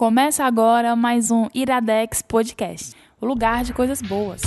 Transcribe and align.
Começa 0.00 0.46
agora 0.46 0.96
mais 0.96 1.30
um 1.30 1.46
Iradex 1.52 2.22
Podcast, 2.22 2.94
o 3.20 3.26
lugar 3.26 3.64
de 3.64 3.74
coisas 3.74 4.00
boas. 4.00 4.40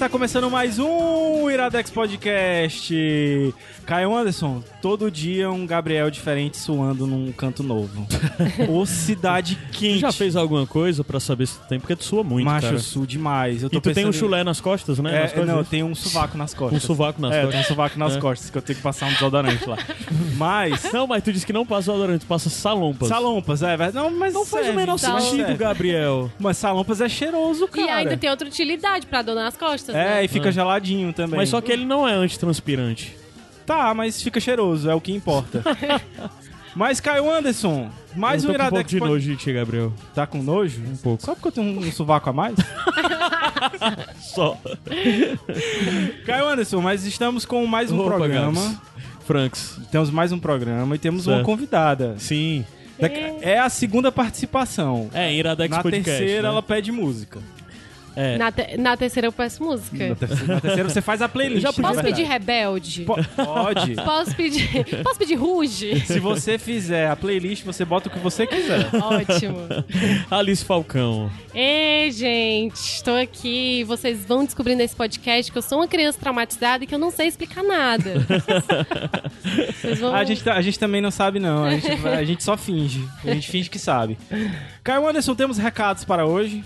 Está 0.00 0.08
começando 0.08 0.50
mais 0.50 0.78
um 0.78 1.39
Iradex 1.50 1.90
Podcast. 1.90 3.54
Caio 3.86 4.14
Anderson, 4.14 4.62
todo 4.80 5.10
dia 5.10 5.50
um 5.50 5.66
Gabriel 5.66 6.10
diferente 6.10 6.56
suando 6.56 7.06
num 7.06 7.32
canto 7.32 7.62
novo. 7.62 8.06
Ô 8.70 8.86
cidade 8.86 9.58
quente. 9.72 9.94
Tu 9.94 10.00
já 10.00 10.12
fez 10.12 10.36
alguma 10.36 10.66
coisa 10.66 11.02
pra 11.02 11.18
saber 11.18 11.46
se 11.46 11.58
tu 11.58 11.66
tem? 11.68 11.80
Porque 11.80 11.96
tu 11.96 12.04
sua 12.04 12.22
muito, 12.22 12.44
Macho, 12.44 12.66
cara. 12.66 12.76
eu 12.76 12.80
suo 12.80 13.06
demais. 13.06 13.62
Eu 13.64 13.70
tô 13.70 13.78
E 13.78 13.80
tu 13.80 13.92
tem 13.92 14.04
um 14.04 14.08
pensando 14.08 14.20
chulé 14.20 14.44
nas 14.44 14.60
costas, 14.60 14.98
né? 15.00 15.10
Nas 15.10 15.18
É, 15.18 15.22
costas 15.24 15.46
não, 15.46 15.58
eu 15.58 15.64
tenho 15.64 15.86
um 15.86 15.94
sovaco 15.94 16.38
nas 16.38 16.54
costas. 16.54 16.84
Um 16.84 16.86
sovaco 16.86 17.20
nas 17.20 17.32
é, 17.32 17.38
eu 17.38 17.42
costas. 17.46 17.52
tenho 17.52 17.64
um 17.64 17.66
sovaco 17.68 17.98
nas 17.98 18.16
É. 18.16 18.20
costas, 18.20 18.50
que 18.50 18.58
eu 18.58 18.62
tenho 18.62 18.76
que 18.76 18.82
passar 18.82 19.06
um 19.06 19.12
desodorante 19.12 19.68
lá. 19.68 19.76
Mas... 20.36 20.90
Não, 20.92 21.06
mas 21.06 21.22
tu 21.22 21.32
disse 21.32 21.44
que 21.44 21.52
não 21.52 21.66
passa 21.66 21.92
odorante, 21.92 22.24
tu 22.24 22.28
passa 22.28 22.48
salompas. 22.48 23.08
Salompas, 23.08 23.62
é 23.62 23.76
verdade. 23.76 23.94
Não, 23.94 24.10
mas 24.10 24.32
Não 24.32 24.46
faz 24.46 24.68
o 24.68 24.72
menor 24.72 24.92
mas 24.92 25.00
sentido, 25.02 25.36
serve. 25.46 25.54
Gabriel. 25.54 26.30
Mas 26.38 26.56
salompas 26.56 27.00
é 27.02 27.08
cheiroso, 27.10 27.68
cara. 27.68 27.86
E 27.86 27.90
ainda 27.90 28.16
tem 28.16 28.30
outra 28.30 28.48
utilidade 28.48 29.06
pra 29.06 29.20
dor 29.20 29.34
nas 29.34 29.54
costas, 29.56 29.94
É, 29.94 29.98
né? 30.14 30.24
e 30.24 30.28
fica 30.28 30.50
geladinho 30.50 31.12
também. 31.12 31.39
Mas 31.40 31.48
só 31.48 31.60
que 31.60 31.72
ele 31.72 31.84
não 31.86 32.06
é 32.06 32.12
antitranspirante. 32.12 33.16
Tá, 33.64 33.94
mas 33.94 34.20
fica 34.22 34.38
cheiroso, 34.40 34.90
é 34.90 34.94
o 34.94 35.00
que 35.00 35.12
importa. 35.12 35.62
mas, 36.74 37.00
Caio 37.00 37.30
Anderson, 37.30 37.88
mais 38.14 38.44
eu 38.44 38.50
um 38.50 38.52
com 38.52 38.58
um 38.58 38.62
pouco 38.62 38.74
Iradex 38.74 38.90
de 38.90 39.00
nojo 39.00 39.30
de 39.30 39.36
ti, 39.36 39.52
Gabriel. 39.52 39.92
Tá 40.14 40.26
com 40.26 40.42
nojo? 40.42 40.82
Um 40.82 40.96
pouco. 40.96 41.24
Só 41.24 41.34
porque 41.34 41.48
eu 41.48 41.52
tenho 41.52 41.66
um, 41.66 41.78
um 41.78 41.92
sovaco 41.92 42.28
a 42.28 42.32
mais? 42.32 42.56
Só. 44.20 44.58
Caio 46.26 46.48
Anderson, 46.48 46.80
mas 46.80 47.04
estamos 47.04 47.44
com 47.44 47.64
mais 47.66 47.90
um 47.90 48.00
Opa, 48.00 48.16
programa. 48.16 48.60
Gabs. 48.60 48.78
Franks. 49.24 49.78
Temos 49.92 50.10
mais 50.10 50.32
um 50.32 50.38
programa 50.38 50.96
e 50.96 50.98
temos 50.98 51.26
uma 51.26 51.36
Certo. 51.36 51.46
convidada. 51.46 52.16
Sim. 52.18 52.64
É 53.40 53.58
a 53.58 53.68
segunda 53.68 54.12
participação. 54.12 55.08
É, 55.14 55.32
Iradex 55.32 55.74
Na 55.74 55.82
Podcast. 55.82 56.10
terceira, 56.10 56.42
né? 56.42 56.48
ela 56.48 56.62
pede 56.62 56.92
música. 56.92 57.40
É. 58.16 58.36
Na, 58.38 58.50
te- 58.50 58.76
na 58.76 58.96
terceira 58.96 59.28
eu 59.28 59.32
peço 59.32 59.62
música. 59.62 60.08
Na 60.08 60.14
terceira, 60.14 60.54
na 60.54 60.60
terceira 60.60 60.88
você 60.88 61.00
faz 61.00 61.22
a 61.22 61.28
playlist. 61.28 61.62
Já 61.62 61.72
Posso 61.72 62.02
pedir 62.02 62.24
rebelde? 62.24 63.04
Po- 63.04 63.16
Pode. 63.36 63.94
Posso 64.04 64.34
pedir. 64.36 64.84
Posso 65.02 65.18
pedir 65.18 65.34
ruge? 65.36 66.00
Se 66.06 66.18
você 66.18 66.58
fizer 66.58 67.08
a 67.08 67.16
playlist, 67.16 67.64
você 67.64 67.84
bota 67.84 68.08
o 68.08 68.12
que 68.12 68.18
você 68.18 68.46
quiser. 68.46 68.88
Ótimo. 68.94 69.58
Alice 70.30 70.64
Falcão. 70.64 71.30
Ei, 71.54 72.10
gente, 72.10 72.74
estou 72.76 73.16
aqui. 73.16 73.84
Vocês 73.84 74.24
vão 74.24 74.44
descobrir 74.44 74.74
nesse 74.74 74.94
podcast 74.96 75.50
que 75.50 75.56
eu 75.58 75.62
sou 75.62 75.78
uma 75.78 75.88
criança 75.88 76.18
traumatizada 76.20 76.84
e 76.84 76.86
que 76.86 76.94
eu 76.94 76.98
não 76.98 77.10
sei 77.10 77.26
explicar 77.28 77.62
nada. 77.62 78.14
Vocês 79.80 79.98
vão... 80.00 80.14
A 80.14 80.24
gente, 80.24 80.42
tá- 80.42 80.54
a 80.54 80.62
gente 80.62 80.78
também 80.78 81.00
não 81.00 81.10
sabe, 81.10 81.38
não. 81.38 81.64
A 81.64 81.70
gente, 81.76 82.06
a 82.06 82.24
gente 82.24 82.42
só 82.44 82.56
finge. 82.56 83.06
A 83.24 83.32
gente 83.32 83.48
finge 83.50 83.68
que 83.70 83.78
sabe. 83.78 84.18
Caio 84.82 85.06
Anderson, 85.08 85.34
temos 85.34 85.58
recados 85.58 86.04
para 86.04 86.26
hoje. 86.26 86.64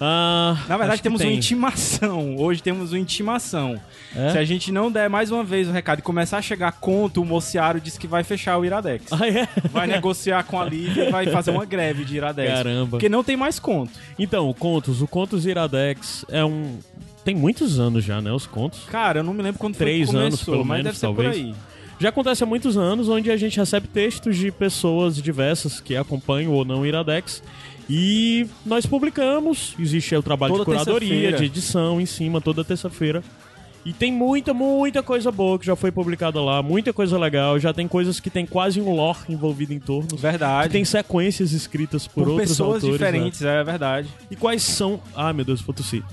Ah, 0.00 0.56
Na 0.68 0.76
verdade, 0.76 1.02
temos 1.02 1.20
uma 1.20 1.26
tem. 1.28 1.36
intimação. 1.36 2.36
Hoje 2.36 2.62
temos 2.62 2.92
uma 2.92 2.98
intimação. 2.98 3.80
É? 4.14 4.30
Se 4.30 4.38
a 4.38 4.44
gente 4.44 4.70
não 4.70 4.90
der 4.92 5.08
mais 5.10 5.30
uma 5.30 5.42
vez 5.42 5.68
o 5.68 5.72
recado 5.72 5.98
e 5.98 6.02
começar 6.02 6.38
a 6.38 6.42
chegar 6.42 6.72
conto, 6.72 7.20
o 7.20 7.24
Mociaro 7.24 7.80
disse 7.80 7.98
que 7.98 8.06
vai 8.06 8.22
fechar 8.22 8.56
o 8.58 8.64
Iradex. 8.64 9.12
Ah, 9.12 9.26
é? 9.28 9.48
Vai 9.70 9.86
negociar 9.86 10.44
com 10.44 10.60
a 10.60 10.64
Lívia 10.64 11.08
e 11.08 11.10
vai 11.10 11.26
fazer 11.26 11.50
uma 11.50 11.64
greve 11.64 12.04
de 12.04 12.16
Iradex. 12.16 12.52
Caramba. 12.52 12.90
Porque 12.90 13.08
não 13.08 13.24
tem 13.24 13.36
mais 13.36 13.58
conto. 13.58 13.92
Então, 14.18 14.48
o 14.48 14.54
Contos. 14.54 15.02
O 15.02 15.06
Contos 15.08 15.46
Iradex 15.46 16.24
é 16.28 16.44
um... 16.44 16.78
Tem 17.24 17.34
muitos 17.34 17.78
anos 17.78 18.04
já, 18.04 18.20
né? 18.22 18.32
Os 18.32 18.46
contos. 18.46 18.84
Cara, 18.90 19.18
eu 19.20 19.24
não 19.24 19.34
me 19.34 19.42
lembro 19.42 19.58
quando 19.58 19.74
Três 19.76 20.08
que 20.08 20.16
anos, 20.16 20.36
começou, 20.36 20.54
pelo 20.54 20.64
mas 20.64 20.78
menos, 20.78 20.84
deve 20.84 20.98
ser 20.98 21.06
talvez. 21.06 21.36
por 21.36 21.44
aí. 21.44 21.54
Já 22.00 22.08
acontece 22.10 22.44
há 22.44 22.46
muitos 22.46 22.76
anos, 22.78 23.08
onde 23.08 23.28
a 23.30 23.36
gente 23.36 23.58
recebe 23.58 23.88
textos 23.88 24.36
de 24.36 24.50
pessoas 24.52 25.16
diversas 25.20 25.80
que 25.80 25.96
acompanham 25.96 26.52
ou 26.52 26.64
não 26.64 26.82
o 26.82 26.86
Iradex. 26.86 27.42
E 27.88 28.46
nós 28.66 28.84
publicamos, 28.84 29.74
existe 29.78 30.14
aí 30.14 30.18
o 30.18 30.22
trabalho 30.22 30.52
Toda 30.52 30.64
de 30.64 30.70
curadoria, 30.70 31.32
de 31.32 31.44
edição 31.44 32.00
em 32.00 32.06
cima, 32.06 32.40
toda 32.40 32.62
terça-feira. 32.62 33.22
E 33.84 33.92
tem 33.92 34.12
muita, 34.12 34.52
muita 34.52 35.02
coisa 35.02 35.32
boa 35.32 35.58
que 35.58 35.64
já 35.64 35.74
foi 35.74 35.90
publicada 35.90 36.42
lá, 36.42 36.62
muita 36.62 36.92
coisa 36.92 37.16
legal. 37.16 37.58
Já 37.58 37.72
tem 37.72 37.88
coisas 37.88 38.20
que 38.20 38.28
tem 38.28 38.44
quase 38.44 38.80
um 38.80 38.92
lore 38.94 39.20
envolvido 39.30 39.72
em 39.72 39.80
torno. 39.80 40.14
Verdade. 40.16 40.72
Tem 40.72 40.84
sequências 40.84 41.52
escritas 41.52 42.06
por, 42.06 42.24
por 42.24 42.28
outros 42.32 42.50
pessoas 42.50 42.84
autores. 42.84 43.00
né? 43.00 43.06
diferentes, 43.10 43.42
é 43.42 43.64
verdade. 43.64 44.08
E 44.30 44.36
quais 44.36 44.62
são. 44.62 45.00
Ah, 45.14 45.32
meu 45.32 45.44
Deus, 45.44 45.62
vou 45.62 45.74
tossir. 45.74 46.04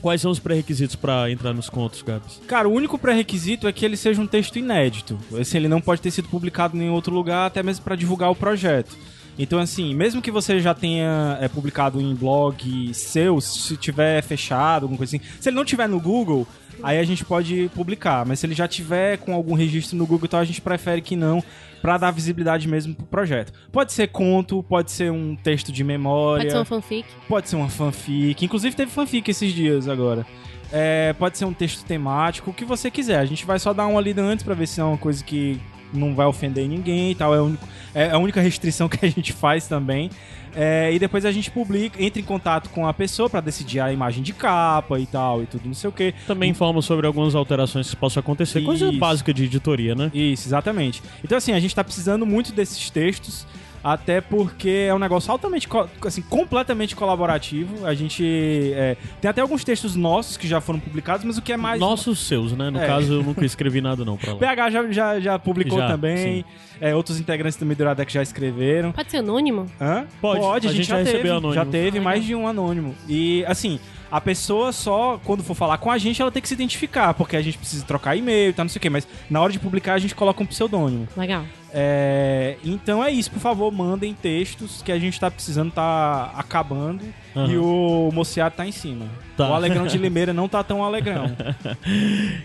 Quais 0.00 0.20
são 0.20 0.30
os 0.30 0.38
pré-requisitos 0.38 0.96
pra 0.96 1.30
entrar 1.30 1.52
nos 1.52 1.70
contos, 1.70 2.02
Gabs? 2.02 2.40
Cara, 2.46 2.68
o 2.68 2.72
único 2.72 2.98
pré-requisito 2.98 3.66
é 3.66 3.72
que 3.72 3.84
ele 3.84 3.96
seja 3.96 4.20
um 4.20 4.26
texto 4.26 4.58
inédito. 4.58 5.18
Assim, 5.40 5.58
ele 5.58 5.68
não 5.68 5.80
pode 5.80 6.00
ter 6.00 6.10
sido 6.10 6.28
publicado 6.28 6.76
em 6.76 6.80
nenhum 6.80 6.92
outro 6.92 7.14
lugar, 7.14 7.46
até 7.46 7.62
mesmo 7.62 7.84
para 7.84 7.96
divulgar 7.96 8.30
o 8.30 8.34
projeto. 8.34 8.96
Então, 9.38 9.58
assim, 9.58 9.94
mesmo 9.94 10.22
que 10.22 10.30
você 10.30 10.60
já 10.60 10.72
tenha 10.72 11.38
é, 11.40 11.48
publicado 11.48 12.00
em 12.00 12.14
blog 12.14 12.92
seu, 12.94 13.40
se 13.40 13.76
tiver 13.76 14.22
fechado, 14.22 14.84
alguma 14.84 14.96
coisa 14.96 15.16
assim, 15.16 15.26
se 15.40 15.48
ele 15.48 15.56
não 15.56 15.64
tiver 15.64 15.88
no 15.88 16.00
Google, 16.00 16.46
aí 16.82 16.98
a 16.98 17.04
gente 17.04 17.24
pode 17.24 17.70
publicar. 17.74 18.24
Mas 18.24 18.40
se 18.40 18.46
ele 18.46 18.54
já 18.54 18.66
tiver 18.66 19.18
com 19.18 19.34
algum 19.34 19.54
registro 19.54 19.96
no 19.96 20.06
Google, 20.06 20.26
então 20.26 20.40
a 20.40 20.44
gente 20.44 20.60
prefere 20.60 21.02
que 21.02 21.16
não, 21.16 21.42
pra 21.82 21.98
dar 21.98 22.10
visibilidade 22.10 22.66
mesmo 22.66 22.94
pro 22.94 23.06
projeto. 23.06 23.52
Pode 23.70 23.92
ser 23.92 24.08
conto, 24.08 24.62
pode 24.62 24.90
ser 24.90 25.12
um 25.12 25.36
texto 25.36 25.70
de 25.70 25.84
memória. 25.84 26.44
Pode 26.44 26.52
ser 26.52 26.58
uma 26.58 26.64
fanfic. 26.64 27.08
Pode 27.28 27.48
ser 27.48 27.56
uma 27.56 27.68
fanfic. 27.68 28.44
Inclusive 28.44 28.74
teve 28.74 28.90
fanfic 28.90 29.30
esses 29.30 29.52
dias 29.52 29.86
agora. 29.86 30.26
É, 30.72 31.12
pode 31.12 31.38
ser 31.38 31.44
um 31.44 31.52
texto 31.52 31.84
temático, 31.84 32.50
o 32.50 32.54
que 32.54 32.64
você 32.64 32.90
quiser. 32.90 33.18
A 33.18 33.24
gente 33.24 33.46
vai 33.46 33.58
só 33.58 33.72
dar 33.72 33.86
uma 33.86 34.00
lida 34.00 34.22
antes 34.22 34.44
pra 34.44 34.54
ver 34.54 34.66
se 34.66 34.80
é 34.80 34.84
uma 34.84 34.98
coisa 34.98 35.22
que 35.22 35.60
não 35.96 36.14
vai 36.14 36.26
ofender 36.26 36.68
ninguém 36.68 37.10
e 37.10 37.14
tal. 37.14 37.34
É, 37.34 37.40
único- 37.40 37.66
é 37.94 38.10
a 38.10 38.18
única 38.18 38.40
restrição 38.40 38.88
que 38.90 39.04
a 39.04 39.08
gente 39.08 39.32
faz 39.32 39.66
também. 39.66 40.10
É, 40.58 40.90
e 40.90 40.98
depois 40.98 41.26
a 41.26 41.30
gente 41.32 41.50
publica, 41.50 42.02
entra 42.02 42.18
em 42.18 42.24
contato 42.24 42.70
com 42.70 42.86
a 42.86 42.94
pessoa 42.94 43.28
pra 43.28 43.42
decidir 43.42 43.78
a 43.78 43.92
imagem 43.92 44.22
de 44.22 44.32
capa 44.32 44.98
e 44.98 45.04
tal 45.04 45.42
e 45.42 45.46
tudo, 45.46 45.66
não 45.66 45.74
sei 45.74 45.90
o 45.90 45.92
que. 45.92 46.14
Também 46.26 46.50
informa 46.50 46.80
sobre 46.80 47.06
algumas 47.06 47.34
alterações 47.34 47.90
que 47.90 47.96
possam 47.96 48.20
acontecer. 48.20 48.62
Coisa 48.62 48.88
Isso. 48.88 48.98
básica 48.98 49.34
de 49.34 49.44
editoria, 49.44 49.94
né? 49.94 50.10
Isso, 50.14 50.48
exatamente. 50.48 51.02
Então, 51.22 51.36
assim, 51.36 51.52
a 51.52 51.60
gente 51.60 51.74
tá 51.74 51.84
precisando 51.84 52.24
muito 52.24 52.52
desses 52.52 52.88
textos, 52.88 53.46
até 53.92 54.20
porque 54.20 54.86
é 54.88 54.92
um 54.92 54.98
negócio 54.98 55.30
altamente, 55.30 55.68
assim, 56.04 56.20
completamente 56.22 56.96
colaborativo. 56.96 57.86
A 57.86 57.94
gente 57.94 58.72
é, 58.74 58.96
tem 59.20 59.30
até 59.30 59.40
alguns 59.40 59.62
textos 59.62 59.94
nossos 59.94 60.36
que 60.36 60.48
já 60.48 60.60
foram 60.60 60.80
publicados, 60.80 61.24
mas 61.24 61.38
o 61.38 61.42
que 61.42 61.52
é 61.52 61.56
mais... 61.56 61.78
Nossos 61.78 62.18
seus, 62.26 62.50
né? 62.52 62.68
No 62.68 62.80
É. 62.80 62.86
caso, 62.86 63.12
eu 63.14 63.22
nunca 63.22 63.44
escrevi 63.46 63.80
nada 63.80 64.04
não 64.04 64.16
pra 64.16 64.30
O 64.30 64.34
lá. 64.34 64.40
PH 64.40 64.70
já, 64.70 64.90
já, 64.92 65.20
já 65.20 65.38
publicou 65.38 65.78
Já, 65.78 65.86
também, 65.86 66.44
é, 66.80 66.96
outros 66.96 67.20
integrantes 67.20 67.56
também 67.56 67.76
do 67.76 67.82
Iradex 67.84 68.12
já 68.12 68.22
escreveram. 68.22 68.90
Pode 68.90 69.08
ser 69.08 69.18
anônimo? 69.18 69.66
Hã? 69.80 70.04
Pode. 70.20 70.44
a, 70.44 70.50
A 70.54 70.58
gente, 70.58 70.74
gente 70.78 70.86
já, 70.88 70.96
já 70.98 71.04
teve, 71.04 71.10
recebeu 71.12 71.36
anônimo. 71.36 71.54
já 71.54 71.64
teve 71.64 71.98
Ah, 71.98 72.02
mais 72.02 72.24
de 72.24 72.34
um 72.34 72.48
anônimo. 72.48 72.92
E, 73.08 73.44
assim, 73.46 73.78
a 74.10 74.20
pessoa 74.20 74.72
só, 74.72 75.20
quando 75.24 75.42
for 75.42 75.54
falar 75.54 75.78
com 75.78 75.90
a 75.90 75.98
gente, 75.98 76.20
ela 76.22 76.30
tem 76.30 76.40
que 76.40 76.48
se 76.48 76.54
identificar, 76.54 77.14
porque 77.14 77.36
a 77.36 77.42
gente 77.42 77.58
precisa 77.58 77.84
trocar 77.84 78.16
e-mail 78.16 78.50
e 78.50 78.52
tal, 78.52 78.64
não 78.64 78.70
sei 78.70 78.78
o 78.78 78.82
quê, 78.82 78.90
mas 78.90 79.06
na 79.28 79.40
hora 79.40 79.52
de 79.52 79.58
publicar 79.58 79.94
a 79.94 79.98
gente 79.98 80.14
coloca 80.14 80.42
um 80.42 80.46
pseudônimo. 80.46 81.08
Legal. 81.16 81.44
É, 81.78 82.56
então 82.64 83.04
é 83.04 83.10
isso, 83.10 83.30
por 83.30 83.40
favor, 83.40 83.70
mandem 83.70 84.14
textos 84.14 84.80
que 84.80 84.90
a 84.90 84.98
gente 84.98 85.20
tá 85.20 85.30
precisando, 85.30 85.72
tá 85.72 86.32
acabando 86.34 87.04
Aham. 87.34 87.52
e 87.52 87.58
o 87.58 88.10
Mociado 88.12 88.54
tá 88.56 88.66
em 88.66 88.72
cima. 88.72 89.06
Tá. 89.36 89.50
O 89.50 89.52
Alegrão 89.52 89.86
de 89.86 89.98
Limeira 89.98 90.32
não 90.32 90.48
tá 90.48 90.64
tão 90.64 90.82
alegrão. 90.82 91.36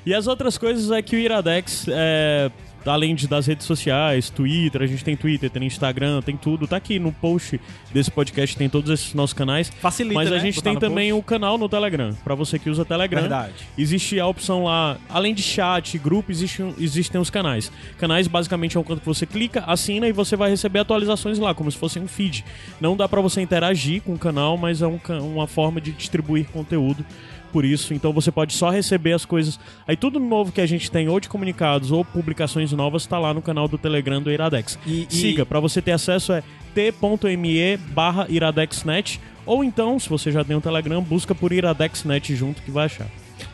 E 0.06 0.14
as 0.14 0.28
outras 0.28 0.58
coisas 0.58 0.90
é 0.92 1.02
que 1.02 1.16
o 1.16 1.20
Iradex, 1.20 1.86
é, 1.88 2.50
além 2.86 3.14
de, 3.16 3.28
das 3.28 3.48
redes 3.48 3.66
sociais, 3.66 4.30
Twitter, 4.30 4.82
a 4.82 4.86
gente 4.86 5.04
tem 5.04 5.16
Twitter, 5.16 5.50
tem 5.50 5.64
Instagram, 5.66 6.22
tem 6.22 6.36
tudo. 6.36 6.68
Tá 6.68 6.78
aqui 6.78 7.00
no 7.00 7.12
post 7.12 7.60
desse 7.94 8.10
podcast, 8.10 8.58
tem 8.58 8.70
todos 8.70 8.90
esses 8.90 9.14
nossos 9.14 9.34
canais. 9.34 9.70
Facilita, 9.70 10.16
Mas 10.16 10.28
a 10.32 10.36
né, 10.36 10.40
gente 10.40 10.56
botar 10.56 10.70
tem 10.72 10.80
também 10.80 11.14
o 11.14 11.22
canal 11.22 11.58
no 11.58 11.68
Telegram. 11.70 12.14
Pra 12.24 12.36
você 12.36 12.58
que 12.58 12.70
usa 12.70 12.86
Telegram. 12.86 13.22
Verdade. 13.22 13.54
Existe 13.78 14.20
a 14.20 14.28
opção 14.28 14.64
lá, 14.64 14.98
além 15.10 15.34
de 15.34 15.44
chat, 15.44 15.98
grupo, 15.98 16.32
existe, 16.32 16.64
existem 16.80 17.20
os 17.20 17.30
canais. 17.30 17.72
Canais 17.98 18.28
basicamente 18.28 18.78
é 18.78 18.80
um 18.80 18.84
canto 18.84 19.00
que 19.00 19.06
você 19.06 19.26
clica, 19.26 19.64
assina 19.68 20.08
e 20.08 20.12
você 20.12 20.36
vai 20.36 20.50
receber 20.50 20.80
atualizações 20.80 21.38
lá, 21.38 21.54
como 21.54 21.72
se 21.72 21.78
fosse 21.78 22.00
um 22.00 22.08
feed. 22.08 22.44
Não 22.80 22.96
dá 22.96 23.08
pra 23.08 23.22
você 23.22 23.42
interagir 23.42 24.02
com 24.02 24.14
o 24.14 24.20
canal, 24.20 24.58
mas 24.58 24.82
é 24.82 24.88
um 24.88 25.00
uma 25.20 25.48
forma 25.48 25.82
de 25.82 25.92
distribuir 25.92 26.46
conteúdo. 26.48 27.06
Por 27.52 27.66
isso, 27.66 27.94
então 27.94 28.14
você 28.14 28.32
pode 28.32 28.54
só 28.54 28.70
receber 28.70 29.14
as 29.14 29.26
coisas. 29.26 29.60
Aí 29.88 29.96
tudo 29.98 30.20
novo 30.20 30.52
que 30.52 30.62
a 30.62 30.66
gente 30.66 30.90
tem, 30.90 31.10
ou 31.10 31.20
de 31.20 31.28
comunicados 31.30 31.92
ou 31.92 32.06
publicações 32.06 32.72
novas, 32.72 33.06
tá 33.06 33.20
lá 33.20 33.34
no 33.34 33.42
canal 33.42 33.68
do 33.68 33.78
Telegram 33.78 34.22
do 34.22 34.32
Iradex. 34.32 34.80
E- 34.86 35.08
e- 35.10 35.14
Siga, 35.14 35.46
pra 35.46 35.60
você 35.60 35.82
ter 35.82 35.92
acesso 35.92 36.32
é 36.34 36.44
t.me 36.74 37.78
barra 37.78 38.26
iradexnet 38.30 39.20
ou 39.46 39.64
então, 39.64 40.00
se 40.00 40.08
você 40.08 40.32
já 40.32 40.44
tem 40.44 40.56
um 40.56 40.62
Telegram, 40.62 41.02
busca 41.02 41.34
por 41.36 41.52
iradexnet 41.52 42.36
junto 42.36 42.62
que 42.62 42.72
vai 42.72 42.86
achar. 42.86 43.08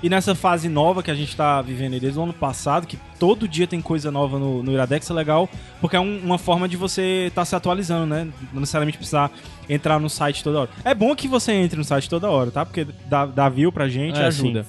E 0.03 0.09
nessa 0.09 0.35
fase 0.35 0.69
nova 0.69 1.01
que 1.01 1.09
a 1.11 1.15
gente 1.15 1.35
tá 1.35 1.61
vivendo 1.61 1.93
aí 1.93 1.99
desde 1.99 2.19
o 2.19 2.23
ano 2.23 2.33
passado, 2.33 2.85
que 2.87 2.97
todo 3.19 3.47
dia 3.47 3.65
tem 3.67 3.81
coisa 3.81 4.11
nova 4.11 4.37
no, 4.39 4.61
no 4.63 4.71
Iradex, 4.71 5.09
é 5.09 5.13
legal, 5.13 5.49
porque 5.81 5.95
é 5.95 5.99
um- 5.99 6.19
uma 6.23 6.37
forma 6.37 6.67
de 6.67 6.77
você 6.77 7.25
estar 7.27 7.45
se 7.45 7.55
atualizando, 7.55 8.05
né? 8.05 8.27
Não 8.53 8.59
necessariamente 8.59 8.97
precisar 8.97 9.31
entrar 9.69 9.99
no 9.99 10.09
site 10.09 10.43
toda 10.43 10.59
hora. 10.61 10.69
É 10.83 10.93
bom 10.93 11.15
que 11.15 11.27
você 11.27 11.51
entre 11.51 11.77
no 11.77 11.83
site 11.83 12.09
toda 12.09 12.29
hora, 12.29 12.51
tá? 12.51 12.65
Porque 12.65 12.85
dá, 13.09 13.25
dá 13.25 13.49
view 13.49 13.71
pra 13.71 13.87
gente 13.87 14.17
e 14.17 14.21
É, 14.21 14.25
ajuda. 14.27 14.65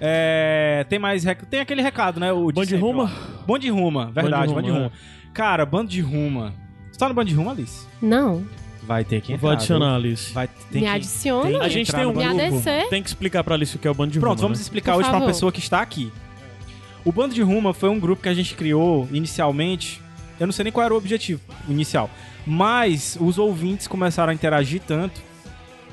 É, 0.00 0.84
tem 0.88 0.98
mais 0.98 1.24
rec... 1.24 1.42
Tem 1.46 1.60
aquele 1.60 1.82
recado, 1.82 2.18
né? 2.20 2.32
O 2.32 2.50
de 2.52 2.60
Band 2.76 2.80
Ruma? 2.80 3.12
Band 3.46 3.58
de 3.58 3.70
Ruma, 3.70 4.10
verdade, 4.10 4.48
Band 4.48 4.54
Band 4.54 4.62
de 4.62 4.68
Ruma, 4.70 4.82
Ruma. 4.84 4.92
Cara, 5.32 5.64
Band 5.66 5.84
de 5.86 6.00
Ruma. 6.00 6.52
Você 6.90 6.98
tá 6.98 7.08
no 7.08 7.14
Band 7.14 7.24
de 7.24 7.34
Ruma, 7.34 7.52
Alice? 7.52 7.86
Não. 8.02 8.44
Vai 8.86 9.04
ter 9.04 9.20
que 9.20 9.32
entrar. 9.32 9.40
Vou 9.40 9.50
adicionar? 9.50 9.94
Alice. 9.96 10.32
Vai, 10.32 10.46
tem 10.70 10.82
Me 10.82 10.88
que- 10.88 10.94
adiciona. 10.94 11.42
tem 11.50 11.58
que 11.58 11.64
A 11.64 11.68
gente 11.68 11.88
entrar 11.88 11.98
tem 12.00 12.06
um 12.08 12.12
no 12.12 12.34
Me. 12.34 12.42
ADC. 12.42 12.86
Tem 12.90 13.02
que 13.02 13.08
explicar 13.08 13.42
pra 13.44 13.54
Alice 13.54 13.74
o 13.74 13.78
que 13.78 13.88
é 13.88 13.90
o 13.90 13.94
Band 13.94 14.08
de 14.08 14.20
Pronto, 14.20 14.36
Ruma, 14.36 14.42
vamos 14.42 14.58
né? 14.58 14.62
explicar 14.62 14.92
Por 14.92 15.00
hoje 15.00 15.08
pra 15.08 15.18
uma 15.18 15.26
pessoa 15.26 15.50
que 15.50 15.58
está 15.60 15.80
aqui. 15.80 16.12
O 17.04 17.12
Bando 17.12 17.34
de 17.34 17.42
Ruma 17.42 17.72
foi 17.74 17.88
um 17.90 17.98
grupo 18.00 18.22
que 18.22 18.28
a 18.28 18.34
gente 18.34 18.54
criou 18.54 19.08
inicialmente. 19.12 20.00
Eu 20.40 20.46
não 20.46 20.52
sei 20.52 20.64
nem 20.64 20.72
qual 20.72 20.84
era 20.84 20.94
o 20.94 20.96
objetivo 20.96 21.40
inicial. 21.68 22.08
Mas 22.46 23.16
os 23.20 23.38
ouvintes 23.38 23.86
começaram 23.86 24.30
a 24.30 24.34
interagir 24.34 24.80
tanto 24.86 25.20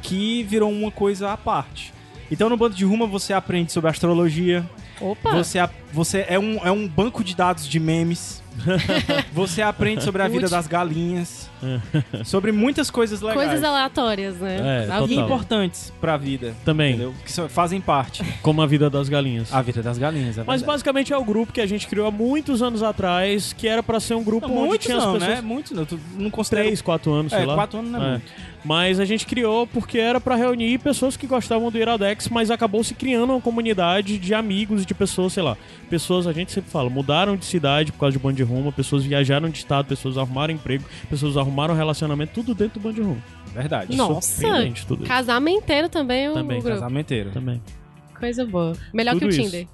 que 0.02 0.44
virou 0.44 0.72
uma 0.72 0.90
coisa 0.92 1.32
à 1.32 1.38
parte. 1.38 1.94
Então 2.32 2.50
no 2.50 2.56
Bando 2.58 2.76
de 2.76 2.86
Ruma 2.86 3.06
você 3.06 3.34
aprende 3.34 3.72
sobre 3.74 3.90
astrologia, 3.90 4.68
Opa. 5.02 5.32
você, 5.32 5.60
a- 5.60 5.70
você 5.92 6.26
é, 6.30 6.40
um, 6.40 6.56
é 6.66 6.72
um 6.72 6.88
banco 6.88 7.24
de 7.24 7.36
dados 7.36 7.68
de 7.68 7.80
memes. 7.80 8.42
você 9.32 9.62
aprende 9.62 10.04
sobre 10.04 10.22
a 10.22 10.28
vida 10.28 10.48
das 10.50 10.68
galinhas. 10.68 11.50
sobre 12.26 12.52
muitas 12.52 12.90
coisas 12.90 13.22
legais. 13.22 13.48
Coisas 13.50 13.64
aleatórias, 13.64 14.36
né? 14.38 14.88
É, 14.90 15.04
e 15.04 15.08
vida. 15.08 15.22
importantes 15.22 15.94
pra 16.02 16.18
vida. 16.18 16.54
Também, 16.66 16.94
Entendeu? 16.94 17.14
Que 17.26 17.32
fazem 17.50 17.80
parte. 17.80 18.24
como 18.42 18.62
a 18.62 18.66
vida 18.68 18.90
das 18.90 19.08
galinhas. 19.10 19.54
A 19.54 19.62
vida 19.62 19.82
das 19.82 19.98
galinhas, 19.98 20.38
é 20.38 20.44
Mas 20.44 20.62
basicamente 20.62 21.14
é 21.14 21.18
o 21.18 21.24
grupo 21.24 21.54
que 21.54 21.62
a 21.62 21.66
gente 21.66 21.88
criou 21.88 22.08
há 22.08 22.12
muitos 22.12 22.62
anos 22.62 22.84
atrás, 22.84 23.54
que 23.54 23.68
era 23.68 23.82
pra 23.84 24.00
ser 24.00 24.16
um 24.16 24.24
grupo 24.24 24.48
Não, 24.48 24.58
onde 24.58 24.68
muitos 24.70 24.86
tinha 24.86 24.98
não, 24.98 25.08
as 25.08 25.14
pessoas... 25.20 25.36
né? 25.36 25.42
Muitos 25.42 25.72
não. 25.72 25.86
Tu 25.86 26.00
não 26.18 26.30
considera... 26.30 26.64
3, 26.64 26.82
4 26.82 27.14
anos, 27.14 27.32
sei 27.32 27.42
É, 27.42 27.46
lá. 27.46 27.56
quatro 27.56 27.80
anos 27.80 27.92
não 27.92 28.04
é 28.04 28.10
muito. 28.12 28.52
Mas 28.64 29.00
a 29.00 29.06
gente 29.06 29.26
criou 29.26 29.66
porque 29.66 29.98
era 29.98 30.22
pra 30.22 30.36
reunir 30.36 30.78
pessoas 30.78 31.18
que 31.18 31.26
gostavam 31.26 31.72
do 31.72 31.78
Iradex, 31.80 32.30
mas 32.30 32.52
acabou 32.52 32.84
se 32.84 32.94
criando 32.94 33.32
uma 33.32 33.42
comunidade 33.42 34.20
de 34.20 34.34
amigos 34.36 34.84
e 34.84 34.86
de 34.86 34.94
pessoas, 34.94 35.34
sei 35.34 35.42
lá. 35.42 35.58
Pessoas, 35.90 36.28
a 36.28 36.32
gente 36.34 36.52
sempre 36.52 36.70
fala, 36.70 36.88
mudaram 36.88 37.36
de 37.36 37.44
cidade 37.46 37.92
por 37.92 37.98
causa 38.00 38.16
de 38.16 38.20
Band 38.20 38.36
Rumo, 38.46 38.72
pessoas 38.72 39.04
viajaram 39.04 39.21
de 39.50 39.58
estado, 39.58 39.88
pessoas 39.88 40.18
arrumaram 40.18 40.54
emprego, 40.54 40.84
pessoas 41.10 41.38
arrumaram 41.38 41.74
relacionamento, 41.76 42.34
tudo 42.34 42.54
dentro 42.54 42.80
do 42.80 42.84
Band 42.84 43.04
Rumo. 43.04 43.24
Verdade. 43.54 43.96
Nossa. 43.96 44.42
Surpreendente 44.42 44.86
tudo 44.88 45.04
isso. 45.04 45.12
Casamenteiro 45.12 45.90
também 45.90 46.30
o 46.30 46.34
Também, 46.34 46.60
grupo. 46.60 46.74
Casamenteiro. 46.76 47.32
Também. 47.32 47.62
Coisa 48.22 48.46
boa. 48.46 48.74
Melhor 48.94 49.14
Tudo 49.14 49.22
que 49.22 49.26
o 49.26 49.30
isso. 49.30 49.42
Tinder. 49.42 49.68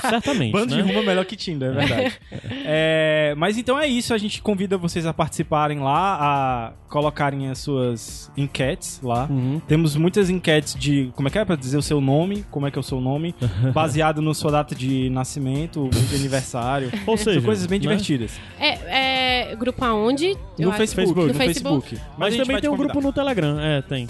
Certamente, 0.00 0.52
Bando 0.56 0.74
né? 0.74 0.82
de 0.82 0.88
rumo 0.88 1.00
é 1.00 1.04
melhor 1.04 1.24
que 1.26 1.36
Tinder, 1.36 1.70
é 1.70 1.74
verdade. 1.86 2.18
É, 2.70 3.34
mas 3.36 3.56
então 3.56 3.78
é 3.78 3.86
isso, 3.86 4.12
a 4.12 4.18
gente 4.18 4.42
convida 4.42 4.76
vocês 4.76 5.06
a 5.06 5.14
participarem 5.14 5.78
lá, 5.78 6.18
a 6.20 6.72
colocarem 6.88 7.48
as 7.48 7.58
suas 7.58 8.30
enquetes 8.36 9.00
lá. 9.02 9.26
Uhum. 9.30 9.60
Temos 9.66 9.96
muitas 9.96 10.28
enquetes 10.28 10.74
de 10.74 11.10
como 11.14 11.28
é 11.28 11.30
que 11.30 11.38
é 11.38 11.44
pra 11.44 11.56
dizer 11.56 11.78
o 11.78 11.82
seu 11.82 11.98
nome, 12.00 12.44
como 12.50 12.66
é 12.66 12.70
que 12.70 12.78
é 12.78 12.80
o 12.80 12.82
seu 12.82 13.00
nome, 13.00 13.34
baseado 13.72 14.20
na 14.20 14.34
sua 14.34 14.50
data 14.50 14.74
de 14.74 15.08
nascimento, 15.08 15.88
de 15.88 16.16
aniversário. 16.16 16.90
Ou 17.06 17.16
seja, 17.16 17.34
São 17.34 17.42
coisas 17.44 17.66
bem 17.66 17.78
né? 17.78 17.82
divertidas. 17.82 18.38
É, 18.58 19.50
é 19.52 19.56
grupo 19.56 19.82
aonde? 19.84 20.36
Eu 20.58 20.68
No 20.68 20.72
Facebook, 20.72 21.06
Facebook. 21.14 21.20
no 21.20 21.26
No 21.26 21.34
Facebook. 21.34 21.98
Mas 22.18 22.34
gente 22.34 22.42
também 22.42 22.56
tem 22.56 22.62
te 22.62 22.68
um 22.68 22.76
convidar. 22.76 22.92
grupo 22.92 23.06
no 23.06 23.12
Telegram, 23.12 23.60
é, 23.60 23.80
tem. 23.82 24.06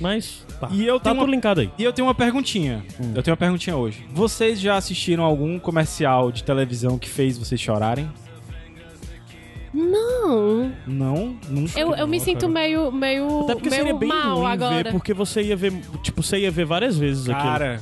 Mas 0.00 0.44
tá, 0.68 0.74
E 0.74 0.86
eu 0.86 0.98
tá 0.98 1.04
tenho 1.10 1.16
tudo 1.16 1.24
uma- 1.28 1.34
linkado 1.34 1.60
aí. 1.60 1.70
E 1.78 1.84
eu 1.84 1.92
tenho 1.92 2.06
uma 2.08 2.14
perguntinha. 2.14 2.84
Hum. 3.00 3.12
Eu 3.14 3.22
tenho 3.22 3.32
uma 3.32 3.36
perguntinha 3.38 3.76
hoje. 3.76 4.04
Vocês 4.12 4.60
já 4.60 4.76
assistiram 4.76 5.24
algum 5.24 5.58
comercial 5.58 6.30
de 6.32 6.42
televisão 6.44 6.98
que 6.98 7.08
fez 7.08 7.36
vocês 7.38 7.60
chorarem? 7.60 8.10
Não. 9.74 10.72
Não? 10.86 11.36
Nunca? 11.48 11.78
Eu, 11.80 11.94
eu 11.94 12.06
me 12.06 12.18
Não, 12.18 12.24
sinto 12.24 12.40
cara. 12.40 12.52
meio, 12.52 12.92
meio, 12.92 13.40
Até 13.44 13.54
porque 13.54 13.70
meio 13.70 13.82
seria 13.82 13.98
bem 13.98 14.08
mal 14.08 14.36
ruim 14.38 14.46
agora. 14.52 14.84
ver, 14.84 14.90
porque 14.92 15.14
você 15.14 15.42
ia 15.42 15.56
ver, 15.56 15.72
tipo, 16.02 16.22
você 16.22 16.38
ia 16.40 16.50
ver 16.50 16.66
várias 16.66 16.96
vezes 16.98 17.28
aquilo. 17.28 17.42
Cara, 17.42 17.80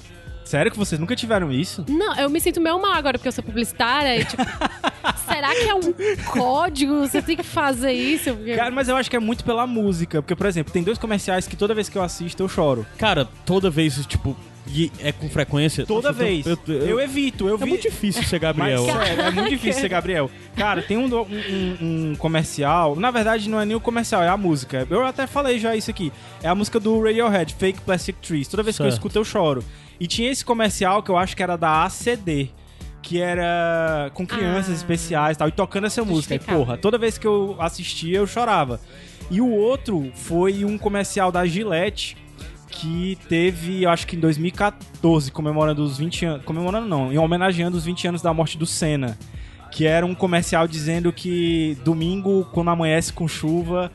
sério 0.51 0.71
que 0.71 0.77
vocês 0.77 0.99
nunca 1.01 1.15
tiveram 1.15 1.51
isso? 1.53 1.85
Não, 1.89 2.15
eu 2.17 2.29
me 2.29 2.41
sinto 2.41 2.61
meio 2.61 2.81
mal 2.81 2.93
agora 2.93 3.19
porque 3.19 3.29
eu 3.29 3.33
sou 3.33 3.45
publicitária 3.45 4.17
e, 4.17 4.25
tipo, 4.25 4.43
será 5.27 5.55
que 5.55 5.69
é 5.69 5.75
um 5.75 5.93
código? 6.27 7.01
Você 7.01 7.23
tem 7.23 7.37
que 7.37 7.43
fazer 7.43 7.93
isso? 7.93 8.35
Porque- 8.35 8.57
Cara, 8.57 8.71
mas 8.71 8.89
eu 8.89 8.97
acho 8.97 9.09
que 9.09 9.17
é 9.17 9.21
muito 9.21 9.45
pela 9.45 9.67
música. 9.67 10.21
Porque, 10.21 10.35
por 10.35 10.47
exemplo, 10.47 10.73
tem 10.73 10.83
dois 10.83 10.99
comerciais 10.99 11.47
que 11.47 11.57
toda 11.57 11.73
vez 11.75 11.89
que 11.89 11.97
eu 11.97 12.03
assisto 12.03 12.43
eu 12.43 12.49
choro. 12.49 12.85
Cara, 12.99 13.29
toda 13.47 13.71
vez, 13.71 14.05
tipo, 14.07 14.37
e 14.67 14.91
é 15.01 15.11
com 15.13 15.29
frequência. 15.31 15.87
Toda 15.87 16.09
eu 16.11 16.15
vez. 16.15 16.45
tô- 16.45 16.51
Eu, 16.51 16.59
eu- 16.81 16.87
eu- 16.91 17.01
evito, 17.01 17.49
eu 17.49 17.55
é 17.55 17.59
vi. 17.59 17.67
muito 17.67 17.83
difícil 17.83 18.23
ser 18.25 18.41
Mas, 18.43 18.57
Gabriel. 18.57 18.85
sério, 18.85 19.21
é 19.23 19.31
muito 19.31 19.49
difícil 19.51 19.81
ser 19.83 19.89
Gabriel. 19.89 20.31
Cara, 20.57 20.83
tem 20.83 20.97
um, 20.97 21.07
um- 21.15 21.77
um- 21.81 22.15
comercial. 22.17 22.97
Na 22.97 23.11
verdade, 23.11 23.49
não 23.49 23.61
é 23.61 23.65
nem 23.65 23.77
o 23.77 23.81
comercial, 23.81 24.23
é 24.23 24.29
a 24.29 24.37
música. 24.37 24.87
Eu 24.91 25.05
até 25.07 25.27
falei 25.27 25.59
já 25.59 25.75
isso 25.77 25.91
aqui. 25.91 26.13
É 26.43 26.49
a 26.49 26.55
música 26.55 26.79
do 26.81 27.01
Radiohead, 27.03 27.55
Fake 27.59 27.81
Plastic 27.83 28.17
Trees. 28.21 28.49
Toda 28.49 28.63
vez 28.63 28.77
que 28.77 28.83
eu 28.83 28.87
Certo. 28.87 28.95
escuto, 28.95 29.19
eu 29.19 29.25
choro. 29.25 29.65
E 30.01 30.07
tinha 30.07 30.31
esse 30.31 30.45
comercial 30.45 31.03
que 31.03 31.11
eu 31.11 31.17
acho 31.19 31.37
que 31.37 31.43
era 31.43 31.57
da 31.57 31.85
ACD. 31.85 32.51
Que 33.03 33.21
era 33.21 34.11
com 34.15 34.27
crianças 34.27 34.71
Ah. 34.71 34.75
especiais 34.77 35.37
e 35.37 35.39
tal, 35.39 35.49
e 35.49 35.53
tocando 35.53 35.87
essa 35.87 36.05
música. 36.05 36.35
E, 36.35 36.39
porra, 36.39 36.77
toda 36.77 36.99
vez 36.99 37.17
que 37.19 37.27
eu 37.27 37.57
assistia, 37.59 38.19
eu 38.19 38.27
chorava. 38.27 38.81
E 39.31 39.41
o 39.41 39.49
outro 39.51 40.11
foi 40.15 40.65
um 40.65 40.77
comercial 40.77 41.31
da 41.31 41.47
Gillette 41.47 42.17
que 42.69 43.19
teve, 43.29 43.83
eu 43.85 43.91
acho 43.91 44.07
que 44.07 44.17
em 44.17 44.21
2014, 44.21 45.31
comemorando 45.33 45.83
os 45.83 45.99
20 45.99 46.25
anos. 46.25 46.45
Comemorando 46.45 46.87
não, 46.89 47.13
em 47.13 47.19
homenageando 47.19 47.77
os 47.77 47.85
20 47.85 48.09
anos 48.09 48.23
da 48.23 48.33
morte 48.35 48.57
do 48.59 48.67
Senna. 48.67 49.19
Que 49.73 49.87
era 49.87 50.05
um 50.05 50.15
comercial 50.15 50.67
dizendo 50.69 51.13
que 51.13 51.79
domingo, 51.85 52.45
quando 52.53 52.71
amanhece 52.71 53.13
com 53.13 53.27
chuva, 53.29 53.91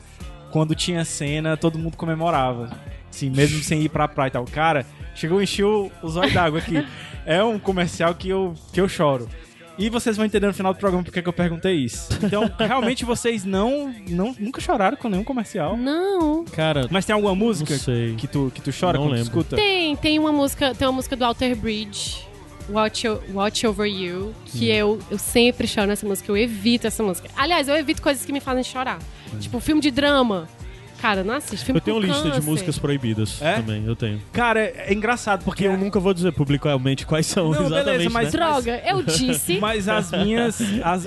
quando 0.50 0.74
tinha 0.74 1.04
cena, 1.04 1.56
todo 1.56 1.78
mundo 1.78 1.96
comemorava. 1.96 2.70
Assim, 3.10 3.30
mesmo 3.30 3.62
sem 3.62 3.82
ir 3.82 3.88
pra 3.88 4.06
praia 4.08 4.28
e 4.28 4.30
tal. 4.32 4.44
Cara, 4.44 4.84
chegou 5.14 5.38
a 5.38 5.42
encher 5.42 5.64
o- 5.64 5.90
os 6.02 6.16
olhos 6.16 6.32
d'água 6.34 6.58
aqui. 6.58 6.84
É 7.28 7.42
um 7.42 7.58
comercial 7.58 8.14
que 8.14 8.28
eu, 8.28 8.54
que 8.72 8.80
eu 8.80 8.88
choro. 8.88 9.28
E 9.76 9.90
vocês 9.90 10.16
vão 10.16 10.24
entender 10.24 10.46
no 10.46 10.54
final 10.54 10.72
do 10.72 10.78
programa 10.78 11.02
porque 11.02 11.20
que 11.20 11.28
eu 11.28 11.32
perguntei 11.32 11.74
isso. 11.74 12.08
Então, 12.22 12.48
realmente 12.56 13.04
vocês 13.04 13.44
não, 13.44 13.92
não 14.08 14.32
nunca 14.38 14.60
choraram 14.60 14.96
com 14.96 15.08
nenhum 15.08 15.24
comercial. 15.24 15.76
Não. 15.76 16.44
Cara, 16.44 16.86
Mas 16.88 17.04
tem 17.04 17.12
alguma 17.14 17.34
música 17.34 17.74
que 18.16 18.28
tu, 18.28 18.52
que 18.54 18.60
tu 18.60 18.70
chora 18.72 18.96
Não 18.96 19.06
quando 19.06 19.10
tu 19.10 19.14
lembro. 19.16 19.24
escuta? 19.40 19.56
Tem, 19.56 19.96
tem 19.96 20.20
uma 20.20 20.30
música, 20.30 20.72
tem 20.72 20.86
uma 20.86 20.92
música 20.94 21.16
do 21.16 21.24
Alter 21.24 21.56
Bridge, 21.56 22.24
Watch, 22.70 23.08
Watch 23.34 23.66
Over 23.66 23.90
You, 23.90 24.32
que 24.46 24.68
eu, 24.70 25.00
eu 25.10 25.18
sempre 25.18 25.66
choro 25.66 25.88
nessa 25.88 26.06
música, 26.06 26.30
eu 26.30 26.36
evito 26.36 26.86
essa 26.86 27.02
música. 27.02 27.28
Aliás, 27.36 27.66
eu 27.66 27.74
evito 27.74 28.00
coisas 28.00 28.24
que 28.24 28.32
me 28.32 28.38
fazem 28.38 28.62
chorar. 28.62 29.00
Tipo, 29.40 29.58
filme 29.58 29.80
de 29.82 29.90
drama. 29.90 30.48
Cara, 31.06 31.22
não 31.22 31.34
assiste. 31.34 31.64
Filme 31.64 31.78
eu 31.78 31.84
tenho 31.84 31.96
com 32.00 32.02
lista 32.02 32.22
de 32.24 32.30
câncer. 32.30 32.42
músicas 32.42 32.78
proibidas 32.78 33.40
É? 33.40 33.54
também, 33.54 33.84
eu 33.86 33.94
tenho. 33.94 34.20
Cara, 34.32 34.60
é 34.60 34.92
engraçado 34.92 35.44
porque 35.44 35.62
Que 35.62 35.68
eu 35.70 35.76
nunca 35.78 36.00
vou 36.00 36.12
dizer 36.12 36.32
publicamente 36.32 37.06
quais 37.06 37.26
são 37.26 37.44
Não, 37.52 37.60
exatamente, 37.66 37.84
beleza, 37.84 38.10
mas- 38.10 38.24
né? 38.24 38.30
Droga, 38.32 38.82
eu 38.84 39.02
disse. 39.02 39.58
Mas 39.62 39.88
as 39.88 40.10
minhas. 40.10 40.60
As... 40.82 41.06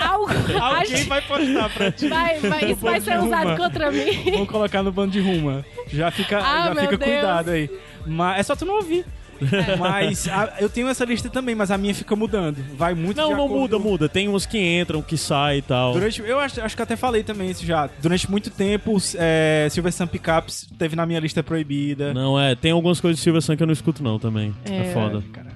Al- 0.00 0.26
al- 0.28 0.28
Alguém 0.76 1.04
vai 1.04 1.20
postar 1.22 1.70
pra 1.70 1.90
ti. 1.90 2.08
vai, 2.08 2.38
vai, 2.38 2.64
isso 2.70 2.80
vai 2.80 3.00
ser 3.00 3.18
usado 3.18 3.56
contra 3.56 3.90
mim. 3.90 4.30
Vamos 4.32 4.48
colocar 4.48 4.82
no 4.84 4.92
bando 4.92 5.10
de 5.12 5.20
ruma. 5.20 5.64
Já 5.88 6.10
fica, 6.12 6.38
Ah, 6.38 6.72
já 6.74 6.80
fica 6.82 6.96
Deus. 6.96 7.10
cuidado 7.10 7.50
aí. 7.50 7.68
Mas 8.06 8.38
é 8.38 8.42
só 8.44 8.54
tu 8.54 8.64
não 8.64 8.76
ouvir. 8.76 9.04
Mas 9.78 10.28
a- 10.28 10.54
eu 10.60 10.68
tenho 10.68 10.88
essa 10.88 11.04
lista 11.04 11.28
também, 11.28 11.54
mas 11.54 11.70
a 11.70 11.78
minha 11.78 11.94
fica 11.94 12.14
mudando. 12.16 12.56
Vai 12.76 12.94
muito 12.94 13.16
Não, 13.16 13.28
de 13.28 13.34
não 13.34 13.48
muda, 13.48 13.78
muda. 13.78 14.08
Tem 14.08 14.28
uns 14.28 14.46
que 14.46 14.58
entram, 14.58 15.02
que 15.02 15.16
saem 15.16 15.58
e 15.58 15.62
tal. 15.62 15.92
Durante, 15.92 16.20
eu 16.22 16.38
acho, 16.40 16.60
acho 16.60 16.76
que 16.76 16.82
até 16.82 16.96
falei 16.96 17.22
também 17.22 17.50
isso 17.50 17.64
já. 17.64 17.88
Durante 18.00 18.30
muito 18.30 18.50
tempo, 18.50 18.96
é, 19.16 19.68
Silver 19.70 19.92
Sun 19.92 20.06
Pickups 20.06 20.68
teve 20.78 20.94
na 20.96 21.04
minha 21.06 21.20
lista 21.20 21.42
proibida. 21.42 22.12
Não, 22.14 22.38
é, 22.40 22.54
tem 22.54 22.70
algumas 22.72 23.00
coisas 23.00 23.18
de 23.18 23.22
Silvia 23.24 23.40
Sun 23.40 23.56
que 23.56 23.62
eu 23.62 23.66
não 23.66 23.72
escuto 23.74 24.02
não 24.02 24.18
também. 24.18 24.54
É, 24.64 24.90
É. 24.90 24.92
foda. 24.92 25.22
Cara. 25.32 25.46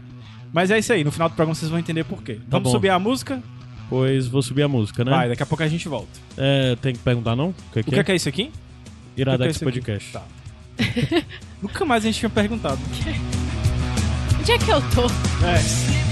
Mas 0.53 0.71
é 0.71 0.79
isso 0.79 0.93
aí, 0.93 1.05
no 1.05 1.13
final 1.13 1.29
do 1.29 1.35
programa 1.35 1.55
vocês 1.55 1.71
vão 1.71 1.79
entender 1.79 2.05
por 2.05 2.23
quê. 2.23 2.39
Vamos 2.49 2.69
bom. 2.69 2.73
subir 2.73 2.91
a 2.91 2.99
música? 2.99 3.43
Pois 3.89 4.27
vou 4.27 4.43
subir 4.43 4.63
a 4.63 4.69
música, 4.69 5.05
né? 5.05 5.11
Vai, 5.11 5.29
daqui 5.29 5.43
a 5.43 5.47
pouco 5.47 5.63
a 5.63 5.69
gente 5.69 5.89
volta. 5.89 6.09
É, 6.37 6.77
tem 6.77 6.93
que 6.93 6.99
perguntar 7.01 7.35
não? 7.37 7.49
O 7.51 7.55
que, 7.73 7.81
O 7.81 7.85
que 7.85 7.95
é, 7.97 8.05
que 8.05 8.13
é 8.13 8.17
isso 8.17 8.29
aqui? 8.29 8.51
Iradex 9.17 9.47
é 9.47 9.51
isso 9.51 9.69
aqui? 9.69 9.81
Podcast. 9.81 10.13
Tá. 10.13 10.23
Nunca 11.61 11.85
mais 11.85 12.05
a 12.05 12.07
gente 12.07 12.19
tinha 12.19 12.31
perguntado. 12.31 12.81
Onde 14.51 14.65
é 14.65 14.67
que 14.67 14.73
eu 14.73 14.81
tô? 14.91 15.07
É. 15.47 16.10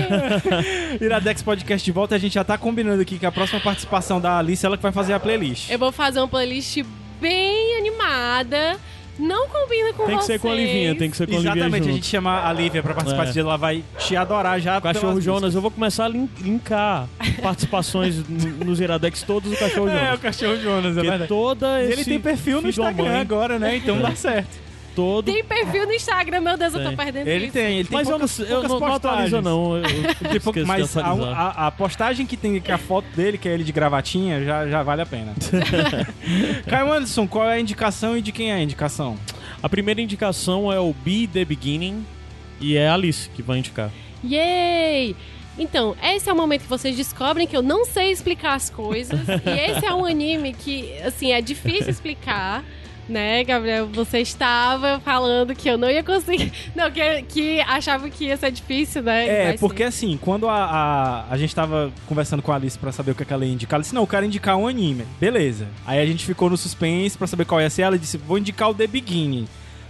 você. 0.00 0.98
Iradex 1.04 1.42
Podcast 1.42 1.84
de 1.84 1.92
volta, 1.92 2.14
a 2.14 2.18
gente 2.18 2.34
já 2.34 2.44
tá 2.44 2.56
combinando 2.58 3.02
aqui 3.02 3.18
que 3.18 3.26
a 3.26 3.32
próxima 3.32 3.60
participação 3.60 4.20
da 4.20 4.38
Alice, 4.38 4.64
ela 4.64 4.76
que 4.76 4.82
vai 4.82 4.92
fazer 4.92 5.12
a 5.12 5.20
playlist. 5.20 5.70
Eu 5.70 5.78
vou 5.78 5.92
fazer 5.92 6.18
uma 6.20 6.28
playlist 6.28 6.78
bem 7.20 7.76
animada. 7.78 8.78
Não 9.18 9.46
combina 9.46 9.92
com 9.92 10.06
Tem 10.06 10.16
que 10.16 10.24
vocês. 10.24 10.40
ser 10.40 10.46
com 10.46 10.50
a 10.50 10.54
Livinha, 10.54 10.94
tem 10.94 11.10
que 11.10 11.16
ser 11.16 11.26
com 11.26 11.34
a 11.34 11.36
Livinha 11.36 11.52
Exatamente, 11.54 11.88
a 11.88 11.92
gente 11.92 12.06
chama 12.06 12.48
a 12.48 12.52
Lívia 12.52 12.82
pra 12.82 12.94
participar 12.94 13.28
É. 13.28 13.38
ela 13.38 13.58
vai 13.58 13.84
te 13.98 14.16
adorar 14.16 14.58
já. 14.58 14.78
O 14.78 14.80
Cachorro 14.82 15.20
Jonas, 15.20 15.54
eu 15.54 15.60
vou 15.60 15.70
começar 15.70 16.06
a 16.06 16.08
lin- 16.08 16.30
linkar 16.40 17.06
participações 17.42 18.16
nos 18.64 18.80
Iradex 18.80 19.22
todos 19.22 19.52
o 19.52 19.56
Cachorro 19.56 19.82
músicas. 19.86 20.00
É, 20.00 20.04
o 20.04 20.06
Jonas. 20.06 20.20
Cachorro 20.20 20.56
Jonas, 20.56 20.92
é 20.92 20.94
Porque 20.94 21.08
verdade. 21.10 21.28
toda 21.28 21.82
Ele 21.82 21.92
esse 21.92 22.04
tem 22.06 22.18
perfil 22.20 22.62
no 22.62 22.68
Instagram 22.70 23.04
mãe, 23.04 23.20
agora, 23.20 23.58
né? 23.58 23.76
Então 23.76 24.00
dá 24.00 24.14
certo. 24.16 24.61
Todo. 24.94 25.24
Tem 25.24 25.42
perfil 25.42 25.86
no 25.86 25.92
Instagram, 25.92 26.40
meu 26.40 26.56
Deus, 26.58 26.74
eu 26.74 26.80
tô 26.82 26.88
Tem. 26.88 26.96
perdendo 26.96 27.26
Ele 27.28 27.44
isso. 27.44 27.52
tem, 27.54 27.78
ele 27.78 27.88
tem 27.88 27.98
Mas 27.98 28.08
eu 28.08 28.18
não, 28.18 28.28
poucas, 28.28 28.38
eu 28.40 28.46
poucas 28.46 28.70
não, 28.70 28.80
não 28.80 28.88
postagens. 28.88 29.34
atualiza, 29.34 29.42
não. 29.42 29.76
Eu, 29.76 29.82
eu 29.84 30.42
Tem 30.52 30.52
de 30.62 30.64
mas 30.64 30.96
a, 30.96 31.02
a- 31.06 31.66
a 31.66 31.70
postagem 31.70 32.26
que 32.26 32.36
tem 32.36 32.60
com 32.60 32.72
a 32.72 32.78
foto 32.78 33.06
dele, 33.16 33.38
que 33.38 33.48
é 33.48 33.52
ele 33.54 33.64
de 33.64 33.72
gravatinha, 33.72 34.44
já, 34.44 34.68
já 34.68 34.82
vale 34.82 35.02
a 35.02 35.06
pena. 35.06 35.32
Caio 36.68 36.92
Anderson, 36.92 37.26
qual 37.26 37.48
é 37.48 37.54
a 37.54 37.60
indicação 37.60 38.16
e 38.16 38.22
de 38.22 38.32
quem 38.32 38.50
é 38.50 38.54
a 38.54 38.62
indicação? 38.62 39.16
A 39.62 39.68
primeira 39.68 40.00
indicação 40.00 40.72
é 40.72 40.78
o 40.80 40.92
Be 40.92 41.26
The 41.26 41.44
Beginning 41.44 42.04
e 42.60 42.76
é 42.76 42.88
a 42.88 42.94
Alice 42.94 43.28
que 43.30 43.42
vai 43.42 43.58
indicar. 43.58 43.90
Yay! 44.24 45.16
Então, 45.58 45.94
esse 46.02 46.30
é 46.30 46.32
o 46.32 46.36
momento 46.36 46.62
que 46.62 46.68
vocês 46.68 46.96
descobrem 46.96 47.46
que 47.46 47.56
eu 47.56 47.62
não 47.62 47.84
sei 47.84 48.10
explicar 48.10 48.54
as 48.54 48.70
coisas. 48.70 49.20
e 49.28 49.70
esse 49.70 49.84
é 49.84 49.92
um 49.92 50.04
anime 50.06 50.54
que, 50.54 50.92
assim, 51.04 51.32
é 51.32 51.40
difícil 51.42 51.90
explicar. 51.90 52.64
Né, 53.12 53.44
Gabriel? 53.44 53.86
Você 53.88 54.20
estava 54.20 54.98
falando 55.00 55.54
que 55.54 55.68
eu 55.68 55.76
não 55.76 55.90
ia 55.90 56.02
conseguir. 56.02 56.50
Não, 56.74 56.90
que, 56.90 57.22
que 57.24 57.60
achava 57.60 58.08
que 58.08 58.24
ia 58.24 58.36
ser 58.38 58.50
difícil, 58.50 59.02
né? 59.02 59.50
É, 59.50 59.52
porque 59.58 59.82
assim, 59.82 60.18
quando 60.20 60.48
a, 60.48 60.54
a, 60.64 61.24
a 61.30 61.36
gente 61.36 61.54
tava 61.54 61.92
conversando 62.06 62.42
com 62.42 62.50
a 62.50 62.54
Alice 62.54 62.78
pra 62.78 62.90
saber 62.90 63.10
o 63.10 63.14
que, 63.14 63.22
é 63.22 63.26
que 63.26 63.32
ela 63.34 63.44
ia 63.44 63.52
indicar, 63.52 63.76
ela 63.76 63.82
disse, 63.82 63.94
não, 63.94 64.02
eu 64.02 64.06
quero 64.06 64.24
indicar 64.24 64.56
um 64.56 64.66
anime. 64.66 65.04
Beleza. 65.20 65.68
Aí 65.86 66.00
a 66.00 66.06
gente 66.06 66.24
ficou 66.24 66.48
no 66.48 66.56
suspense 66.56 67.18
pra 67.18 67.26
saber 67.26 67.44
qual 67.44 67.60
ia 67.60 67.68
ser. 67.68 67.82
Ela 67.82 67.98
disse, 67.98 68.16
vou 68.16 68.38
indicar 68.38 68.70
o 68.70 68.74
The 68.74 68.86
Beginning. 68.86 69.46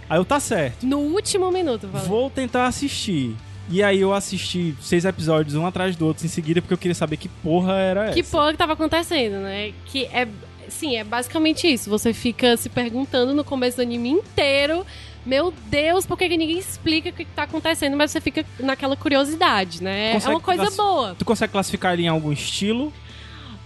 Aí 0.09 0.19
eu, 0.19 0.25
tá 0.25 0.39
certo. 0.39 0.85
No 0.85 0.97
último 0.99 1.49
minuto, 1.49 1.87
falando. 1.87 2.07
Vou 2.07 2.29
tentar 2.29 2.65
assistir. 2.67 3.35
E 3.69 3.81
aí 3.81 4.01
eu 4.01 4.13
assisti 4.13 4.75
seis 4.81 5.05
episódios, 5.05 5.55
um 5.55 5.65
atrás 5.65 5.95
do 5.95 6.05
outro, 6.05 6.25
em 6.25 6.29
seguida, 6.29 6.61
porque 6.61 6.73
eu 6.73 6.77
queria 6.77 6.93
saber 6.93 7.15
que 7.15 7.29
porra 7.29 7.73
era 7.75 8.11
Que 8.11 8.19
essa. 8.19 8.31
porra 8.31 8.51
que 8.51 8.57
tava 8.57 8.73
acontecendo, 8.73 9.35
né? 9.37 9.71
Que 9.85 10.05
é. 10.07 10.27
Sim, 10.69 10.97
é 10.97 11.03
basicamente 11.03 11.71
isso. 11.71 11.89
Você 11.89 12.13
fica 12.13 12.57
se 12.57 12.69
perguntando 12.69 13.33
no 13.33 13.43
começo 13.43 13.77
do 13.77 13.81
anime 13.83 14.09
inteiro. 14.09 14.85
Meu 15.25 15.53
Deus, 15.67 16.05
por 16.05 16.17
que, 16.17 16.27
ninguém 16.27 16.57
explica 16.57 17.09
o 17.09 17.13
que, 17.13 17.23
que 17.23 17.31
tá 17.31 17.43
acontecendo? 17.43 17.95
Mas 17.95 18.11
você 18.11 18.19
fica 18.19 18.45
naquela 18.59 18.95
curiosidade, 18.97 19.81
né? 19.81 20.09
é 20.09 20.13
Consegue 20.13 20.35
uma 20.35 20.41
coisa 20.41 20.71
boa. 20.71 21.15
Tu 21.17 21.23
consegue 21.23 21.53
classificar 21.53 21.93
ele 21.93 22.03
em 22.03 22.07
algum 22.09 22.31
estilo? 22.31 22.91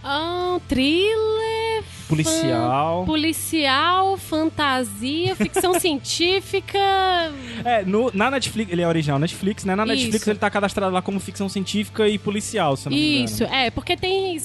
Ah, 0.03 0.59
thriller. 0.67 1.83
Policial. 2.07 2.99
fan- 3.01 3.05
policial, 3.05 4.17
fantasia, 4.17 5.35
ficção 5.35 5.73
científica. 5.79 6.77
É, 7.65 7.83
no- 7.85 8.11
na 8.13 8.31
Netflix, 8.31 8.71
ele 8.71 8.81
é 8.81 8.87
original 8.87 9.19
Netflix, 9.19 9.65
né? 9.65 9.75
Na 9.75 9.85
Netflix 9.85 10.15
Isso. 10.21 10.29
ele 10.29 10.39
tá 10.39 10.49
cadastrado 10.49 10.93
lá 10.93 11.01
como 11.01 11.19
ficção 11.19 11.49
científica 11.49 12.07
e 12.07 12.17
policial, 12.17 12.75
se 12.77 12.87
eu 12.87 12.91
não 12.91 12.97
me 12.97 13.23
Isso, 13.23 13.43
engano. 13.43 13.55
é, 13.57 13.69
porque 13.71 13.95
tem, 13.97 14.37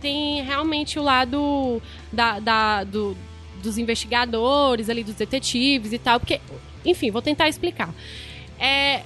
tem 0.00 0.42
realmente 0.42 0.98
o 0.98 1.02
lado 1.02 1.80
da, 2.12 2.38
da- 2.40 2.84
do- 2.84 3.16
dos 3.62 3.78
investigadores 3.78 4.90
ali, 4.90 5.02
dos 5.04 5.14
detetives 5.14 5.92
e 5.92 5.98
tal, 5.98 6.20
porque, 6.20 6.40
enfim, 6.84 7.10
vou 7.10 7.22
tentar 7.22 7.48
explicar. 7.48 7.94
É, 8.58 9.02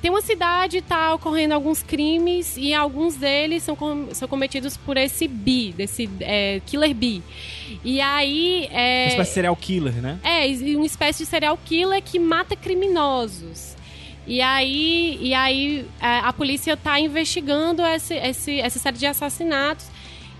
tem 0.00 0.10
uma 0.10 0.22
cidade, 0.22 0.80
tá 0.80 1.14
ocorrendo 1.14 1.54
alguns 1.54 1.82
crimes 1.82 2.56
e 2.56 2.72
alguns 2.72 3.16
deles 3.16 3.62
são, 3.62 3.74
com- 3.74 4.08
são 4.12 4.28
cometidos 4.28 4.76
por 4.76 4.96
esse 4.96 5.26
bi, 5.28 5.72
desse 5.76 6.08
é, 6.20 6.60
killer 6.66 6.94
bi. 6.94 7.22
E 7.84 8.00
aí... 8.00 8.68
É, 8.70 9.04
Uma 9.04 9.08
espécie 9.10 9.28
de 9.30 9.34
serial 9.34 9.56
killer, 9.56 9.94
né? 9.94 10.18
é, 10.22 10.46
uma 10.76 10.86
espécie 10.86 11.24
de 11.24 11.26
serial 11.30 11.58
killer 11.64 12.02
que 12.02 12.18
mata 12.18 12.54
criminosos. 12.56 13.76
E 14.26 14.40
aí, 14.42 15.18
e 15.22 15.32
aí 15.32 15.86
é, 16.00 16.18
a 16.18 16.32
polícia 16.32 16.76
tá 16.76 17.00
investigando 17.00 17.82
esse, 17.86 18.14
esse, 18.14 18.60
essa 18.60 18.78
série 18.78 18.98
de 18.98 19.06
assassinatos 19.06 19.86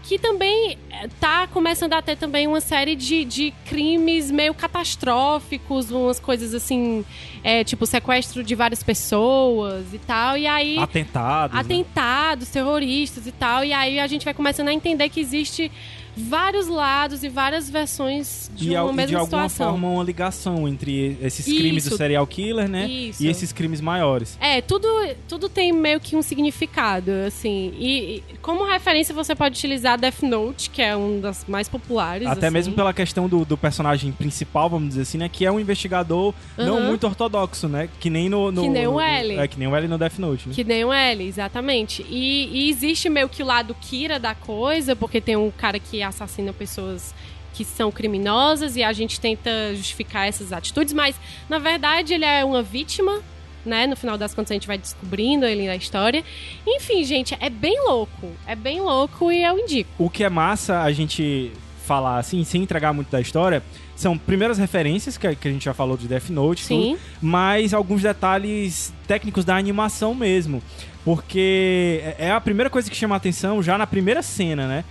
que 0.08 0.18
também 0.18 0.78
é, 0.88 1.06
tá 1.20 1.46
começando 1.48 1.92
a 1.92 2.00
ter 2.00 2.16
também 2.16 2.46
uma 2.46 2.62
série 2.62 2.96
de, 2.96 3.26
de 3.26 3.52
crimes 3.66 4.30
meio 4.30 4.54
catastróficos, 4.54 5.90
umas 5.90 6.18
coisas 6.18 6.54
assim, 6.54 7.04
é, 7.44 7.62
tipo 7.62 7.84
sequestro 7.84 8.42
de 8.42 8.54
várias 8.54 8.82
pessoas 8.82 9.92
e 9.92 9.98
tal. 9.98 10.38
E 10.38 10.46
aí 10.46 10.78
Atentados. 10.78 11.54
né? 11.54 11.60
atentados 11.60 12.48
terroristas 12.48 13.26
e 13.26 13.32
tal. 13.32 13.62
E 13.62 13.74
aí 13.74 14.00
a 14.00 14.06
gente 14.06 14.24
vai 14.24 14.32
começando 14.32 14.68
a 14.68 14.72
entender 14.72 15.10
que 15.10 15.20
existe 15.20 15.70
vários 16.18 16.66
lados 16.68 17.22
e 17.22 17.28
várias 17.28 17.70
versões 17.70 18.50
de 18.54 18.72
e, 18.72 18.76
uma 18.76 18.90
e 18.92 18.94
mesma 18.94 19.06
de 19.06 19.14
alguma 19.16 19.48
situação. 19.48 19.72
forma 19.72 19.88
uma 19.88 20.02
ligação 20.04 20.66
entre 20.68 21.16
esses 21.22 21.44
crimes 21.46 21.84
Isso. 21.84 21.90
do 21.90 21.96
serial 21.96 22.26
killer, 22.26 22.68
né? 22.68 22.86
Isso. 22.88 23.22
E 23.22 23.28
esses 23.28 23.52
crimes 23.52 23.80
maiores. 23.80 24.36
É, 24.40 24.60
tudo, 24.60 24.88
tudo 25.28 25.48
tem 25.48 25.72
meio 25.72 26.00
que 26.00 26.16
um 26.16 26.22
significado, 26.22 27.10
assim. 27.26 27.72
E, 27.78 28.16
e 28.30 28.38
como 28.42 28.64
referência 28.64 29.14
você 29.14 29.34
pode 29.34 29.56
utilizar 29.56 29.98
Death 29.98 30.22
Note, 30.22 30.70
que 30.70 30.82
é 30.82 30.96
um 30.96 31.20
das 31.20 31.44
mais 31.46 31.68
populares. 31.68 32.26
Até 32.26 32.46
assim. 32.46 32.54
mesmo 32.54 32.74
pela 32.74 32.92
questão 32.92 33.28
do, 33.28 33.44
do 33.44 33.56
personagem 33.56 34.12
principal, 34.12 34.68
vamos 34.68 34.88
dizer 34.90 35.02
assim, 35.02 35.18
né? 35.18 35.28
Que 35.28 35.44
é 35.46 35.52
um 35.52 35.60
investigador 35.60 36.34
não 36.56 36.80
muito 36.80 37.06
ortodoxo, 37.06 37.68
né? 37.68 37.88
Que 38.00 38.10
nem 38.10 38.28
no. 38.28 38.50
no 38.50 38.62
Que 38.62 38.68
nem 38.68 38.86
o 38.86 38.92
no- 38.92 39.00
L. 39.00 39.36
É, 39.38 39.48
que 39.48 39.58
nem 39.58 39.68
o 39.68 39.76
L 39.76 39.88
no 39.88 39.98
Death 39.98 40.18
Note, 40.18 40.48
né? 40.48 40.54
Que 40.54 40.64
nem 40.64 40.84
o 40.84 40.92
L, 40.92 41.24
exatamente. 41.26 42.04
E, 42.08 42.48
e 42.66 42.70
existe 42.70 43.08
meio 43.08 43.28
que 43.28 43.42
o 43.42 43.46
lado 43.46 43.74
Kira 43.80 44.18
da 44.18 44.34
coisa, 44.34 44.96
porque 44.96 45.20
tem 45.20 45.36
um 45.36 45.50
cara 45.50 45.78
que 45.78 46.02
assassina 46.08 46.52
pessoas 46.52 47.14
que 47.52 47.64
são 47.64 47.90
criminosas 47.90 48.76
e 48.76 48.82
a 48.82 48.92
gente 48.92 49.20
tenta 49.20 49.50
justificar 49.74 50.28
essas 50.28 50.52
atitudes, 50.52 50.92
mas 50.92 51.16
na 51.48 51.58
verdade 51.58 52.14
ele 52.14 52.24
é 52.24 52.44
uma 52.44 52.62
vítima, 52.62 53.20
né? 53.64 53.86
No 53.86 53.96
final 53.96 54.16
das 54.16 54.34
contas 54.34 54.52
a 54.52 54.54
gente 54.54 54.66
vai 54.66 54.78
descobrindo 54.78 55.44
ele 55.44 55.66
na 55.66 55.76
história. 55.76 56.22
Enfim, 56.66 57.04
gente, 57.04 57.36
é 57.40 57.50
bem 57.50 57.80
louco. 57.84 58.30
É 58.46 58.54
bem 58.54 58.80
louco 58.80 59.32
e 59.32 59.42
eu 59.42 59.58
indico. 59.58 59.90
O 59.98 60.08
que 60.08 60.22
é 60.22 60.28
massa 60.28 60.82
a 60.82 60.92
gente 60.92 61.52
falar 61.84 62.18
assim, 62.18 62.44
sem 62.44 62.62
entregar 62.62 62.92
muito 62.92 63.10
da 63.10 63.20
história, 63.20 63.62
são 63.96 64.16
primeiras 64.16 64.58
referências 64.58 65.16
que 65.16 65.26
a, 65.26 65.34
que 65.34 65.48
a 65.48 65.50
gente 65.50 65.64
já 65.64 65.72
falou 65.72 65.96
de 65.96 66.06
Death 66.06 66.28
Note, 66.28 66.62
Sim. 66.62 66.96
tudo, 66.96 67.00
mas 67.20 67.72
alguns 67.72 68.02
detalhes 68.02 68.92
técnicos 69.06 69.44
da 69.44 69.56
animação 69.56 70.14
mesmo. 70.14 70.62
Porque 71.04 72.00
é 72.18 72.26
é 72.26 72.30
a 72.30 72.40
primeira 72.40 72.68
coisa 72.68 72.90
que 72.90 72.96
chama 72.96 73.16
a 73.16 73.18
atenção 73.18 73.62
já 73.62 73.78
na 73.78 73.86
primeira 73.86 74.22
cena, 74.22 74.68
né? 74.68 74.84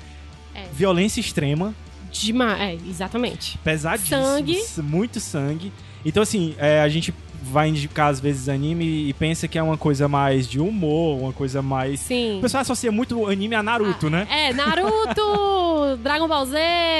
É. 0.57 0.65
Violência 0.73 1.19
extrema, 1.21 1.73
Demais, 2.11 2.59
é, 2.59 2.89
exatamente. 2.89 3.57
pesadíssimo, 3.59 4.23
Sangue. 4.23 4.63
muito 4.81 5.19
sangue. 5.19 5.71
Então, 6.05 6.23
assim, 6.23 6.55
é, 6.57 6.81
a 6.81 6.89
gente 6.89 7.13
vai 7.51 7.69
indicar 7.69 8.09
às 8.09 8.19
vezes 8.19 8.49
anime 8.49 9.07
e 9.09 9.13
pensa 9.13 9.47
que 9.47 9.57
é 9.57 9.63
uma 9.63 9.77
coisa 9.77 10.07
mais 10.07 10.47
de 10.47 10.59
humor, 10.59 11.19
uma 11.19 11.33
coisa 11.33 11.61
mais. 11.61 11.99
Sim. 12.01 12.37
O 12.37 12.41
pessoal 12.41 12.61
associa 12.61 12.91
muito 12.91 13.17
o 13.19 13.27
anime 13.27 13.55
a 13.55 13.63
Naruto, 13.63 14.09
né? 14.09 14.27
É, 14.29 14.53
Naruto, 14.53 15.97
Dragon 16.03 16.27
Ball 16.27 16.45
Z, 16.45 16.57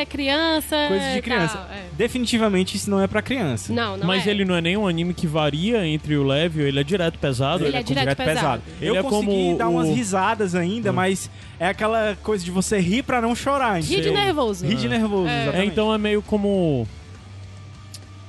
criança. 0.10 0.75
Coisa 0.88 1.13
de 1.13 1.22
criança. 1.22 1.58
tal, 1.58 1.68
é. 1.75 1.84
Definitivamente 1.98 2.77
isso 2.77 2.89
não 2.89 3.01
é 3.01 3.08
pra 3.08 3.22
criança. 3.22 3.74
Não, 3.74 3.98
não 3.98 4.08
Mas 4.08 4.25
é. 4.27 4.32
ele 4.32 4.46
não 4.46 4.56
é 4.56 4.62
nem 4.62 4.77
um 4.77 4.88
anime 4.88 5.13
que 5.13 5.27
varia 5.27 5.86
entre 5.86 6.16
o 6.16 6.24
level, 6.25 6.68
ele 6.68 6.80
é 6.80 6.84
direto 6.84 7.18
pesado. 7.20 7.66
Ele 7.66 7.75
é 7.77 7.80
com 7.84 7.86
direto 7.94 8.18
pesado. 8.18 8.62
Eu 8.82 8.94
Ele 8.94 8.98
é 9.00 9.04
consegui 9.04 9.25
como 9.25 9.58
dar 9.58 9.68
o- 9.68 9.72
umas 9.74 9.89
risadas 9.89 10.56
ainda, 10.56 10.92
mas 10.94 11.30
é 11.60 11.68
aquela 11.68 12.16
coisa 12.24 12.44
de 12.44 12.51
você 12.51 12.80
rir 12.80 13.04
pra 13.04 13.20
não 13.22 13.36
chorar. 13.36 13.82
Rir 13.82 14.01
de 14.01 14.12
nervoso. 14.12 14.66
Rir 14.66 14.75
de 14.75 14.88
nervoso, 14.88 15.27
É. 15.27 15.32
É, 15.38 15.42
exatamente. 15.44 15.72
então 15.72 15.94
é 15.94 15.98
meio 15.98 16.22
como. 16.22 16.88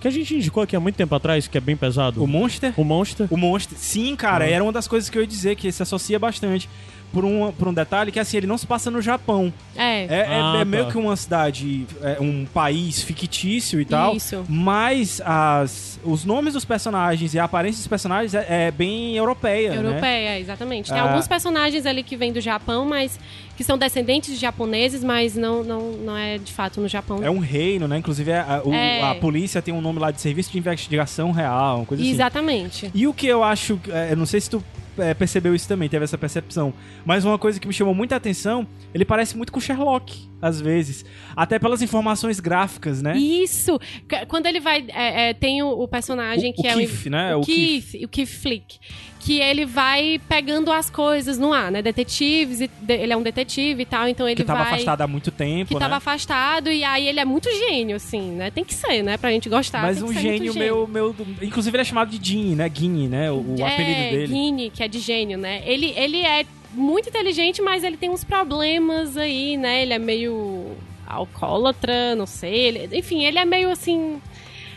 Que 0.00 0.07
a 0.07 0.11
gente 0.11 0.35
indicou 0.37 0.62
aqui 0.62 0.76
há 0.76 0.81
muito 0.81 0.95
tempo 0.95 1.12
atrás, 1.14 1.49
que 1.49 1.59
é 1.59 1.61
bem 1.61 1.76
pesado. 1.76 2.23
O 2.23 2.26
Monster? 2.26 2.73
O 2.76 2.85
Monster. 2.85 3.26
O 3.31 3.37
Monster, 3.37 3.76
sim, 3.76 4.14
cara, 4.14 4.45
Ah. 4.45 4.49
era 4.49 4.62
uma 4.62 4.73
das 4.73 4.87
coisas 4.87 5.11
que 5.11 5.19
eu 5.19 5.23
ia 5.23 5.26
dizer, 5.28 5.57
que 5.57 5.71
se 5.73 5.83
associa 5.83 6.19
bastante. 6.19 6.69
Por 7.12 7.24
um, 7.24 7.50
por 7.52 7.66
um 7.68 7.72
detalhe 7.72 8.12
que 8.12 8.20
assim, 8.20 8.36
ele 8.36 8.46
não 8.46 8.58
se 8.58 8.66
passa 8.66 8.90
no 8.90 9.00
Japão. 9.00 9.52
É. 9.74 10.02
É, 10.02 10.06
é- 10.08 10.26
Ah, 10.28 10.52
é 10.56 10.58
tá. 10.58 10.64
meio 10.66 10.86
que 10.88 10.98
uma 10.98 11.16
cidade, 11.16 11.86
é, 12.02 12.18
um 12.20 12.44
país 12.44 13.02
fictício 13.02 13.80
e 13.80 13.84
tal. 13.86 14.14
Isso. 14.14 14.44
Mas 14.48 15.20
as, 15.24 15.98
os 16.04 16.24
nomes 16.26 16.52
dos 16.52 16.66
personagens 16.66 17.32
e 17.32 17.38
a 17.38 17.44
aparência 17.44 17.78
dos 17.78 17.86
personagens 17.86 18.34
é, 18.34 18.66
é 18.66 18.70
bem 18.70 19.16
europeia. 19.16 19.70
Né? 19.70 19.88
Europeia, 19.88 20.38
exatamente. 20.38 20.90
Tem 20.90 21.00
Ah. 21.00 21.04
alguns 21.10 21.26
personagens 21.26 21.86
ali 21.86 22.02
que 22.02 22.14
vêm 22.16 22.30
do 22.32 22.40
Japão, 22.42 22.84
mas 22.84 23.18
que 23.56 23.64
são 23.64 23.78
descendentes 23.78 24.34
de 24.34 24.40
japoneses, 24.40 25.02
mas 25.02 25.34
não, 25.34 25.64
não, 25.64 25.92
não 25.92 26.16
é 26.16 26.36
de 26.36 26.52
fato 26.52 26.78
no 26.80 26.88
Japão. 26.88 27.20
É 27.24 27.30
um 27.30 27.38
reino, 27.40 27.88
né? 27.88 27.96
Inclusive 27.98 28.32
a, 28.34 28.60
o- 28.64 28.72
É. 28.74 29.02
a 29.02 29.14
polícia 29.14 29.62
tem 29.62 29.72
um 29.72 29.80
nome 29.80 29.98
lá 29.98 30.10
de 30.10 30.20
Serviço 30.20 30.52
de 30.52 30.58
Investigação 30.58 31.32
Real, 31.32 31.78
uma 31.78 31.86
coisa 31.86 32.02
assim. 32.02 32.12
Exatamente. 32.12 32.90
E 32.94 33.06
o 33.06 33.14
que 33.14 33.26
eu 33.26 33.42
acho, 33.42 33.80
é, 33.88 34.12
eu 34.12 34.16
não 34.16 34.26
sei 34.26 34.40
se 34.40 34.50
tu 34.50 34.62
é, 34.99 35.14
percebeu 35.14 35.55
isso 35.55 35.69
também, 35.69 35.88
teve 35.88 36.05
essa 36.05 36.19
percepção. 36.19 36.73
Mas 37.05 37.25
uma 37.25 37.38
coisa 37.38 37.59
que 37.59 37.67
me 37.67 37.75
chamou 37.75 37.95
muita 37.95 38.17
atenção, 38.17 38.67
ele 38.95 39.05
parece 39.05 39.37
muito 39.37 39.52
com 39.52 39.61
Sherlock, 39.61 40.28
às 40.40 40.61
vezes. 40.61 41.04
Até 41.37 41.59
pelas 41.59 41.83
informações 41.83 42.40
gráficas, 42.40 43.02
né? 43.02 43.16
Isso! 43.16 43.78
Quando 44.28 44.47
ele 44.47 44.61
vai. 44.61 44.85
é, 44.88 45.30
é, 45.30 45.35
tem 45.35 45.62
o, 45.62 45.68
o 45.68 45.88
personagem 45.88 46.50
O- 46.50 46.54
que 46.54 46.66
o 46.66 46.71
é 46.71 46.75
Keith, 46.75 47.07
né? 47.07 47.37
O, 47.37 47.40
O 47.40 47.45
Keith, 47.45 47.95
o 48.04 48.09
Keith 48.09 48.28
Flick. 48.28 48.78
Que 49.21 49.40
ele 49.40 49.66
vai 49.66 50.21
pegando 50.28 50.71
as 50.71 50.88
coisas 50.88 51.38
no 51.38 51.52
ar, 51.52 51.73
né? 51.73 51.83
Detetives, 51.83 52.61
de- 52.61 52.92
ele 52.92 53.12
é 53.12 53.16
um 53.16 53.23
detetive 53.23 53.83
e 53.83 53.85
tal, 53.85 54.09
então 54.09 54.26
ele 54.28 54.37
que 54.37 54.45
tava 54.45 54.62
vai. 54.62 54.73
afastado 54.75 55.00
há 55.02 55.07
muito 55.09 55.30
tempo, 55.33 55.68
que 55.68 55.75
né? 55.75 55.80
tava 55.80 55.97
afastado, 55.97 56.71
e 56.71 56.85
aí 56.85 57.07
ele 57.09 57.18
é 57.18 57.25
muito 57.25 57.50
gênio, 57.50 57.97
assim, 57.97 58.30
né? 58.30 58.50
Tem 58.50 58.64
que 58.64 58.73
ser, 58.73 59.02
né? 59.02 59.16
Pra 59.16 59.30
gente 59.33 59.49
gostar. 59.49 59.83
Mas 59.83 60.00
um 60.00 60.12
gênio 60.12 60.54
meu, 60.54 60.87
meu. 60.87 61.14
Inclusive 61.42 61.76
ele 61.76 61.83
é 61.83 61.85
chamado 61.85 62.16
de 62.16 62.28
Gene, 62.33 62.54
né? 62.54 62.68
Guinea, 62.68 63.09
né? 63.09 63.33
O, 63.33 63.35
o 63.35 63.57
é, 63.59 63.73
apelido 63.75 64.00
dele. 64.16 64.26
Guine, 64.33 64.71
que 64.71 64.83
é 64.85 64.88
de 64.88 65.00
gênio, 65.00 65.37
né? 65.37 65.62
Ele, 65.66 65.92
ele 65.97 66.23
é 66.23 66.47
muito 66.72 67.08
inteligente, 67.08 67.60
mas 67.62 67.82
ele 67.84 67.96
tem 67.96 68.10
uns 68.10 68.25
problemas 68.25 69.16
aí, 69.16 69.56
né? 69.56 69.82
Ele 69.82 69.92
é 69.94 69.98
meio 69.98 70.76
alcoólatra, 71.06 72.14
não 72.14 72.26
sei. 72.26 72.54
ele- 72.54 72.98
enfim, 72.98 73.25
ele 73.25 73.38
é 73.38 73.44
meio 73.44 73.70
assim. 73.70 74.20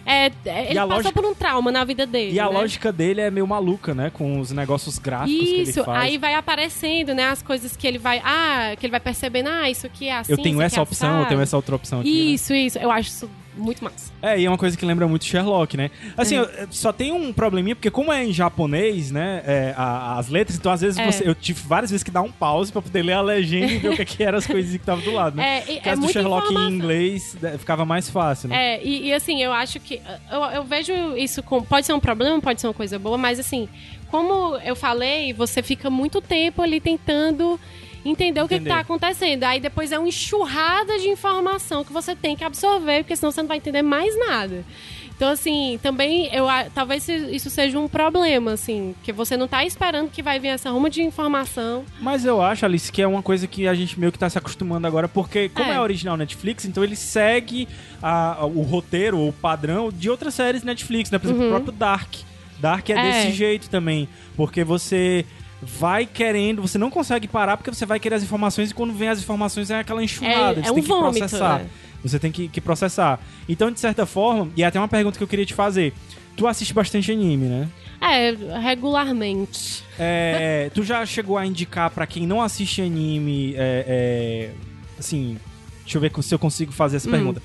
é, 0.04 0.32
é, 0.46 0.66
ele 0.66 0.76
passou 0.80 0.88
lógica- 0.96 1.12
por 1.14 1.26
um 1.26 1.36
trauma 1.36 1.72
na 1.72 1.84
vida 1.84 2.08
dele. 2.08 2.34
E 2.34 2.40
a 2.40 2.46
né? 2.46 2.52
lógica 2.52 2.92
dele 2.92 3.22
é 3.22 3.30
meio 3.30 3.46
maluca, 3.46 3.94
né? 3.94 4.10
Com 4.12 4.40
os 4.40 4.52
negócios 4.52 4.98
gráficos 4.98 5.40
que 5.48 5.54
ele 5.54 5.70
Isso, 5.70 5.84
faz. 5.84 6.04
aí 6.04 6.18
vai 6.18 6.34
aparecendo, 6.34 7.14
né? 7.14 7.26
As 7.28 7.44
coisas 7.44 7.76
que 7.78 7.86
ele 7.86 8.00
vai. 8.00 8.20
Ah, 8.26 8.74
que 8.80 8.86
ele 8.88 8.92
vai 8.92 9.00
percebendo, 9.00 9.50
ah, 9.50 9.70
isso 9.70 9.86
aqui 9.86 10.08
é 10.08 10.16
assim. 10.18 10.32
eu 10.32 10.38
tenho 10.40 10.56
isso 10.56 10.64
essa 10.64 10.80
é 10.80 10.82
opção, 10.82 11.20
eu 11.20 11.26
tenho 11.28 11.40
essa 11.42 11.56
outra 11.56 11.76
opção 11.76 12.00
aqui. 12.00 12.10
né? 12.10 12.32
Isso, 12.34 12.52
isso. 12.54 12.80
Eu 12.80 12.90
acho 12.90 13.10
isso 13.10 13.30
muito 13.56 13.84
massa. 13.84 14.12
É, 14.22 14.40
e 14.40 14.46
é 14.46 14.50
uma 14.50 14.58
coisa 14.58 14.78
que 14.78 14.86
lembra 14.86 15.08
muito 15.08 15.26
Sherlock, 15.26 15.76
né? 15.76 15.92
Assim, 16.16 16.36
eu- 16.36 16.46
eu 16.46 16.68
só 16.72 16.92
tem 16.94 17.12
um 17.12 17.34
probleminha, 17.34 17.76
porque 17.76 17.92
como 17.92 18.12
é 18.12 18.24
em 18.26 18.32
japonês, 18.32 19.12
né, 19.12 19.42
é, 19.46 19.74
a- 19.78 20.18
as 20.18 20.30
letras, 20.30 20.58
então 20.58 20.72
às 20.72 20.82
vezes 20.82 20.98
É. 20.98 21.06
você- 21.06 21.28
eu 21.28 21.36
tive 21.36 21.62
várias 21.68 21.92
vezes 21.92 22.04
que 22.04 22.12
dar 22.12 22.22
um 22.22 22.32
pause 22.32 22.72
pra 22.72 22.82
poder 22.82 23.02
ler 23.04 23.14
a 23.14 23.22
legenda 23.22 23.72
e 23.74 23.78
ver 23.78 23.90
o 23.90 23.96
que, 23.96 24.06
que 24.06 24.24
eram 24.24 24.38
as 24.38 24.48
coisinhas 24.48 24.78
que 24.78 24.82
estavam 24.84 25.04
do 25.04 25.12
lado, 25.12 25.36
né? 25.38 25.60
É, 25.60 25.64
e- 25.64 25.74
No 25.74 25.78
é 25.78 25.82
caso 25.82 26.02
do 26.02 26.10
Sherlock 26.12 26.48
em 26.48 26.52
informação. 26.52 26.74
inglês, 26.76 27.38
né, 27.42 27.58
ficava 27.58 27.86
mais 27.86 28.10
fácil, 28.10 28.50
né? 28.50 28.76
É, 28.76 28.84
e, 28.84 29.08
e, 29.08 29.14
assim, 29.14 29.42
eu 29.44 29.52
acho 29.52 29.80
que. 29.80 30.02
Eu, 30.32 30.42
eu 30.44 30.64
vejo 30.64 30.94
isso 31.18 31.44
como. 31.44 31.66
Pode 31.66 31.86
ser 31.86 31.94
um 31.94 32.00
problema, 32.00 32.40
pode 32.40 32.62
ser 32.62 32.68
uma 32.68 32.74
coisa 32.74 32.98
boa, 32.98 33.18
mas 33.18 33.40
assim, 33.40 33.68
como 34.10 34.56
eu 34.58 34.76
falei, 34.76 35.34
você 35.34 35.62
fica 35.62 35.90
muito 35.90 36.22
tempo 36.22 36.62
ali 36.62 36.80
tentando 36.80 37.60
entender 38.04 38.42
o 38.42 38.44
que, 38.48 38.50
que 38.50 38.62
Entender. 38.62 38.70
tá 38.70 38.80
acontecendo. 38.80 39.44
Aí 39.44 39.60
depois 39.60 39.92
é 39.92 40.00
uma 40.00 40.08
enxurrada 40.08 40.98
de 41.00 41.08
informação 41.08 41.84
que 41.84 41.94
você 41.94 42.16
tem 42.16 42.36
que 42.36 42.44
absorver, 42.44 43.04
porque 43.04 43.16
senão 43.16 43.32
você 43.32 43.42
não 43.42 43.48
vai 43.48 43.58
entender 43.58 43.82
mais 43.82 44.18
nada. 44.18 44.64
Então, 45.16 45.30
assim, 45.30 45.80
também 45.84 46.34
eu 46.34 46.48
talvez 46.74 47.08
isso 47.08 47.48
seja 47.52 47.78
um 47.78 47.88
problema, 47.88 48.54
assim, 48.54 48.96
que 49.04 49.14
você 49.14 49.38
não 49.38 49.48
tá 49.48 49.64
esperando 49.64 50.10
que 50.10 50.24
vai 50.24 50.40
vir 50.40 50.48
essa 50.48 50.72
ruma 50.72 50.90
de 50.90 51.04
informação. 51.04 51.86
Mas 52.00 52.26
eu 52.26 52.42
acho, 52.42 52.66
Alice, 52.66 52.92
que 52.92 53.04
é 53.04 53.08
uma 53.08 53.22
coisa 53.22 53.46
que 53.46 53.68
a 53.68 53.76
gente 53.76 54.00
meio 54.00 54.12
que 54.12 54.18
tá 54.18 54.28
se 54.28 54.40
acostumando 54.40 54.88
agora, 54.88 55.08
porque 55.08 55.48
como 55.50 55.70
é, 55.72 55.76
É. 55.76 55.80
original 55.80 56.18
Netflix, 56.18 56.66
então 56.66 56.84
ele 56.84 56.96
segue 56.96 57.68
a- 58.02 58.44
o 58.48 58.64
roteiro, 58.64 59.20
o 59.20 59.32
padrão 59.32 59.92
de 59.92 60.10
outras 60.10 60.34
séries 60.34 60.64
Netflix, 60.64 61.12
né? 61.12 61.20
Por 61.20 61.28
exemplo, 61.28 61.46
o 61.46 61.50
próprio 61.50 61.72
Dark. 61.72 62.16
Dark 62.60 62.90
é, 62.90 62.94
Uhum. 62.96 63.00
É. 63.00 63.12
desse 63.12 63.32
jeito 63.38 63.70
também, 63.70 64.10
porque 64.36 64.64
você 64.64 65.24
vai 65.62 66.06
querendo, 66.06 66.62
você 66.62 66.78
não 66.78 66.90
consegue 66.90 67.28
parar 67.28 67.56
porque 67.58 67.72
você 67.74 67.86
vai 67.86 68.00
querer 68.00 68.16
as 68.16 68.24
informações 68.24 68.72
e 68.72 68.74
quando 68.74 68.94
vem 68.94 69.10
as 69.10 69.20
informações 69.20 69.70
é 69.70 69.80
aquela 69.80 70.04
enxurrada, 70.04 70.60
É- 70.60 70.64
você 70.64 70.70
é 70.70 70.72
um 70.72 70.76
tem 70.76 70.84
que 70.84 70.90
vômito, 70.90 71.20
processar. 71.20 71.60
né? 71.60 71.68
Você 72.04 72.18
tem 72.18 72.32
que, 72.32 72.48
que 72.48 72.60
processar. 72.60 73.20
Então, 73.48 73.70
de 73.70 73.80
certa 73.80 74.06
forma, 74.08 74.50
e 74.58 74.64
até 74.64 74.80
uma 74.80 74.88
pergunta 74.88 75.18
que 75.18 75.24
eu 75.24 75.28
queria 75.28 75.46
te 75.46 75.54
fazer. 75.54 75.94
Tu 76.36 76.48
assiste 76.48 76.74
bastante 76.74 77.12
anime, 77.12 77.46
né? 77.46 77.70
É, 78.02 78.32
regularmente. 78.60 79.84
É, 80.00 80.72
tu 80.74 80.84
já 80.84 81.06
chegou 81.06 81.38
a 81.38 81.46
indicar 81.46 81.90
pra 81.92 82.08
quem 82.08 82.26
não 82.26 82.42
assiste 82.42 82.82
anime, 82.82 83.54
é, 83.56 83.86
é, 83.88 84.50
assim, 84.98 85.38
deixa 85.84 85.98
eu 85.98 86.02
ver 86.02 86.12
se 86.24 86.34
eu 86.34 86.40
consigo 86.40 86.72
fazer 86.72 86.96
Hum. 86.96 86.98
essa 86.98 87.10
pergunta. 87.10 87.42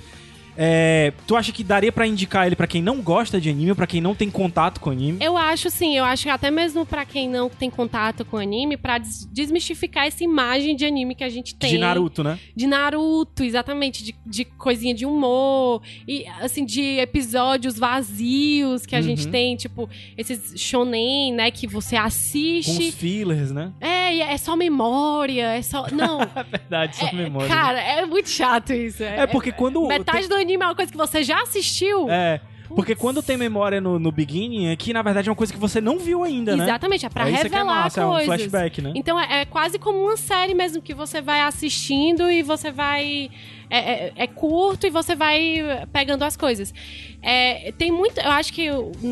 É, 0.57 1.13
tu 1.27 1.37
acha 1.37 1.53
que 1.53 1.63
daria 1.63 1.93
pra 1.93 2.07
indicar 2.07 2.47
ele 2.47 2.57
pra 2.57 2.67
quem 2.67 2.81
não 2.83 3.01
gosta 3.03 3.41
de 3.41 3.51
anime, 3.51 3.75
pra 3.75 3.87
quem 3.87 4.01
não 4.01 4.15
tem 4.15 4.31
contato 4.31 4.81
com 4.81 4.91
anime? 4.91 5.19
Eu 5.23 5.37
acho 5.37 5.69
sim, 5.71 5.97
eu 5.97 6.05
acho 6.05 6.25
que 6.25 6.29
até 6.31 6.51
mesmo 6.51 6.87
pra 6.87 7.05
quem 7.05 7.29
não 7.29 7.49
tem 7.49 7.71
contato 7.71 8.25
com 8.25 8.37
anime, 8.37 8.77
pra 8.77 8.99
des- 8.99 9.27
desmistificar 9.33 10.07
essa 10.07 10.23
imagem 10.25 10.75
de 10.77 10.85
anime 10.85 11.15
que 11.15 11.25
a 11.25 11.29
gente 11.29 11.55
tem. 11.55 11.71
De 11.71 11.79
Naruto, 11.79 12.23
né? 12.25 12.39
De 12.55 12.67
Naruto, 12.67 13.43
exatamente, 13.45 14.03
de, 14.05 14.15
de 14.25 14.45
coisinha 14.45 14.95
de 14.95 15.05
humor, 15.05 15.83
e 16.09 16.25
assim, 16.41 16.65
de 16.65 16.99
episódios 16.99 17.79
vazios 17.79 18.87
que 18.87 18.95
a 18.95 18.99
Uhum. 18.99 19.05
gente 19.05 19.29
tem, 19.29 19.57
tipo, 19.57 19.89
esses 20.17 20.59
shonen, 20.61 21.33
né, 21.33 21.51
que 21.51 21.67
você 21.67 21.97
Com 21.97 22.03
assiste. 22.03 22.89
os 22.89 22.95
fillers, 22.95 23.51
né? 23.53 23.73
É, 23.81 24.19
é 24.19 24.37
só 24.39 24.57
memória, 24.57 25.53
é 25.55 25.63
só. 25.63 25.87
Não. 25.93 26.21
É 26.37 26.43
verdade, 26.45 26.97
só 26.97 27.07
é, 27.09 27.13
memória. 27.13 27.49
Cara, 27.49 27.81
é 27.81 28.05
muito 28.07 28.29
chato 28.29 28.73
isso. 28.73 29.03
É 29.03 29.27
porque 29.27 29.51
quando 29.53 29.87
Metade 29.87 30.29
do 30.29 30.35
anime 30.47 30.63
é 30.63 30.67
uma 30.67 30.75
coisa 30.75 30.91
que 30.91 30.97
você 30.99 31.23
já 31.23 31.43
assistiu. 31.43 32.09
É, 32.11 32.41
porque 32.69 32.95
quando 32.97 33.23
tem 33.23 33.37
memória 33.37 33.81
no, 33.81 33.99
no 33.99 34.11
beginning, 34.11 34.67
é 34.69 34.77
que 34.77 34.93
na 34.93 35.03
verdade 35.03 35.29
é 35.29 35.31
uma 35.31 35.37
coisa 35.37 35.53
que 35.53 35.59
você 35.59 35.81
não 35.81 35.99
viu 35.99 36.25
ainda, 36.25 36.57
né? 36.57 36.65
Exatamente, 36.65 37.07
é 37.07 37.09
pra 37.09 37.29
é 37.29 37.33
que 37.33 37.39
é 37.39 37.43
revelar 37.43 37.65
massa, 37.65 38.01
é 38.01 38.05
um 38.07 38.11
coisas. 38.11 38.27
flashback, 38.27 38.83
né? 38.83 38.93
Então 38.95 39.21
é, 39.21 39.43
é 39.43 39.45
quase 39.45 39.79
como 39.79 39.99
uma 40.03 40.17
série 40.17 40.55
mesmo 40.55 40.83
que 40.83 40.95
você 40.95 41.21
vai 41.21 41.41
assistindo 41.43 42.31
e 42.31 42.43
você 42.43 42.71
vai. 42.71 43.31
É, 43.69 43.79
é- 43.79 44.13
é 44.17 44.27
curto 44.27 44.87
e 44.87 44.91
você 44.91 45.15
vai 45.17 45.87
pegando 45.93 46.23
as 46.25 46.37
coisas. 46.37 46.73
É, 47.23 47.73
tem 47.79 47.91
muito. 47.91 48.19
Eu 48.21 48.31
acho 48.31 48.53
que 48.53 48.69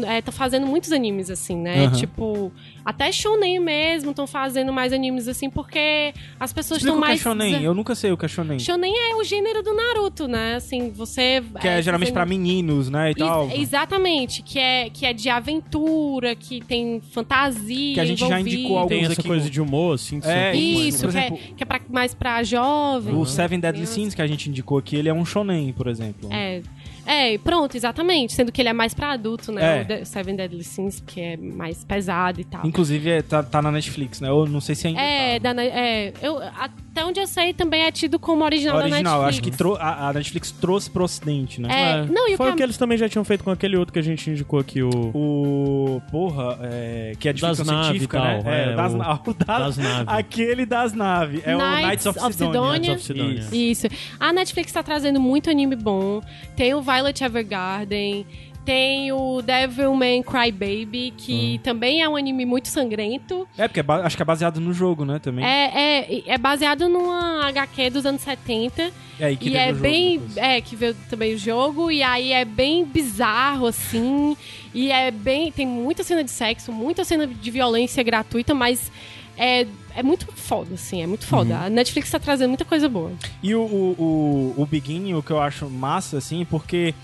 é, 0.06 0.22
tá 0.22 0.30
fazendo 0.32 0.66
muitos 0.66 0.92
animes 0.92 1.30
assim, 1.30 1.56
né? 1.56 1.86
Aham. 1.86 1.92
Tipo, 1.96 2.52
até 2.84 3.10
Shonen 3.10 3.58
mesmo 3.60 4.10
estão 4.10 4.26
fazendo 4.26 4.72
mais 4.72 4.92
animes 4.92 5.26
assim 5.28 5.48
porque 5.48 6.12
as 6.38 6.52
pessoas 6.52 6.80
estão 6.80 6.96
o 6.96 6.98
que 7.00 7.04
é 7.04 7.08
mais. 7.08 7.20
shonen, 7.20 7.62
eu 7.62 7.72
nunca 7.74 7.94
sei 7.94 8.12
o 8.12 8.16
que 8.16 8.24
é 8.24 8.28
shonen. 8.28 8.58
Shonen 8.58 8.92
é 9.10 9.14
o 9.16 9.24
gênero 9.24 9.62
do 9.62 9.74
Naruto, 9.74 10.28
né? 10.28 10.56
Assim, 10.56 10.90
você. 10.90 11.42
Que 11.60 11.68
é 11.68 11.80
geralmente 11.82 12.12
pra 12.12 12.26
meninos, 12.26 12.90
né, 12.90 13.10
e 13.12 13.14
tal. 13.14 13.48
Ex- 13.50 13.60
exatamente, 13.60 14.42
que 14.42 14.58
é, 14.58 14.90
que 14.90 15.06
é 15.06 15.12
de 15.12 15.28
aventura, 15.28 16.34
que 16.34 16.60
tem 16.60 17.00
fantasia. 17.12 17.94
Que 17.94 18.00
a 18.00 18.04
gente 18.04 18.20
já 18.20 18.26
envolvida. 18.26 18.56
indicou 18.56 18.78
alguns 18.78 18.88
Tem 18.96 19.04
essa 19.04 19.12
aqui 19.20 19.28
coisa 19.28 19.50
de 19.50 19.60
humor, 19.60 19.94
assim. 19.94 20.20
que 20.20 20.26
É, 20.28 20.52
mais- 20.52 20.58
Isso, 20.58 20.98
Por 21.04 21.12
que, 21.12 21.18
exemplo, 21.18 21.38
é, 21.38 21.54
que 21.56 21.62
é 21.62 21.66
pra, 21.66 21.80
mais 21.90 22.14
pra 22.14 22.42
jovem. 22.42 23.14
O 23.14 23.24
Seven 23.24 23.60
Deadly. 23.60 23.86
Sins 23.86 24.14
que 24.14 24.22
a 24.22 24.26
gente 24.26 24.48
indicou 24.48 24.78
aqui, 24.78 24.96
ele 24.96 25.08
é 25.08 25.14
um 25.14 25.24
shonen, 25.24 25.72
por 25.72 25.86
exemplo. 25.88 26.28
É. 26.32 26.62
É, 27.06 27.36
pronto, 27.36 27.76
exatamente. 27.76 28.32
Sendo 28.32 28.50
que 28.50 28.62
ele 28.62 28.70
é 28.70 28.72
mais 28.72 28.94
pra 28.94 29.12
adulto, 29.12 29.52
né? 29.52 29.80
É. 29.80 29.82
O 29.82 29.84
The- 29.86 30.04
Seven 30.06 30.36
Deadly 30.36 30.64
Sins, 30.64 31.02
que 31.06 31.20
é 31.20 31.36
mais 31.36 31.84
pesado 31.84 32.40
e 32.40 32.44
tal. 32.44 32.64
Inclusive, 32.74 33.08
é, 33.10 33.22
tá, 33.22 33.42
tá 33.42 33.62
na 33.62 33.70
Netflix, 33.70 34.20
né? 34.20 34.28
Eu 34.28 34.46
não 34.46 34.60
sei 34.60 34.74
se 34.74 34.88
ainda 34.88 35.00
É, 35.00 35.38
tá. 35.38 35.52
da, 35.52 35.64
é 35.64 36.12
eu, 36.20 36.38
até 36.38 37.04
onde 37.04 37.20
eu 37.20 37.26
sei, 37.26 37.52
também 37.54 37.82
é 37.84 37.92
tido 37.92 38.18
como 38.18 38.44
original, 38.44 38.76
Original, 38.78 39.20
da 39.20 39.26
Netflix. 39.26 39.28
acho 39.28 39.42
que 39.42 39.50
trou- 39.56 39.76
a, 39.76 40.08
a 40.08 40.12
Netflix 40.12 40.50
trouxe 40.50 40.90
pro 40.90 41.04
ocidente, 41.04 41.60
né? 41.60 41.68
É, 41.70 42.04
não, 42.06 42.28
e 42.28 42.36
Foi 42.36 42.50
o 42.50 42.56
que 42.56 42.62
eles 42.62 42.76
também 42.76 42.98
já 42.98 43.08
tinham 43.08 43.24
feito 43.24 43.44
com 43.44 43.50
aquele 43.50 43.76
outro 43.76 43.92
que 43.92 43.98
a 43.98 44.02
gente 44.02 44.28
indicou 44.28 44.58
aqui, 44.58 44.82
o... 44.82 44.90
O. 45.14 46.02
Porra, 46.10 46.58
é, 46.62 47.12
que 47.18 47.28
é 47.28 47.32
de 47.32 47.40
Das 47.40 47.58
ficção 47.58 47.84
científica, 47.84 48.18
e 48.18 48.20
tal, 48.20 48.42
né? 48.42 48.72
é, 48.72 48.74
das, 48.76 48.92
o- 48.92 48.96
na- 48.96 49.14
o 49.26 49.34
da- 49.34 49.58
das 49.60 49.76
naves. 49.76 50.04
Aquele 50.08 50.66
das 50.66 50.92
naves. 50.92 51.40
É 51.44 51.56
o 51.56 51.58
Knights 51.60 52.06
of 52.06 52.18
Sidonia. 52.32 52.60
Knights 52.72 52.88
of 52.94 53.02
Sidonia. 53.04 53.38
Isso. 53.40 53.54
Isso. 53.86 53.86
A 54.18 54.32
Netflix 54.32 54.72
tá 54.72 54.82
trazendo 54.82 55.20
muito 55.20 55.48
anime 55.48 55.76
bom. 55.76 56.20
Tem 56.56 56.74
o 56.74 56.82
Violet 56.82 57.22
Evergarden. 57.22 58.26
Tem 58.64 59.12
o 59.12 59.42
Devilman 59.42 60.22
Crybaby, 60.22 61.12
que 61.16 61.60
também 61.62 62.02
é 62.02 62.08
um 62.08 62.16
anime 62.16 62.46
muito 62.46 62.68
sangrento. 62.68 63.46
É, 63.58 63.68
porque 63.68 63.80
é 63.80 63.84
acho 64.02 64.16
que 64.16 64.22
é 64.22 64.24
baseado 64.24 64.58
no 64.58 64.72
jogo, 64.72 65.04
né? 65.04 65.18
Também. 65.18 65.44
É, 65.44 66.00
é, 66.00 66.22
é 66.26 66.38
baseado 66.38 66.88
numa 66.88 67.46
HQ 67.48 67.90
dos 67.90 68.06
anos 68.06 68.22
70. 68.22 68.90
É, 69.20 69.32
e 69.32 69.36
que 69.36 69.50
e 69.50 69.56
é 69.56 69.70
bem. 69.70 70.18
depois. 70.18 70.36
É, 70.38 70.60
que 70.62 70.74
veio 70.76 70.96
também 71.10 71.34
o 71.34 71.38
jogo. 71.38 71.90
E 71.90 72.02
aí 72.02 72.32
é 72.32 72.44
bem 72.44 72.86
bizarro, 72.86 73.66
assim. 73.66 74.34
E 74.72 74.90
é 74.90 75.10
bem. 75.10 75.52
Tem 75.52 75.66
muita 75.66 76.02
cena 76.02 76.24
de 76.24 76.30
sexo, 76.30 76.72
muita 76.72 77.04
cena 77.04 77.26
de 77.26 77.50
violência 77.50 78.02
gratuita, 78.02 78.54
mas. 78.54 78.90
É, 79.36 79.66
é 79.96 80.02
muito 80.02 80.26
foda, 80.32 80.74
assim, 80.74 81.02
é 81.02 81.06
muito 81.08 81.26
foda. 81.26 81.54
Uhum. 81.54 81.62
A 81.64 81.68
Netflix 81.70 82.08
tá 82.08 82.20
trazendo 82.20 82.50
muita 82.50 82.64
coisa 82.64 82.88
boa. 82.88 83.10
E 83.42 83.52
o, 83.52 83.62
o, 83.62 84.54
o, 84.56 84.62
o 84.62 84.66
Beginning, 84.66 85.14
o 85.14 85.22
que 85.22 85.32
eu 85.32 85.40
acho 85.40 85.68
massa, 85.68 86.18
assim, 86.18 86.44
porque 86.44 86.94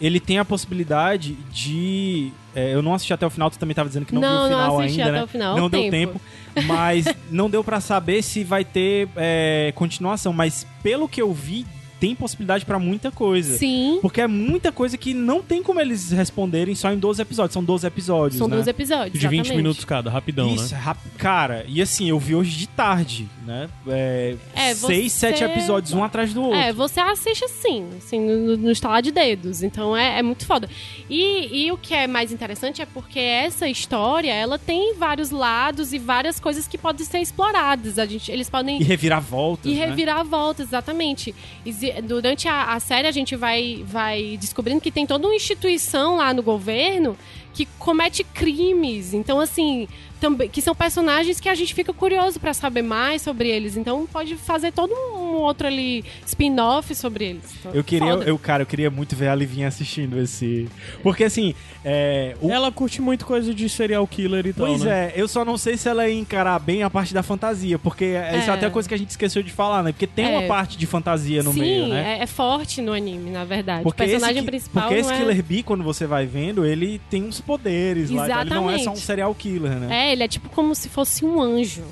ele 0.00 0.20
tem 0.20 0.38
a 0.38 0.44
possibilidade 0.44 1.34
de. 1.52 2.32
é, 2.54 2.74
eu 2.74 2.82
não 2.82 2.94
assisti 2.94 3.12
até 3.12 3.26
o 3.26 3.30
final, 3.30 3.50
tu 3.50 3.58
também 3.58 3.74
tava 3.74 3.88
dizendo 3.88 4.06
que 4.06 4.14
não, 4.14 4.20
Não, 4.20 4.28
viu 4.28 4.36
o 4.38 4.42
não 4.42 4.48
final 4.66 4.80
assisti 4.80 5.00
ainda, 5.00 5.10
até 5.10 5.18
né? 5.18 5.24
o 5.24 5.26
final, 5.28 5.56
não 5.56 5.68
deu 5.70 5.80
tempo. 5.90 5.90
tempo. 5.90 6.20
Mas 6.66 7.06
não 7.30 7.50
deu 7.50 7.64
pra 7.64 7.80
saber 7.80 8.22
se 8.22 8.44
vai 8.44 8.64
ter 8.64 9.08
é, 9.16 9.72
continuação. 9.74 10.32
Mas 10.32 10.66
pelo 10.82 11.08
que 11.08 11.20
eu 11.20 11.32
vi 11.32 11.66
tem 12.00 12.14
possibilidade 12.14 12.64
pra 12.64 12.78
muita 12.78 13.10
coisa. 13.10 13.56
Sim, 13.56 13.98
Porque 14.02 14.20
é 14.20 14.26
muita 14.26 14.70
coisa 14.70 14.96
que 14.96 15.12
não 15.14 15.42
tem 15.42 15.62
como 15.62 15.80
eles 15.80 16.10
responderem 16.10 16.74
só 16.74 16.92
em 16.92 16.98
12 16.98 17.20
episódios. 17.22 17.52
São 17.52 17.64
12 17.64 17.86
episódios, 17.86 18.38
são 18.38 18.48
né? 18.48 18.56
12 18.56 18.70
episódios. 18.70 19.12
De 19.20 19.26
20 19.28 19.40
exatamente. 19.40 19.56
minutos 19.56 19.84
cada, 19.84 20.10
rapidão, 20.10 20.54
Isso, 20.54 20.72
né? 20.74 20.78
é 20.80 20.82
rápido. 20.82 21.10
Cara, 21.18 21.64
e 21.68 21.82
assim, 21.82 22.08
eu 22.08 22.18
vi 22.18 22.34
hoje 22.34 22.56
de 22.56 22.68
tarde, 22.68 23.28
né? 23.46 23.68
É, 23.88 24.36
É, 24.54 24.74
seis, 24.74 25.12
você- 25.12 25.18
sete 25.28 25.44
episódios, 25.44 25.92
um 25.92 26.02
atrás 26.04 26.32
do 26.32 26.42
outro. 26.42 26.58
É, 26.58 26.72
você 26.72 27.00
assiste 27.00 27.44
assim, 27.44 27.86
assim, 27.98 28.20
no, 28.20 28.56
no 28.56 28.70
estalar 28.70 29.02
de 29.02 29.10
dedos. 29.10 29.62
Então 29.62 29.96
é, 29.96 30.18
é 30.18 30.22
muito 30.22 30.46
foda. 30.46 30.68
E, 31.10 31.64
e 31.66 31.72
o 31.72 31.76
que 31.78 31.94
é 31.94 32.06
mais 32.06 32.30
interessante 32.32 32.80
é 32.82 32.86
porque 32.86 33.18
essa 33.18 33.68
história, 33.68 34.32
ela 34.32 34.58
tem 34.58 34.94
vários 34.94 35.30
lados 35.30 35.92
e 35.92 35.98
várias 35.98 36.38
coisas 36.38 36.66
que 36.68 36.78
podem 36.78 37.04
ser 37.04 37.18
exploradas. 37.20 37.98
A 37.98 38.06
gente, 38.06 38.30
eles 38.30 38.48
podem 38.48 38.80
E 38.80 38.84
reviravoltas, 38.84 39.70
E 39.70 39.74
né? 39.74 39.86
revirar 39.86 40.24
voltas, 40.24 40.68
exatamente. 40.68 41.34
Exi- 41.64 41.87
Durante 42.02 42.48
a, 42.48 42.74
a 42.74 42.80
série, 42.80 43.06
a 43.06 43.12
gente 43.12 43.36
vai, 43.36 43.84
vai 43.86 44.36
descobrindo 44.38 44.80
que 44.80 44.90
tem 44.90 45.06
toda 45.06 45.26
uma 45.26 45.34
instituição 45.34 46.16
lá 46.16 46.32
no 46.32 46.42
governo 46.42 47.16
que 47.52 47.66
comete 47.78 48.22
crimes. 48.22 49.12
Então, 49.12 49.40
assim, 49.40 49.88
também, 50.20 50.48
que 50.48 50.62
são 50.62 50.74
personagens 50.74 51.40
que 51.40 51.48
a 51.48 51.54
gente 51.54 51.74
fica 51.74 51.92
curioso 51.92 52.38
pra 52.38 52.54
saber 52.54 52.82
mais 52.82 53.22
sobre 53.22 53.48
eles. 53.48 53.76
Então, 53.76 54.06
pode 54.06 54.36
fazer 54.36 54.72
todo 54.72 54.92
um 54.92 55.17
outro 55.38 55.66
ali 55.66 56.04
spin-off 56.26 56.94
sobre 56.94 57.24
eles. 57.26 57.42
Então, 57.60 57.72
Eu 57.74 57.82
queria, 57.84 58.12
foda. 58.12 58.24
eu, 58.24 58.38
cara, 58.38 58.62
eu 58.62 58.66
queria 58.66 58.90
muito 58.90 59.16
ver 59.16 59.28
a 59.28 59.34
Livinha 59.34 59.68
assistindo 59.68 60.18
esse. 60.20 60.68
Porque 61.02 61.24
assim, 61.24 61.54
é, 61.84 62.36
o- 62.40 62.50
Ela 62.50 62.70
curte 62.70 63.00
muito 63.00 63.24
coisa 63.26 63.54
de 63.54 63.68
serial 63.68 64.06
killer 64.06 64.46
e 64.46 64.52
tal, 64.52 64.66
Pois 64.66 64.82
né? 64.82 65.06
é, 65.06 65.12
eu 65.16 65.26
só 65.28 65.44
não 65.44 65.56
sei 65.56 65.76
se 65.76 65.88
ela 65.88 66.08
ia 66.08 66.18
encarar 66.18 66.58
bem 66.58 66.82
a 66.82 66.90
parte 66.90 67.12
da 67.14 67.22
fantasia, 67.22 67.78
porque 67.78 68.04
essa 68.04 68.50
é 68.50 68.54
É. 68.54 68.54
até 68.54 68.70
coisa 68.70 68.88
que 68.88 68.94
a 68.94 68.98
gente 68.98 69.10
esqueceu 69.10 69.42
de 69.42 69.50
falar, 69.50 69.82
né? 69.82 69.92
Porque 69.92 70.06
tem 70.06 70.26
É. 70.26 70.38
uma 70.38 70.42
parte 70.48 70.76
de 70.76 70.86
fantasia 70.86 71.42
no 71.42 71.52
Sim, 71.52 71.60
meio, 71.60 71.88
né? 71.88 72.18
é, 72.18 72.22
é 72.22 72.26
forte 72.26 72.80
no 72.82 72.92
anime, 72.92 73.30
na 73.30 73.44
verdade. 73.44 73.82
Porque 73.82 74.02
o 74.02 74.06
personagem 74.06 74.38
esse, 74.38 74.46
principal 74.46 74.82
porque 74.84 75.00
esse 75.00 75.12
é... 75.12 75.16
Killer 75.18 75.42
Bee, 75.42 75.62
quando 75.62 75.82
você 75.84 76.06
vai 76.06 76.26
vendo, 76.26 76.64
ele 76.64 77.00
tem 77.10 77.22
uns 77.24 77.40
poderes 77.40 78.10
lá. 78.10 78.26
então 78.26 78.40
Ele 78.40 78.50
não 78.50 78.56
é 78.70 78.72
só 78.72 78.72
um 78.72 78.74
Exatamente. 78.94 79.00
serial 79.00 79.34
killer, 79.34 79.72
né? 79.72 80.08
É, 80.08 80.12
ele 80.12 80.22
é 80.22 80.28
tipo 80.28 80.48
como 80.48 80.74
se 80.74 80.88
fosse 80.88 81.24
um 81.24 81.40
anjo, 81.40 81.82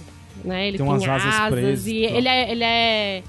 né? 0.46 0.68
Ele 0.68 0.78
Tem 0.78 0.86
tem, 0.86 0.94
umas 0.94 1.08
asas 1.08 1.34
asas, 1.34 1.50
presas 1.60 1.86
e 1.86 1.96
ele 1.98 2.28
é, 2.28 2.50
ele 2.50 2.64
é... 2.64 3.22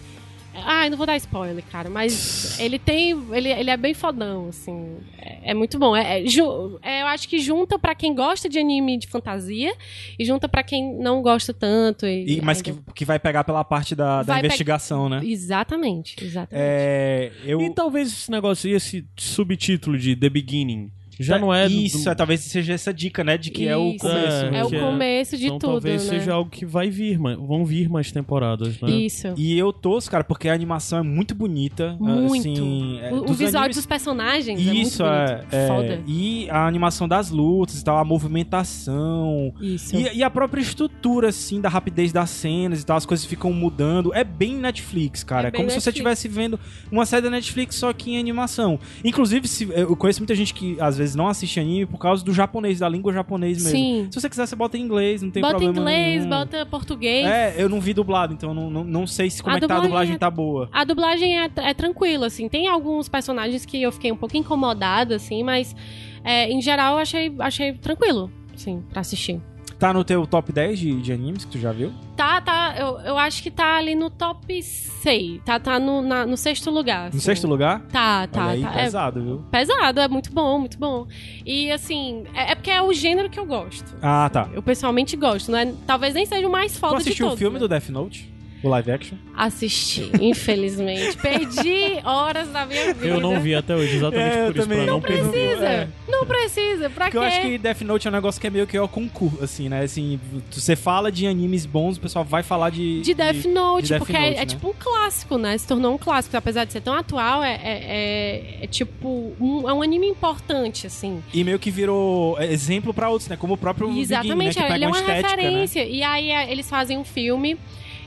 Ai, 0.59 0.89
não 0.89 0.97
vou 0.97 1.05
dar 1.05 1.15
spoiler, 1.17 1.63
cara, 1.71 1.87
mas 1.87 2.59
ele 2.59 2.79
tem... 2.79 3.11
Ele, 3.31 3.47
ele 3.49 3.69
é 3.69 3.77
bem 3.77 3.93
fodão, 3.93 4.47
assim. 4.49 4.97
É, 5.19 5.51
é 5.51 5.53
muito 5.53 5.77
bom. 5.77 5.95
É, 5.95 6.23
é 6.23 6.25
ju- 6.25 6.79
é, 6.81 7.03
eu 7.03 7.05
acho 7.07 7.29
que 7.29 7.37
junta 7.37 7.77
pra 7.77 7.93
quem 7.93 8.15
gosta 8.15 8.49
de 8.49 8.57
anime 8.57 8.97
de 8.97 9.05
fantasia 9.05 9.71
e 10.17 10.25
junta 10.25 10.49
pra 10.49 10.63
quem 10.63 10.97
não 10.97 11.21
gosta 11.21 11.53
tanto. 11.53 12.07
E, 12.07 12.37
E, 12.37 12.41
mas 12.41 12.59
que, 12.59 12.71
ainda- 12.71 12.81
que 12.95 13.05
vai 13.05 13.19
pegar 13.19 13.43
pela 13.43 13.63
parte 13.63 13.93
da, 13.95 14.23
da 14.23 14.33
Vai 14.33 14.41
pe- 14.41 14.47
investigação, 14.47 15.07
né? 15.07 15.21
Exatamente, 15.23 16.15
exatamente. 16.23 16.51
É, 16.59 17.31
eu... 17.45 17.61
E 17.61 17.69
talvez 17.69 18.07
esse 18.07 18.31
negócio, 18.31 18.67
esse 18.75 19.05
subtítulo 19.15 19.95
de 19.95 20.15
The 20.15 20.27
Beginning, 20.29 20.91
já 21.19 21.37
não 21.39 21.53
é... 21.53 21.67
do- 21.67 21.73
Isso, 21.73 22.03
do- 22.03 22.09
é, 22.09 22.15
talvez 22.15 22.41
seja 22.41 22.73
essa 22.73 22.93
dica, 22.93 23.23
né? 23.23 23.37
De 23.37 23.51
que 23.51 23.67
é 23.67 23.75
o 23.77 23.89
Isso. 23.89 23.99
começo. 23.99 24.45
É? 24.45 24.57
É 24.59 24.65
o 24.65 24.75
é- 24.75 24.79
começo 24.79 25.37
de 25.37 25.45
então 25.45 25.59
tudo, 25.59 25.71
talvez 25.73 26.03
né? 26.05 26.09
seja 26.19 26.33
algo 26.33 26.49
que 26.49 26.65
vai 26.65 26.89
vir, 26.89 27.19
mas 27.19 27.37
vão 27.37 27.65
vir 27.65 27.89
mais 27.89 28.11
temporadas, 28.11 28.79
né? 28.81 28.89
Isso. 28.89 29.33
E 29.37 29.57
eu 29.57 29.71
torço, 29.73 30.09
cara, 30.11 30.23
porque 30.23 30.49
a 30.49 30.53
animação 30.53 30.99
é 30.99 31.03
muito 31.03 31.33
bonita. 31.35 31.95
Muito. 31.99 32.39
Assim, 32.39 32.99
é, 33.01 33.11
o, 33.13 33.29
o 33.29 33.33
visual 33.33 33.63
animes- 33.63 33.77
dos 33.77 33.85
personagens 33.85 34.59
é 34.59 34.63
muito 34.63 34.87
Isso, 34.87 35.03
é, 35.03 35.35
bonito. 35.37 35.47
é, 35.53 35.67
Foda. 35.67 35.99
E 36.07 36.49
a 36.49 36.67
animação 36.67 37.07
das 37.07 37.29
lutas 37.29 37.79
e 37.79 37.83
tal, 37.83 37.97
a 37.97 38.03
movimentação. 38.05 39.53
Isso. 39.61 39.95
E, 39.95 40.17
e 40.17 40.23
a 40.23 40.29
própria 40.29 40.61
estrutura, 40.61 41.29
assim, 41.29 41.59
da 41.61 41.69
rapidez 41.69 42.11
das 42.11 42.29
cenas 42.29 42.81
e 42.81 42.85
tal, 42.85 42.97
as 42.97 43.05
coisas 43.05 43.25
ficam 43.25 43.51
mudando. 43.53 44.13
É 44.13 44.23
bem 44.23 44.55
Netflix, 44.55 45.23
cara. 45.23 45.47
É 45.47 45.49
É, 45.49 45.51
como 45.51 45.69
se 45.69 45.75
você 45.79 45.89
Netflix. 45.89 45.95
estivesse 45.95 46.27
vendo 46.27 46.59
uma 46.91 47.05
série 47.05 47.21
da 47.23 47.29
Netflix 47.29 47.75
só 47.75 47.91
que 47.93 48.11
em 48.11 48.19
animação. 48.19 48.79
Inclusive, 49.03 49.47
se, 49.47 49.67
eu 49.71 49.95
conheço 49.95 50.19
muita 50.19 50.35
gente 50.35 50.53
que 50.53 50.77
às 50.79 50.97
vezes 50.97 51.06
não 51.15 51.27
assiste 51.27 51.59
anime 51.59 51.85
por 51.85 51.97
causa 51.97 52.23
do 52.23 52.33
japonês, 52.33 52.79
da 52.79 52.89
língua 52.89 53.13
japonês 53.13 53.63
mesmo. 53.63 53.69
Sim. 53.77 54.07
Se 54.11 54.19
você 54.19 54.29
quiser, 54.29 54.45
você 54.45 54.55
bota 54.55 54.77
em 54.77 54.81
inglês, 54.81 55.21
não 55.21 55.31
tem 55.31 55.41
bota 55.41 55.55
problema 55.55 55.79
inglês, 55.79 56.25
nenhum. 56.25 56.29
bota 56.29 56.65
português. 56.65 57.25
É, 57.25 57.55
eu 57.57 57.69
não 57.69 57.79
vi 57.79 57.93
dublado, 57.93 58.33
então 58.33 58.53
não, 58.53 58.69
não, 58.69 58.83
não 58.83 59.07
sei 59.07 59.29
se 59.29 59.41
como 59.41 59.55
A 59.55 59.57
é 59.57 59.61
que 59.61 59.67
tá 59.67 59.77
a 59.77 59.81
dublagem 59.81 60.17
tá 60.17 60.29
boa. 60.29 60.69
A 60.71 60.83
dublagem 60.83 61.39
é, 61.39 61.49
é 61.57 61.73
tranquila, 61.73 62.27
assim. 62.27 62.47
Tem 62.49 62.67
alguns 62.67 63.07
personagens 63.07 63.65
que 63.65 63.81
eu 63.81 63.91
fiquei 63.91 64.11
um 64.11 64.17
pouco 64.17 64.35
incomodada, 64.37 65.15
assim, 65.15 65.43
mas 65.43 65.75
é, 66.23 66.49
em 66.49 66.61
geral 66.61 66.95
eu 66.95 66.99
achei, 66.99 67.33
achei 67.39 67.73
tranquilo, 67.73 68.31
sim, 68.55 68.83
pra 68.89 69.01
assistir. 69.01 69.41
Tá 69.79 69.93
no 69.93 70.03
teu 70.03 70.25
top 70.25 70.51
10 70.51 70.79
de, 70.79 71.01
de 71.01 71.13
animes 71.13 71.45
que 71.45 71.51
tu 71.51 71.59
já 71.59 71.71
viu? 71.71 71.93
Tá, 72.15 72.41
tá, 72.41 72.56
eu, 72.77 72.99
eu 72.99 73.17
acho 73.17 73.41
que 73.43 73.49
tá 73.51 73.77
ali 73.77 73.95
no 73.95 74.09
top 74.09 74.61
6. 74.61 75.41
Tá, 75.43 75.59
tá 75.59 75.79
no, 75.79 76.01
na- 76.01 76.25
no 76.25 76.37
sexto 76.37 76.69
lugar. 76.69 77.03
No 77.03 77.07
assim. 77.09 77.19
sexto 77.19 77.47
lugar? 77.47 77.81
Tá, 77.91 78.27
tá, 78.27 78.47
aí, 78.49 78.61
tá. 78.61 78.71
É 78.73 78.83
pesado, 78.83 79.21
viu? 79.21 79.43
pesado, 79.51 79.99
é 79.99 80.07
muito 80.07 80.31
bom, 80.31 80.59
muito 80.59 80.77
bom. 80.77 81.07
E 81.45 81.71
assim, 81.71 82.23
é, 82.33 82.51
é 82.51 82.55
porque 82.55 82.71
é 82.71 82.81
o 82.81 82.93
gênero 82.93 83.29
que 83.29 83.39
eu 83.39 83.45
gosto. 83.45 83.95
Ah, 84.01 84.29
tá. 84.31 84.49
Eu 84.53 84.61
pessoalmente 84.61 85.15
gosto, 85.15 85.51
não 85.51 85.59
é? 85.59 85.73
Talvez 85.85 86.13
nem 86.13 86.25
seja 86.25 86.47
o 86.47 86.51
mais 86.51 86.77
foda 86.77 86.95
de 86.95 87.01
assistiu 87.01 87.25
todos. 87.27 87.35
o 87.35 87.39
filme 87.39 87.53
né? 87.55 87.59
do 87.59 87.67
Death 87.67 87.89
Note? 87.89 88.36
O 88.63 88.69
live 88.69 88.91
action? 88.91 89.17
Assisti, 89.35 90.09
infelizmente. 90.19 91.15
Perdi 91.21 91.99
horas 92.03 92.49
da 92.49 92.65
minha 92.65 92.93
vida. 92.93 93.05
Eu 93.07 93.19
não 93.19 93.39
vi 93.39 93.53
até 93.53 93.75
hoje, 93.75 93.97
exatamente 93.97 94.35
É, 94.35 94.45
por 94.47 94.55
isso, 94.55 94.61
também 94.63 94.77
pra 94.77 94.85
não 94.87 94.93
não. 94.93 95.01
Precisa. 95.01 95.65
É. 95.65 95.87
Não 96.07 96.25
precisa. 96.25 96.89
Pra 96.89 97.05
Porque 97.05 97.11
quê? 97.11 97.23
eu 97.23 97.27
acho 97.27 97.41
que 97.41 97.57
Death 97.59 97.81
Note 97.81 98.07
é 98.07 98.09
um 98.09 98.13
negócio 98.13 98.41
que 98.41 98.47
é 98.47 98.49
meio 98.49 98.65
que 98.65 98.77
o 98.79 98.87
concurso, 98.87 99.43
assim, 99.43 99.69
né? 99.69 99.81
Assim, 99.83 100.19
você 100.51 100.75
fala 100.75 101.11
de 101.11 101.27
animes 101.27 101.65
bons, 101.67 101.97
o 101.97 102.01
pessoal 102.01 102.25
vai 102.25 102.41
falar 102.41 102.71
de... 102.71 103.01
De 103.01 103.13
Death 103.13 103.45
Note, 103.45 103.83
de 103.83 103.89
Death 103.89 103.99
porque 103.99 104.15
é- 104.15 104.19
Note, 104.21 104.33
é, 104.33 104.39
né? 104.39 104.45
tipo 104.45 104.69
um 104.69 104.73
clássico, 104.73 105.37
né? 105.37 105.57
Se 105.57 105.67
tornou 105.67 105.93
um 105.93 105.97
clássico. 105.97 106.35
Apesar 106.35 106.65
de 106.65 106.73
ser 106.73 106.81
tão 106.81 106.93
atual, 106.95 107.43
é, 107.43 107.53
é, 107.53 107.59
é- 107.63 108.63
é 108.63 108.67
tipo 108.67 109.33
um, 109.39 109.69
é 109.69 109.73
um 109.73 109.81
anime 109.83 110.07
importante, 110.07 110.87
assim. 110.87 111.21
E 111.33 111.43
meio 111.43 111.59
que 111.59 111.69
virou 111.69 112.39
é, 112.39 112.51
exemplo 112.51 112.91
pra 112.93 113.07
outros, 113.09 113.29
né? 113.29 113.37
Como 113.37 113.53
o 113.53 113.57
próprio 113.57 113.87
né? 113.91 113.99
Exatamente, 113.99 114.55
Que 114.55 114.61
pega 114.63 114.75
ele 114.75 114.85
é 114.85 114.87
uma 114.87 114.97
estética, 114.99 115.29
referência. 115.35 115.85
E 115.85 116.01
aí 116.01 116.31
é, 116.31 116.51
eles 116.51 116.67
fazem 116.69 116.97
um 116.97 117.03
filme, 117.03 117.57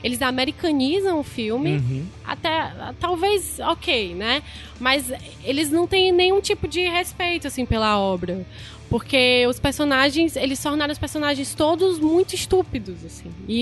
eles 0.03 0.21
americanizam 0.21 1.19
o 1.19 1.23
filme. 1.23 1.77
Uhum. 1.77 2.05
Até, 2.25 2.71
talvez, 2.99 3.59
ok, 3.59 4.15
né? 4.15 4.41
Mas 4.79 5.11
eles 5.43 5.69
não 5.69 5.85
têm 5.87 6.11
nenhum 6.11 6.41
tipo 6.41 6.67
de 6.67 6.81
respeito, 6.87 7.47
assim, 7.47 7.65
pela 7.65 7.99
obra. 7.99 8.45
Porque 8.89 9.45
os 9.47 9.57
personagens, 9.57 10.35
eles 10.35 10.61
tornaram 10.61 10.91
os 10.91 10.99
personagens 10.99 11.55
todos 11.55 11.97
muito 11.97 12.35
estúpidos, 12.35 13.05
assim. 13.05 13.31
E, 13.47 13.55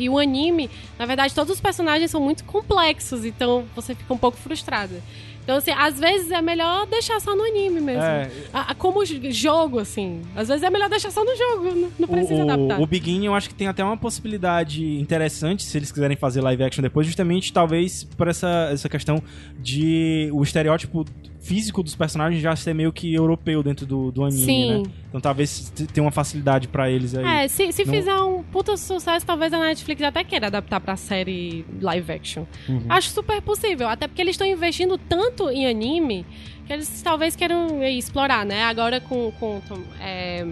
e- 0.00 0.02
e 0.04 0.08
o 0.08 0.18
anime, 0.18 0.68
na 0.98 1.06
verdade, 1.06 1.32
todos 1.32 1.52
os 1.54 1.60
personagens 1.60 2.10
são 2.10 2.20
muito 2.20 2.42
complexos, 2.44 3.24
então 3.24 3.64
você 3.76 3.94
fica 3.94 4.12
um 4.12 4.18
pouco 4.18 4.36
frustrada. 4.36 5.00
Então, 5.44 5.56
assim, 5.58 5.70
às 5.72 6.00
vezes 6.00 6.30
é 6.30 6.40
melhor 6.40 6.86
deixar 6.86 7.20
só 7.20 7.36
no 7.36 7.44
anime 7.44 7.80
mesmo. 7.80 8.02
É. 8.02 8.30
A- 8.52 8.70
a- 8.72 8.74
como 8.74 9.04
jogo, 9.04 9.78
assim. 9.78 10.22
Às 10.34 10.48
vezes 10.48 10.62
é 10.62 10.70
melhor 10.70 10.88
deixar 10.88 11.10
só 11.10 11.22
no 11.22 11.36
jogo, 11.36 11.90
não, 11.98 12.08
precisa 12.08 12.34
o, 12.44 12.50
adaptar. 12.50 12.80
o, 12.80 12.82
o 12.82 12.86
Beginning 12.86 13.26
eu 13.26 13.34
acho 13.34 13.48
que 13.50 13.54
tem 13.54 13.66
até 13.68 13.84
uma 13.84 13.96
possibilidade 13.96 14.82
interessante, 14.98 15.62
se 15.62 15.76
eles 15.76 15.92
quiserem 15.92 16.16
fazer 16.16 16.40
live 16.40 16.62
action 16.64 16.82
depois, 16.82 17.06
justamente 17.06 17.52
talvez 17.52 18.04
por 18.04 18.26
essa, 18.26 18.70
essa 18.72 18.88
questão 18.88 19.22
de 19.58 20.30
o 20.32 20.42
estereótipo 20.42 21.04
físico 21.44 21.82
dos 21.82 21.94
personagens 21.94 22.40
já 22.42 22.56
ser 22.56 22.74
meio 22.74 22.90
que 22.90 23.12
europeu 23.12 23.62
dentro 23.62 23.84
do, 23.84 24.10
do 24.10 24.24
anime, 24.24 24.44
Sim. 24.44 24.82
né? 24.82 24.90
Então 25.10 25.20
talvez 25.20 25.70
tenha 25.92 26.02
uma 26.02 26.10
facilidade 26.10 26.66
pra 26.68 26.90
eles 26.90 27.14
aí. 27.14 27.44
É, 27.44 27.48
se, 27.48 27.70
se 27.70 27.84
Não- 27.84 27.92
fizer 27.94 28.16
um 28.16 28.42
puta 28.42 28.76
sucesso, 28.78 29.26
talvez 29.26 29.52
a 29.52 29.58
Netflix 29.58 30.02
até 30.02 30.24
queira 30.24 30.46
adaptar 30.46 30.80
pra 30.80 30.96
série 30.96 31.64
live 31.80 32.10
action. 32.12 32.44
Uhum. 32.66 32.86
Acho 32.88 33.10
super 33.10 33.42
possível, 33.42 33.86
até 33.88 34.08
porque 34.08 34.22
eles 34.22 34.32
estão 34.34 34.46
investindo 34.46 34.96
tanto 34.96 35.50
em 35.50 35.66
anime 35.66 36.24
que 36.66 36.72
eles 36.72 37.02
talvez 37.02 37.36
queiram 37.36 37.82
explorar, 37.84 38.46
né? 38.46 38.62
Agora 38.64 38.98
com, 38.98 39.30
com 39.38 39.60
é, 40.00 40.46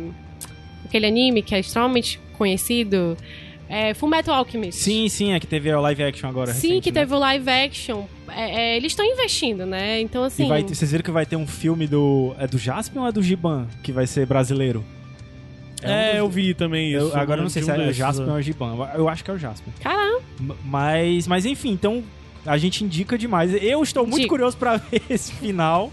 aquele 0.85 1.07
anime 1.07 1.41
que 1.41 1.55
é 1.55 1.61
extremamente 1.61 2.21
conhecido, 2.37 3.17
é 3.67 3.95
Fullmetal 3.95 4.35
Alchemist. 4.35 4.79
Sim, 4.79 5.09
sim, 5.09 5.33
é 5.33 5.41
que 5.41 5.47
teve 5.47 5.71
a 5.71 5.81
live 5.81 6.03
action 6.03 6.29
agora 6.29 6.53
Sim, 6.53 6.69
recente, 6.69 6.83
que 6.83 6.93
né? 6.93 7.01
teve 7.01 7.15
o 7.15 7.19
live 7.19 7.49
action. 7.49 8.05
É, 8.35 8.73
é, 8.73 8.77
eles 8.77 8.93
estão 8.93 9.05
investindo, 9.05 9.65
né? 9.67 10.01
Então, 10.01 10.25
assim. 10.25 10.45
E 10.47 10.49
vai 10.49 10.63
ter- 10.63 10.75
vocês 10.75 10.91
viram 10.91 11.03
que 11.05 11.11
vai 11.11 11.27
ter 11.27 11.37
um 11.37 11.47
filme 11.47 11.87
do. 11.87 12.35
É 12.39 12.47
do 12.47 12.59
Jaspion 12.59 13.03
ou 13.03 13.09
é 13.09 13.13
do 13.13 13.23
Giban? 13.23 13.67
Que 13.83 13.93
vai 13.93 14.07
ser 14.07 14.27
brasileiro? 14.27 14.85
É, 15.83 16.15
um 16.15 16.17
eu 16.19 16.29
vi 16.31 16.55
também 16.55 16.93
isso. 16.93 17.07
eu- 17.09 17.17
agora 17.17 17.41
eu 17.41 17.43
não 17.43 17.51
sei 17.51 17.63
se 17.63 17.71
é 17.71 17.75
o 17.75 17.77
desses, 17.79 17.97
Jaspion 17.97 18.29
é. 18.29 18.33
ou 18.33 18.37
o 18.37 18.43
Giban. 18.43 18.89
Eu 18.95 19.09
acho 19.09 19.25
que 19.25 19.31
é 19.31 19.35
o 19.35 19.39
Jaspion. 19.39 19.73
Caramba, 19.81 20.23
Mas, 20.65 21.27
mas 21.27 21.45
enfim, 21.45 21.73
então 21.73 22.03
a 22.47 22.57
gente 22.57 22.85
indica 22.85 23.19
demais. 23.19 23.53
Eu 23.61 23.83
estou 23.83 24.05
muito 24.07 24.19
Dica. 24.23 24.29
curioso 24.29 24.57
pra 24.57 24.77
ver 24.91 25.03
esse 25.11 25.33
final. 25.33 25.91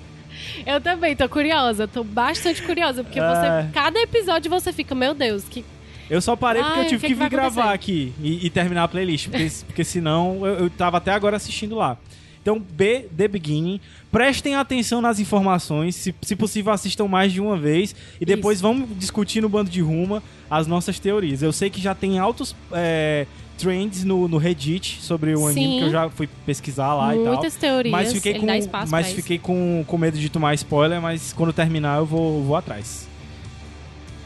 eu 0.66 0.80
também 0.80 1.16
tô 1.16 1.28
curiosa, 1.28 1.88
tô 1.88 2.04
bastante 2.04 2.62
curiosa, 2.62 3.04
porque 3.04 3.20
É. 3.20 3.24
você. 3.24 3.72
Cada 3.74 4.00
episódio 4.00 4.50
você 4.50 4.72
fica, 4.72 4.94
meu 4.94 5.14
Deus, 5.16 5.44
que 5.50 5.66
Eu 6.10 6.22
só 6.22 6.36
parei 6.36 6.62
porque 6.64 6.80
Ai, 6.80 6.86
eu 6.86 6.90
tive 6.90 7.02
que 7.02 7.08
que, 7.08 7.14
que 7.16 7.20
vir 7.24 7.30
gravar 7.30 7.62
acontecer? 7.74 7.74
aqui 7.76 8.14
e, 8.22 8.46
e 8.46 8.50
terminar 8.50 8.84
a 8.84 8.88
playlist, 8.88 9.28
porque, 9.30 9.48
porque 9.66 9.84
senão 9.84 10.46
eu, 10.46 10.54
eu 10.66 10.70
tava 10.70 10.98
até 10.98 11.12
agora 11.12 11.36
assistindo 11.36 11.76
lá. 11.76 11.98
Então, 12.42 12.60
B, 12.60 13.08
The 13.16 13.28
Beginning. 13.28 13.80
Prestem 14.12 14.56
atenção 14.56 15.02
nas 15.02 15.20
informações. 15.20 15.96
Se, 15.96 16.16
se 16.22 16.36
possível, 16.36 16.72
assistam 16.72 17.08
mais 17.08 17.32
de 17.32 17.42
uma 17.42 17.58
vez. 17.58 17.96
E 18.20 18.26
depois 18.26 18.58
Isso. 18.58 18.68
vamos 18.68 18.90
discutir 18.98 19.42
no 19.42 19.50
Bando 19.50 19.70
de 19.70 19.82
Ruma 19.82 20.24
as 20.50 20.66
nossas 20.66 21.00
teorias. 21.00 21.42
Eu 21.42 21.52
sei 21.52 21.70
que 21.70 21.80
já 21.80 21.94
tem 21.94 22.18
altos 22.18 22.56
é, 22.72 23.28
trends 23.58 24.04
no, 24.04 24.28
no 24.28 24.38
Reddit 24.38 25.00
sobre 25.02 25.36
o 25.36 25.46
anime, 25.46 25.66
Sim. 25.66 25.80
que 25.80 25.86
eu 25.86 25.92
já 25.92 26.10
fui 26.10 26.28
pesquisar 26.46 26.96
lá 26.96 27.14
e 27.16 27.20
tal. 27.20 27.34
Muitas 27.34 27.56
teorias. 27.56 27.92
Mas 27.92 28.14
fiquei 28.14 28.32
ele 28.32 28.40
com, 28.40 28.88
mas 28.88 29.12
fiquei 29.12 29.38
com, 29.38 29.84
com 29.86 29.98
medo 29.98 30.18
de 30.18 30.30
tomar 30.30 30.54
spoiler, 30.56 31.02
mas 31.02 31.34
quando 31.34 31.52
terminar 31.52 32.00
eu 32.00 32.06
vou, 32.06 32.44
vou 32.44 32.56
atrás. 32.56 33.08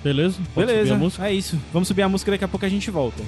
Beleza? 0.04 0.38
Pode 0.54 0.68
subir 0.68 0.78
Beleza, 0.78 0.94
a 0.94 0.98
música? 0.98 1.28
é 1.28 1.34
isso. 1.34 1.60
Vamos 1.72 1.88
subir 1.88 2.04
a 2.04 2.10
música 2.10 2.32
daqui 2.32 2.44
a 2.44 2.48
pouco 2.48 2.66
a 2.66 2.70
gente 2.70 2.92
volta. 2.92 3.24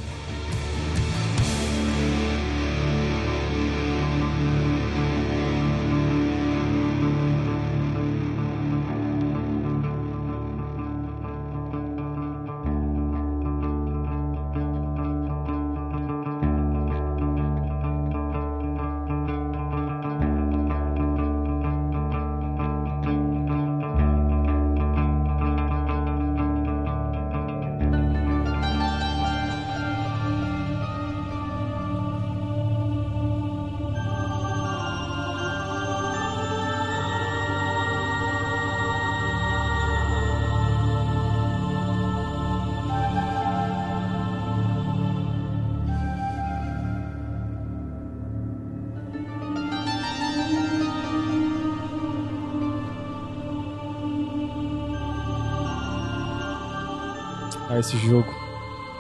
Ah, 57.70 57.80
esse 57.80 57.98
jogo. 57.98 58.34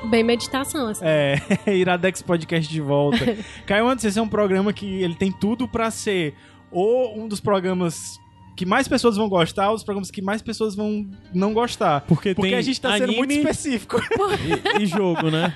Bem 0.05 0.23
meditação, 0.23 0.87
assim. 0.87 1.03
É, 1.03 1.39
Iradex 1.73 2.21
Podcast 2.21 2.71
de 2.71 2.81
volta. 2.81 3.17
Caio 3.65 3.87
Antes, 3.87 4.05
esse 4.05 4.19
é 4.19 4.21
um 4.21 4.27
programa 4.27 4.71
que 4.71 4.85
ele 5.01 5.15
tem 5.15 5.31
tudo 5.31 5.67
pra 5.67 5.89
ser 5.89 6.35
ou 6.71 7.17
um 7.19 7.27
dos 7.27 7.39
programas 7.39 8.19
que 8.55 8.65
mais 8.65 8.87
pessoas 8.87 9.17
vão 9.17 9.27
gostar, 9.27 9.69
ou 9.69 9.75
os 9.75 9.83
programas 9.83 10.09
que 10.09 10.21
mais 10.21 10.41
pessoas 10.41 10.75
vão 10.75 11.05
não 11.33 11.53
gostar. 11.53 12.01
Porque, 12.01 12.33
Porque 12.33 12.51
tem 12.51 12.57
a 12.57 12.61
gente 12.61 12.79
tá 12.79 12.93
sendo 12.93 13.03
anime 13.03 13.17
muito 13.17 13.33
específico. 13.33 13.97
e, 14.79 14.83
e 14.83 14.85
jogo, 14.85 15.29
né? 15.29 15.53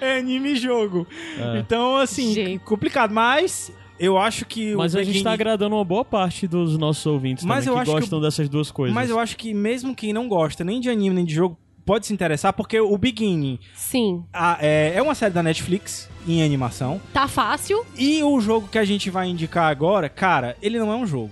é 0.00 0.18
anime 0.18 0.52
e 0.52 0.56
jogo. 0.56 1.06
É. 1.38 1.58
Então, 1.60 1.96
assim, 1.96 2.32
Gente. 2.34 2.64
complicado. 2.64 3.12
Mas 3.12 3.72
eu 4.00 4.18
acho 4.18 4.44
que 4.46 4.74
Mas 4.74 4.94
o 4.94 4.98
a 4.98 5.02
gente 5.02 5.12
Begin- 5.12 5.24
tá 5.24 5.32
agradando 5.32 5.76
uma 5.76 5.84
boa 5.84 6.04
parte 6.04 6.48
dos 6.48 6.76
nossos 6.76 7.04
ouvintes 7.06 7.44
Mas 7.44 7.64
também, 7.64 7.68
eu 7.68 7.74
que 7.74 7.80
acho 7.82 7.90
que 7.94 8.00
gostam 8.00 8.20
dessas 8.20 8.48
duas 8.48 8.70
coisas. 8.70 8.94
Mas 8.94 9.10
eu 9.10 9.18
acho 9.18 9.36
que 9.36 9.54
mesmo 9.54 9.94
quem 9.94 10.12
não 10.12 10.26
gosta 10.28 10.64
nem 10.64 10.80
de 10.80 10.88
anime 10.90 11.14
nem 11.14 11.24
de 11.24 11.34
jogo 11.34 11.56
pode 11.84 12.06
se 12.06 12.12
interessar, 12.12 12.52
porque 12.52 12.78
o 12.80 12.96
Beginning 12.98 13.58
Sim. 13.74 14.24
a- 14.32 14.58
é, 14.60 14.92
é 14.96 15.02
uma 15.02 15.14
série 15.14 15.32
da 15.34 15.42
Netflix 15.42 16.08
em 16.26 16.42
animação. 16.42 17.00
Tá 17.12 17.26
fácil. 17.26 17.84
E 17.96 18.22
o 18.22 18.40
jogo 18.40 18.68
que 18.68 18.78
a 18.78 18.84
gente 18.84 19.10
vai 19.10 19.28
indicar 19.28 19.70
agora, 19.70 20.08
cara, 20.08 20.56
ele 20.62 20.78
não 20.78 20.92
é 20.92 20.96
um 20.96 21.06
jogo. 21.06 21.30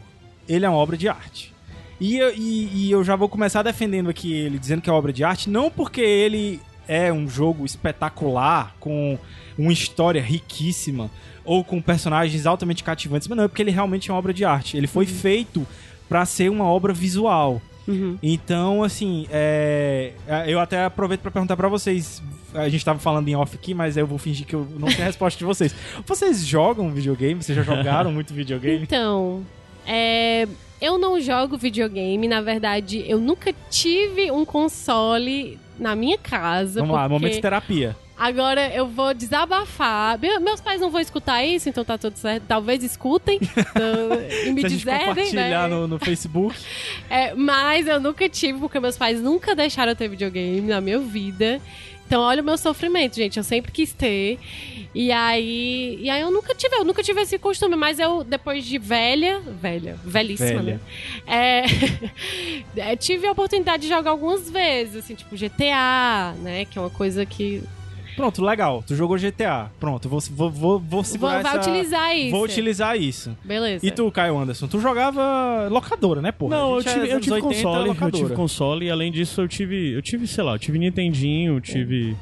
Ele 0.49 0.65
é 0.65 0.69
uma 0.69 0.79
obra 0.79 0.97
de 0.97 1.09
arte. 1.09 1.55
E, 2.01 2.19
e- 2.21 2.71
e 2.75 2.91
eu 2.91 3.03
já 3.05 3.17
vou 3.17 3.29
começar 3.29 3.63
defendendo 3.63 4.09
aqui 4.09 4.33
ele, 4.33 4.59
dizendo 4.59 4.81
que 4.83 4.89
é 4.89 4.93
obra 4.93 5.13
de 5.13 5.25
arte, 5.25 5.51
não 5.51 5.71
porque 5.71 6.01
ele 6.01 6.61
é 6.87 7.13
um 7.13 7.29
jogo 7.29 7.67
espetacular, 7.67 8.75
com 8.81 9.19
uma 9.59 9.73
história 9.73 10.23
riquíssima, 10.23 11.11
ou 11.45 11.65
com 11.65 11.81
personagens 11.83 12.47
altamente 12.47 12.85
cativantes, 12.85 13.27
mas 13.29 13.37
não, 13.37 13.45
é 13.45 13.49
porque 13.49 13.63
ele 13.63 13.71
realmente 13.71 14.11
é 14.11 14.13
uma 14.13 14.19
obra 14.19 14.33
de 14.33 14.45
arte. 14.45 14.77
Ele 14.77 14.87
foi 14.87 15.05
feito 15.07 15.67
pra 16.09 16.25
ser 16.25 16.51
uma 16.51 16.65
obra 16.65 16.93
visual. 16.93 17.61
Uhum. 17.89 18.19
Então, 18.23 18.83
assim, 18.83 19.27
é, 19.31 20.13
é, 20.29 20.45
eu 20.47 20.61
até 20.61 20.85
aproveito 20.85 21.23
pra 21.23 21.31
perguntar 21.31 21.57
pra 21.57 21.69
vocês. 21.69 22.23
A 22.55 22.69
gente 22.69 22.85
tava 22.85 22.99
falando 22.99 23.27
em 23.29 23.35
off 23.35 23.57
aqui, 23.57 23.73
mas 23.73 23.97
eu 23.97 24.07
vou 24.07 24.19
fingir 24.19 24.47
que 24.47 24.55
eu 24.55 24.67
não 24.79 24.91
sei 24.91 25.03
a 25.03 25.07
resposta 25.07 25.39
de 25.39 25.45
vocês. 25.45 25.75
Vocês 26.07 26.47
jogam 26.47 26.93
videogame? 26.93 27.43
Vocês 27.43 27.57
já 27.57 27.63
jogaram 27.77 28.13
muito 28.13 28.35
videogame? 28.35 28.83
Então, 28.83 29.43
é, 29.87 30.47
eu 30.81 30.99
não 30.99 31.19
jogo 31.19 31.57
videogame. 31.57 32.29
Na 32.29 32.43
verdade, 32.43 33.05
eu 33.09 33.19
nunca 33.19 33.55
tive 33.71 34.31
um 34.31 34.45
console 34.45 35.59
na 35.79 35.97
minha 35.97 36.19
casa. 36.19 36.81
Vamos 36.81 36.95
lá, 36.95 37.03
porque 37.03 37.15
momento 37.15 37.35
de 37.35 37.41
terapia. 37.41 37.97
Agora 38.19 38.75
eu 38.75 38.87
vou 38.89 39.15
desabafar. 39.15 40.19
Meu- 40.19 40.41
meus 40.41 40.61
pais 40.61 40.81
não 40.81 40.91
vão 40.91 41.01
escutar 41.01 41.45
isso, 41.45 41.69
então 41.69 41.85
tá 41.85 41.97
tudo 41.97 42.17
certo. 42.17 42.45
Talvez 42.49 42.83
escutem 42.83 43.39
então, 43.57 44.21
e 44.47 44.53
me 44.53 44.63
deserdem, 44.63 45.07
compartilhar 45.07 45.69
né? 45.69 45.75
no, 45.75 45.87
no 45.87 45.99
Facebook. 45.99 46.57
É, 47.11 47.33
mas 47.35 47.87
eu 47.87 48.01
nunca 48.01 48.29
tive, 48.29 48.59
porque 48.59 48.79
meus 48.81 48.97
pais 48.99 49.21
nunca 49.21 49.55
deixaram 49.55 49.93
eu 49.93 49.97
ter 49.97 50.09
videogame 50.09 50.61
na 50.63 50.81
minha 50.81 50.99
vida. 50.99 51.61
Então, 52.07 52.23
olha 52.23 52.41
o 52.41 52.45
meu 52.45 52.57
sofrimento, 52.57 53.17
gente. 53.17 53.37
Eu 53.37 53.45
sempre 53.45 53.71
quis 53.71 53.93
ter. 53.93 54.39
E 54.95 55.13
aí. 55.13 55.99
E 56.01 56.09
aí 56.09 56.21
eu 56.23 56.31
nunca 56.31 56.55
tive, 56.55 56.75
eu 56.77 56.85
nunca 56.85 57.03
tive 57.03 57.21
esse 57.21 57.39
costume, 57.39 57.77
mas 57.77 57.99
eu, 57.99 58.25
depois 58.25 58.65
de 58.65 58.79
velha. 58.79 59.41
Velha, 59.41 59.99
velhíssima, 60.03 60.63
Velha. 60.63 60.81
né? 61.27 61.65
É, 62.77 62.81
é, 62.93 62.97
tive 62.97 63.27
a 63.27 63.33
oportunidade 63.33 63.83
de 63.83 63.89
jogar 63.91 64.11
algumas 64.11 64.49
vezes, 64.51 64.97
assim, 64.97 65.15
tipo 65.15 65.37
GTA, 65.37 66.35
né? 66.43 66.65
Que 66.65 66.79
é 66.79 66.81
uma 66.81 66.91
coisa 66.91 67.25
que. 67.27 67.63
Pronto, 68.19 68.45
legal. 68.45 68.85
Tu 68.87 68.95
jogou 68.97 69.17
GTA. 69.17 69.71
Pronto, 69.81 70.09
vou, 70.09 70.21
vou, 70.31 70.51
vou, 70.51 70.79
vou 70.81 71.05
segurar 71.05 71.35
Vou, 71.35 71.43
vai 71.45 71.57
essa- 71.59 71.71
utilizar 71.71 72.17
isso. 72.17 72.31
Vou 72.33 72.43
utilizar 72.43 72.97
isso. 73.01 73.37
Beleza. 73.45 73.87
E 73.87 73.91
tu, 73.91 74.11
Caio 74.11 74.37
Anderson, 74.37 74.67
tu 74.67 74.81
jogava 74.81 75.69
locadora, 75.71 76.21
né, 76.21 76.33
porra? 76.33 76.57
Não, 76.57 76.75
eu 76.75 76.81
é 76.81 76.83
tive, 76.83 77.09
eu 77.11 77.21
tive 77.21 77.35
80, 77.37 77.41
console, 77.55 77.81
eu 77.81 77.87
locadora. 77.93 78.25
tive 78.25 78.35
console 78.35 78.87
e 78.87 78.91
além 78.91 79.13
disso 79.13 79.41
eu 79.41 79.47
tive, 79.49 79.93
eu 79.93 80.03
tive, 80.03 80.27
sei 80.27 80.43
lá, 80.45 80.55
eu 80.55 80.59
tive 80.59 80.79
Nintendinho, 80.79 81.55
eu 81.57 81.61
tive 81.61 82.17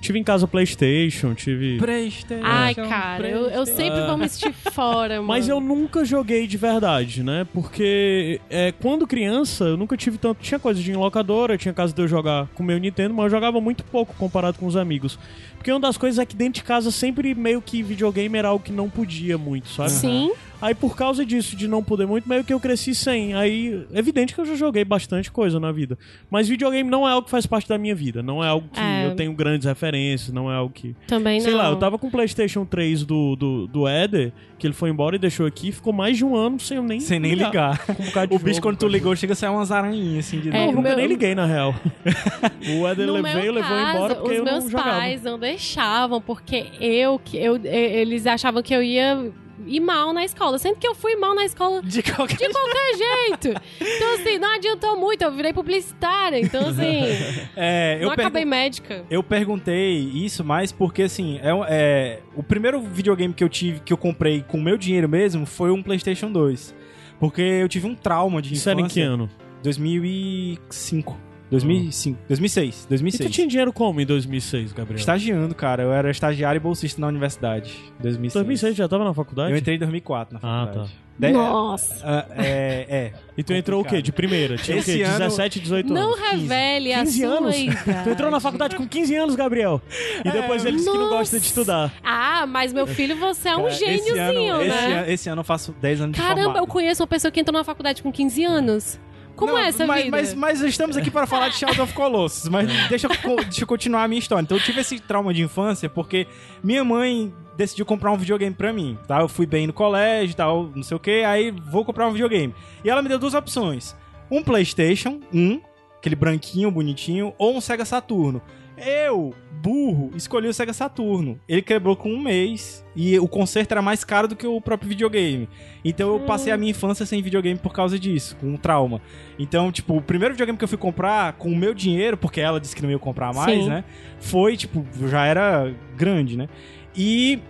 tive 0.00 0.18
em 0.18 0.24
casa 0.24 0.46
PlayStation, 0.46 1.34
tive 1.34 1.78
Playstation. 1.78 2.42
Ai, 2.44 2.74
cara, 2.74 3.28
eu, 3.28 3.48
eu 3.48 3.66
sempre 3.66 4.00
vou 4.06 4.16
me 4.16 4.24
assistir 4.24 4.52
fora, 4.52 5.16
mano. 5.22 5.28
Mas 5.28 5.48
eu 5.48 5.60
nunca 5.60 6.04
joguei 6.04 6.46
de 6.46 6.56
verdade, 6.56 7.22
né? 7.22 7.46
Porque 7.52 8.40
é, 8.48 8.72
quando 8.72 9.06
criança, 9.06 9.64
eu 9.64 9.76
nunca 9.76 9.96
tive 9.96 10.18
tanto. 10.18 10.40
Tinha 10.40 10.58
coisa 10.58 10.80
de 10.80 10.92
locadora, 10.92 11.58
tinha 11.58 11.74
casa 11.74 11.92
de 11.92 12.00
eu 12.02 12.08
jogar 12.08 12.46
com 12.54 12.62
o 12.62 12.66
meu 12.66 12.78
Nintendo, 12.78 13.14
mas 13.14 13.24
eu 13.24 13.30
jogava 13.30 13.60
muito 13.60 13.84
pouco 13.84 14.14
comparado 14.16 14.58
com 14.58 14.66
os 14.66 14.76
amigos. 14.76 15.18
Porque 15.56 15.70
uma 15.72 15.80
das 15.80 15.96
coisas 15.96 16.18
é 16.18 16.26
que 16.26 16.36
dentro 16.36 16.60
de 16.60 16.64
casa 16.64 16.90
sempre 16.90 17.34
meio 17.34 17.60
que 17.60 17.82
videogame 17.82 18.38
era 18.38 18.48
algo 18.48 18.64
que 18.64 18.72
não 18.72 18.88
podia 18.88 19.36
muito, 19.36 19.68
sabe? 19.68 19.90
Sim. 19.90 20.32
Aí 20.60 20.74
por 20.74 20.96
causa 20.96 21.24
disso, 21.24 21.54
de 21.56 21.68
não 21.68 21.82
poder 21.84 22.06
muito, 22.06 22.28
meio 22.28 22.42
que 22.42 22.52
eu 22.52 22.58
cresci 22.58 22.94
sem. 22.94 23.34
Aí, 23.34 23.86
é 23.92 23.98
evidente 23.98 24.34
que 24.34 24.40
eu 24.40 24.44
já 24.44 24.54
joguei 24.56 24.84
bastante 24.84 25.30
coisa 25.30 25.60
na 25.60 25.70
vida. 25.70 25.96
Mas 26.30 26.48
videogame 26.48 26.90
não 26.90 27.06
é 27.08 27.12
algo 27.12 27.24
que 27.26 27.30
faz 27.30 27.46
parte 27.46 27.68
da 27.68 27.78
minha 27.78 27.94
vida. 27.94 28.22
Não 28.22 28.42
é 28.42 28.48
algo 28.48 28.68
que 28.72 28.80
É. 28.80 29.06
eu 29.06 29.14
tenho 29.14 29.32
grandes 29.32 29.66
referências, 29.66 30.32
não 30.32 30.50
é 30.50 30.56
algo 30.56 30.72
que. 30.74 30.96
Também 31.06 31.40
Sei 31.40 31.52
não. 31.52 31.58
lá, 31.58 31.68
eu 31.70 31.76
tava 31.76 31.96
com 31.98 32.08
o 32.08 32.10
PlayStation 32.10 32.64
3 32.64 33.04
do, 33.04 33.36
do, 33.36 33.66
do 33.68 33.86
Éder, 33.88 34.32
que 34.58 34.66
ele 34.66 34.74
foi 34.74 34.90
embora 34.90 35.14
e 35.14 35.18
deixou 35.18 35.46
aqui, 35.46 35.70
ficou 35.70 35.92
mais 35.92 36.16
de 36.16 36.24
um 36.24 36.34
ano 36.34 36.58
sem 36.58 36.76
eu 36.76 36.82
nem. 36.82 36.98
Sem 36.98 37.20
nem 37.20 37.34
ligar. 37.34 37.78
Com 37.86 37.92
um 37.92 37.96
O 38.34 38.38
bicho, 38.38 38.54
jogo, 38.56 38.62
quando 38.62 38.76
tu 38.76 38.86
cara. 38.86 38.92
ligou, 38.92 39.14
chega 39.14 39.32
a 39.34 39.36
sair 39.36 39.50
umas 39.50 39.70
aranhinhas 39.70 40.26
assim 40.26 40.40
de 40.40 40.48
É, 40.48 40.52
Não, 40.52 40.60
eu 40.60 40.66
nunca 40.72 40.88
meu- 40.88 40.96
nem 40.96 41.06
liguei, 41.06 41.34
na 41.34 41.46
real. 41.46 41.74
o 42.80 42.86
Éder 42.88 43.06
No 43.06 43.12
levou, 43.14 43.30
caso, 43.62 43.96
embora 43.96 44.14
porque 44.16 44.32
os 44.32 44.38
eu 44.38 44.44
meus 44.44 44.64
não 44.64 44.70
jogava. 44.70 44.90
pais 44.90 45.22
não 45.22 45.38
deixavam, 45.38 46.20
porque 46.20 46.66
eu, 46.80 47.18
que 47.18 47.36
eu, 47.36 47.56
eles 47.64 48.26
achavam 48.26 48.62
que 48.62 48.74
eu 48.74 48.82
ia 48.82 49.30
ir 49.68 49.80
mal 49.80 50.12
na 50.12 50.24
escola. 50.24 50.58
Sendo 50.58 50.76
que 50.76 50.86
eu 50.86 50.94
fui 50.94 51.16
mal 51.16 51.34
na 51.34 51.44
escola 51.44 51.82
De 51.82 52.02
qualquer 52.02 52.36
de 52.36 52.52
qualquer 52.52 52.96
jeito. 52.96 53.62
Então, 53.80 54.14
assim, 54.14 54.38
não 54.38 54.54
adiantou 54.54 54.96
muito, 54.98 55.22
eu 55.22 55.32
virei 55.32 55.52
publicitária. 55.52 56.40
Então, 56.40 56.68
assim, 56.68 57.02
É, 57.56 57.98
eu 58.00 58.06
não 58.06 58.12
acabei 58.12 58.44
médica. 58.44 59.04
Eu 59.10 59.22
perguntei 59.22 59.98
isso 59.98 60.42
mais 60.44 60.72
porque, 60.72 61.02
assim, 61.02 61.38
é, 61.42 61.50
é, 61.68 62.20
o 62.34 62.42
primeiro 62.42 62.80
videogame 62.80 63.34
que 63.34 63.44
eu 63.44 63.48
tive, 63.48 63.80
que 63.80 63.92
eu 63.92 63.96
comprei 63.98 64.42
com 64.42 64.58
o 64.58 64.62
meu 64.62 64.76
dinheiro 64.76 65.08
mesmo, 65.08 65.46
foi 65.46 65.70
um 65.70 65.82
PlayStation 65.82 66.30
2. 66.32 66.74
Porque 67.20 67.42
eu 67.42 67.68
tive 67.68 67.86
um 67.86 67.94
trauma 67.94 68.40
de 68.40 68.54
Isso 68.54 68.70
era 68.70 68.80
em 68.80 68.86
que 68.86 69.00
infância. 69.00 69.14
ano? 69.14 69.30
2005. 69.62 71.27
2005. 71.50 72.18
2006. 72.28 72.84
E 72.84 72.88
2006. 72.88 73.30
tu 73.30 73.32
tinha 73.32 73.46
dinheiro 73.46 73.72
como 73.72 74.00
em 74.00 74.06
2006, 74.06 74.72
Gabriel? 74.72 74.98
Estagiando, 74.98 75.54
cara. 75.54 75.82
Eu 75.82 75.92
era 75.92 76.10
estagiário 76.10 76.58
e 76.58 76.60
bolsista 76.60 77.00
na 77.00 77.06
universidade. 77.06 77.74
2006. 78.00 78.34
2006 78.34 78.76
já 78.76 78.88
tava 78.88 79.04
na 79.04 79.14
faculdade? 79.14 79.52
Eu 79.52 79.56
entrei 79.58 79.76
em 79.76 79.78
2004 79.78 80.34
na 80.34 80.40
Ah, 80.42 80.66
faculdade. 80.66 80.90
tá. 80.92 81.08
De- 81.18 81.32
Nossa. 81.32 81.96
Ah, 82.04 82.26
é, 82.36 82.86
é. 82.88 83.12
E 83.36 83.42
tu 83.42 83.52
entrou 83.52 83.80
o 83.82 83.84
quê? 83.84 84.00
De 84.00 84.12
primeira? 84.12 84.56
Tinha 84.56 84.76
Esse 84.78 84.92
o 84.92 84.96
quê? 84.98 85.02
ano- 85.02 85.18
17, 85.18 85.58
18 85.58 85.92
Não 85.92 86.14
anos? 86.14 86.30
revele 86.30 86.92
a 86.92 87.00
15 87.00 87.20
sua 87.22 87.28
anos? 87.38 87.56
idade. 87.56 88.04
Tu 88.04 88.10
entrou 88.10 88.30
na 88.30 88.38
faculdade 88.38 88.76
com 88.76 88.86
15 88.86 89.16
anos, 89.16 89.34
Gabriel. 89.34 89.82
E 90.24 90.30
depois 90.30 90.64
ele 90.64 90.76
disse 90.76 90.88
que 90.88 90.96
não 90.96 91.08
gosta 91.08 91.36
de 91.40 91.42
Nossa. 91.42 91.48
estudar. 91.48 91.92
Ah, 92.04 92.46
mas 92.46 92.72
meu 92.72 92.86
filho, 92.86 93.16
você 93.16 93.48
é 93.48 93.56
um 93.56 93.62
Cara, 93.62 93.70
gêniozinho, 93.74 94.12
esse 94.14 94.20
ano, 94.20 94.58
né? 94.58 94.66
Esse, 94.68 94.84
ano- 94.92 95.10
esse 95.10 95.28
ano 95.30 95.40
eu 95.40 95.44
faço 95.44 95.74
10 95.80 96.00
anos 96.00 96.14
de 96.16 96.22
Caramba, 96.22 96.58
eu 96.60 96.66
conheço 96.68 97.02
uma 97.02 97.08
pessoa 97.08 97.32
que 97.32 97.40
entrou 97.40 97.58
na 97.58 97.64
faculdade 97.64 98.00
com 98.00 98.12
15 98.12 98.44
anos. 98.44 99.00
Como 99.38 99.52
Não, 99.52 99.58
é 99.58 99.68
essa 99.68 99.86
mas, 99.86 100.04
vida? 100.04 100.16
Mas, 100.16 100.34
mas 100.34 100.60
estamos 100.62 100.96
aqui 100.96 101.10
para 101.10 101.26
falar 101.26 101.48
de 101.48 101.56
Shadow 101.56 101.84
of 101.84 101.94
Colossus. 101.94 102.48
Mas 102.48 102.68
deixa 102.88 103.06
eu, 103.06 103.10
co- 103.16 103.36
deixa 103.44 103.62
eu 103.62 103.66
continuar 103.68 104.02
a 104.02 104.08
minha 104.08 104.18
história. 104.18 104.42
Então 104.42 104.56
eu 104.56 104.62
tive 104.62 104.80
esse 104.80 104.98
trauma 104.98 105.32
de 105.32 105.42
infância 105.42 105.88
porque 105.88 106.26
minha 106.62 106.82
mãe 106.82 107.32
decidiu 107.56 107.86
comprar 107.86 108.10
um 108.10 108.16
videogame 108.16 108.54
pra 108.54 108.72
mim, 108.72 108.98
tá? 109.06 109.20
Eu 109.20 109.28
fui 109.28 109.46
bem 109.46 109.66
no 109.66 109.72
colégio 109.72 110.32
e 110.32 110.36
tal, 110.36 110.70
não 110.74 110.82
sei 110.82 110.96
o 110.96 111.00
que, 111.00 111.22
aí 111.24 111.50
vou 111.50 111.84
comprar 111.84 112.06
um 112.08 112.12
videogame. 112.12 112.52
E 112.84 112.90
ela 112.90 113.00
me 113.00 113.08
deu 113.08 113.18
duas 113.18 113.34
opções. 113.34 113.94
Um 114.30 114.42
Playstation 114.42 115.20
1, 115.32 115.60
aquele 115.98 116.14
branquinho, 116.16 116.70
bonitinho, 116.70 117.32
ou 117.38 117.56
um 117.56 117.60
Sega 117.60 117.84
Saturno. 117.84 118.42
Eu, 118.84 119.34
burro, 119.62 120.10
escolhi 120.14 120.48
o 120.48 120.54
Sega 120.54 120.72
Saturno. 120.72 121.38
Ele 121.48 121.62
quebrou 121.62 121.96
com 121.96 122.10
um 122.10 122.20
mês 122.20 122.84
e 122.94 123.18
o 123.18 123.28
conserto 123.28 123.72
era 123.72 123.82
mais 123.82 124.04
caro 124.04 124.28
do 124.28 124.36
que 124.36 124.46
o 124.46 124.60
próprio 124.60 124.88
videogame. 124.88 125.48
Então 125.84 126.14
eu 126.14 126.20
passei 126.20 126.52
a 126.52 126.56
minha 126.56 126.70
infância 126.70 127.04
sem 127.04 127.22
videogame 127.22 127.58
por 127.58 127.72
causa 127.72 127.98
disso, 127.98 128.36
com 128.36 128.46
um 128.46 128.56
trauma. 128.56 129.00
Então, 129.38 129.70
tipo, 129.72 129.96
o 129.96 130.02
primeiro 130.02 130.34
videogame 130.34 130.58
que 130.58 130.64
eu 130.64 130.68
fui 130.68 130.78
comprar 130.78 131.34
com 131.34 131.50
o 131.50 131.56
meu 131.56 131.74
dinheiro, 131.74 132.16
porque 132.16 132.40
ela 132.40 132.60
disse 132.60 132.74
que 132.74 132.82
não 132.82 132.90
ia 132.90 132.98
comprar 132.98 133.34
mais, 133.34 133.62
Sim. 133.62 133.68
né? 133.68 133.84
Foi, 134.20 134.56
tipo, 134.56 134.84
já 135.08 135.24
era 135.24 135.74
grande, 135.96 136.36
né? 136.36 136.48
E 136.96 137.40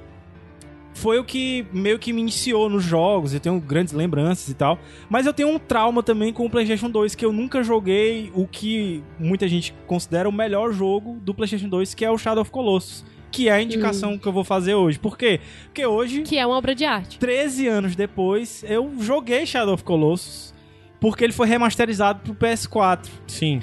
foi 0.98 1.18
o 1.18 1.24
que 1.24 1.64
meio 1.72 1.98
que 1.98 2.12
me 2.12 2.20
iniciou 2.20 2.68
nos 2.68 2.82
jogos, 2.82 3.32
eu 3.32 3.38
tenho 3.40 3.58
grandes 3.60 3.94
lembranças 3.94 4.48
e 4.48 4.54
tal. 4.54 4.78
Mas 5.08 5.26
eu 5.26 5.32
tenho 5.32 5.48
um 5.48 5.58
trauma 5.58 6.02
também 6.02 6.32
com 6.32 6.44
o 6.44 6.50
PlayStation 6.50 6.90
2, 6.90 7.14
que 7.14 7.24
eu 7.24 7.32
nunca 7.32 7.62
joguei 7.62 8.32
o 8.34 8.46
que 8.46 9.02
muita 9.18 9.46
gente 9.46 9.72
considera 9.86 10.28
o 10.28 10.32
melhor 10.32 10.72
jogo 10.72 11.18
do 11.22 11.32
PlayStation 11.32 11.68
2, 11.68 11.94
que 11.94 12.04
é 12.04 12.10
o 12.10 12.18
Shadow 12.18 12.42
of 12.42 12.50
Colossus. 12.50 13.04
Que 13.30 13.48
é 13.48 13.52
a 13.52 13.62
indicação 13.62 14.18
que 14.18 14.26
eu 14.26 14.32
vou 14.32 14.42
fazer 14.42 14.74
hoje. 14.74 14.98
Por 14.98 15.16
quê? 15.16 15.38
Porque 15.66 15.84
hoje, 15.84 16.22
Que 16.22 16.38
é 16.38 16.46
uma 16.46 16.56
obra 16.56 16.74
de 16.74 16.84
arte. 16.84 17.18
13 17.18 17.68
anos 17.68 17.94
depois, 17.94 18.64
eu 18.66 18.90
joguei 18.98 19.44
Shadow 19.46 19.74
of 19.74 19.84
Colossus. 19.84 20.54
Porque 20.98 21.22
ele 21.22 21.32
foi 21.32 21.46
remasterizado 21.46 22.20
pro 22.20 22.34
PS4. 22.34 23.06
Sim. 23.26 23.60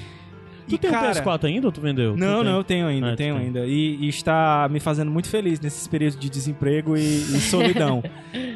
Tu 0.67 0.75
E, 0.75 0.78
tem 0.78 0.89
cara, 0.89 1.08
um 1.08 1.23
PS4 1.23 1.43
ainda 1.45 1.67
ou 1.67 1.71
tu 1.71 1.82
vendeu? 1.82 2.15
Não, 2.17 2.39
Tu 2.39 2.43
não, 2.45 2.58
eu 2.58 2.63
tenho 2.63 2.88
ainda, 2.88 3.13
Ah, 3.13 3.15
tenho 3.15 3.38
ainda. 3.38 3.65
E, 3.65 3.97
e 4.01 4.10
está 4.10 4.67
me 4.69 4.80
fazendo 4.80 5.12
muito 5.12 5.28
feliz 5.30 5.60
nesses 5.60 5.88
períodos 5.88 6.17
de 6.19 6.30
desemprego 6.30 6.97
e, 6.97 7.01
e 7.01 7.39
solidão. 7.41 8.04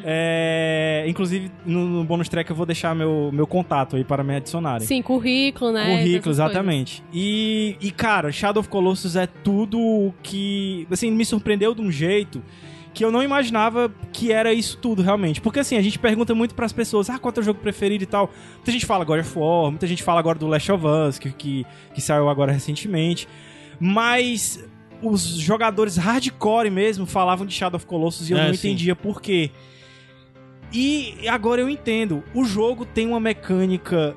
É, 0.04 1.04
inclusive, 1.06 1.50
no, 1.64 1.86
no 1.86 2.04
bônus 2.04 2.28
track 2.28 2.48
eu 2.50 2.56
vou 2.56 2.66
deixar 2.66 2.94
meu, 2.94 3.30
meu 3.32 3.46
contato 3.46 3.96
aí 3.96 4.04
para 4.04 4.24
me 4.24 4.36
adicionarem. 4.36 4.86
Sim, 4.86 5.02
currículo, 5.02 5.72
né? 5.72 5.96
Currículo, 5.98 6.32
exatamente. 6.32 7.02
E, 7.12 7.76
e, 7.80 7.90
cara, 7.90 8.32
Shadow 8.32 8.60
of 8.60 8.68
Colossus 8.68 9.16
é 9.16 9.26
tudo 9.26 9.78
o 9.78 10.14
que, 10.22 10.86
assim, 10.90 11.10
me 11.10 11.24
surpreendeu 11.24 11.74
de 11.74 11.80
um 11.80 11.90
jeito 11.90 12.42
que 12.92 13.04
eu 13.04 13.10
não 13.12 13.22
imaginava 13.22 13.92
que 14.12 14.32
era 14.32 14.52
isso 14.52 14.76
tudo, 14.78 15.00
realmente. 15.02 15.40
Porque, 15.40 15.60
assim, 15.60 15.76
a 15.76 15.82
gente 15.82 15.98
pergunta 15.98 16.34
muito 16.34 16.54
pras 16.54 16.72
pessoas, 16.72 17.08
ah, 17.08 17.18
qual 17.18 17.30
é 17.30 17.32
o 17.32 17.34
teu 17.34 17.42
jogo 17.42 17.60
preferido 17.60 18.02
e 18.02 18.06
tal. 18.06 18.30
Muita 18.56 18.72
gente 18.72 18.84
fala 18.86 19.04
God 19.04 19.20
of 19.20 19.38
War, 19.38 19.70
muita 19.70 19.86
gente 19.86 20.02
fala 20.02 20.18
agora 20.20 20.38
do 20.38 20.46
Last 20.46 20.70
of 20.72 20.84
Us, 20.86 21.18
que, 21.18 21.30
que, 21.32 21.66
que 21.94 22.00
saiu 22.00 22.28
agora 22.28 22.50
recentemente. 22.52 23.28
Mas 23.78 24.62
os 25.02 25.22
jogadores 25.22 25.96
hardcore 25.96 26.68
mesmo 26.70 27.06
falavam 27.06 27.46
de 27.46 27.54
Shadow 27.54 27.76
of 27.76 27.86
Colossus 27.86 28.28
e 28.28 28.32
eu 28.32 28.38
É, 28.38 28.48
não 28.48 28.54
sim. 28.54 28.68
entendia 28.68 28.94
por 28.96 29.22
quê. 29.22 29.50
E 30.72 31.26
agora 31.28 31.60
eu 31.60 31.68
entendo. 31.68 32.22
O 32.34 32.44
jogo 32.44 32.84
tem 32.84 33.06
uma 33.06 33.18
mecânica 33.20 34.14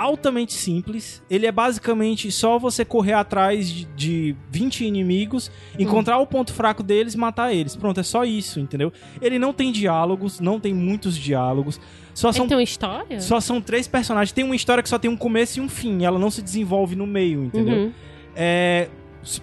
altamente 0.00 0.52
simples. 0.52 1.22
Ele 1.28 1.46
é 1.46 1.52
basicamente 1.52 2.30
só 2.30 2.58
você 2.58 2.84
correr 2.84 3.12
atrás 3.12 3.70
de, 3.70 3.84
de 3.96 4.36
20 4.50 4.84
inimigos, 4.84 5.50
encontrar 5.78 6.18
o 6.18 6.26
ponto 6.26 6.52
fraco 6.52 6.82
deles 6.82 7.14
e 7.14 7.18
matar 7.18 7.54
eles. 7.54 7.76
Pronto, 7.76 8.00
é 8.00 8.02
só 8.02 8.24
isso, 8.24 8.58
entendeu? 8.58 8.92
Ele 9.20 9.38
não 9.38 9.52
tem 9.52 9.70
diálogos, 9.70 10.40
não 10.40 10.58
tem 10.58 10.72
muitos 10.72 11.16
diálogos. 11.16 11.80
Só 12.14 12.32
são, 12.32 12.48
tem 12.48 12.56
uma 12.56 12.62
história? 12.62 13.20
só 13.20 13.40
são 13.40 13.60
três 13.60 13.86
personagens. 13.86 14.32
Tem 14.32 14.44
uma 14.44 14.56
história 14.56 14.82
que 14.82 14.88
só 14.88 14.98
tem 14.98 15.10
um 15.10 15.16
começo 15.16 15.58
e 15.58 15.62
um 15.62 15.68
fim. 15.68 16.04
Ela 16.04 16.18
não 16.18 16.30
se 16.30 16.42
desenvolve 16.42 16.96
no 16.96 17.06
meio, 17.06 17.44
entendeu? 17.44 17.76
Uhum. 17.76 17.92
É, 18.34 18.88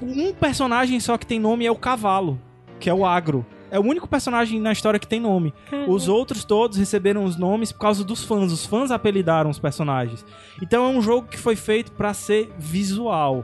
um 0.01 0.33
personagem 0.33 0.99
só 0.99 1.17
que 1.17 1.25
tem 1.25 1.39
nome 1.39 1.65
é 1.65 1.71
o 1.71 1.75
cavalo, 1.75 2.39
que 2.79 2.89
é 2.89 2.93
o 2.93 3.05
agro. 3.05 3.45
É 3.69 3.79
o 3.79 3.83
único 3.83 4.07
personagem 4.07 4.59
na 4.59 4.71
história 4.71 4.99
que 4.99 5.07
tem 5.07 5.19
nome. 5.19 5.53
Os 5.87 6.07
outros 6.07 6.43
todos 6.45 6.77
receberam 6.77 7.23
os 7.23 7.35
nomes 7.37 7.71
por 7.71 7.79
causa 7.79 8.03
dos 8.03 8.23
fãs. 8.23 8.51
Os 8.51 8.65
fãs 8.65 8.91
apelidaram 8.91 9.49
os 9.49 9.59
personagens. 9.59 10.25
Então 10.61 10.85
é 10.85 10.89
um 10.89 11.01
jogo 11.01 11.27
que 11.27 11.37
foi 11.37 11.55
feito 11.55 11.91
pra 11.91 12.13
ser 12.13 12.49
visual. 12.57 13.43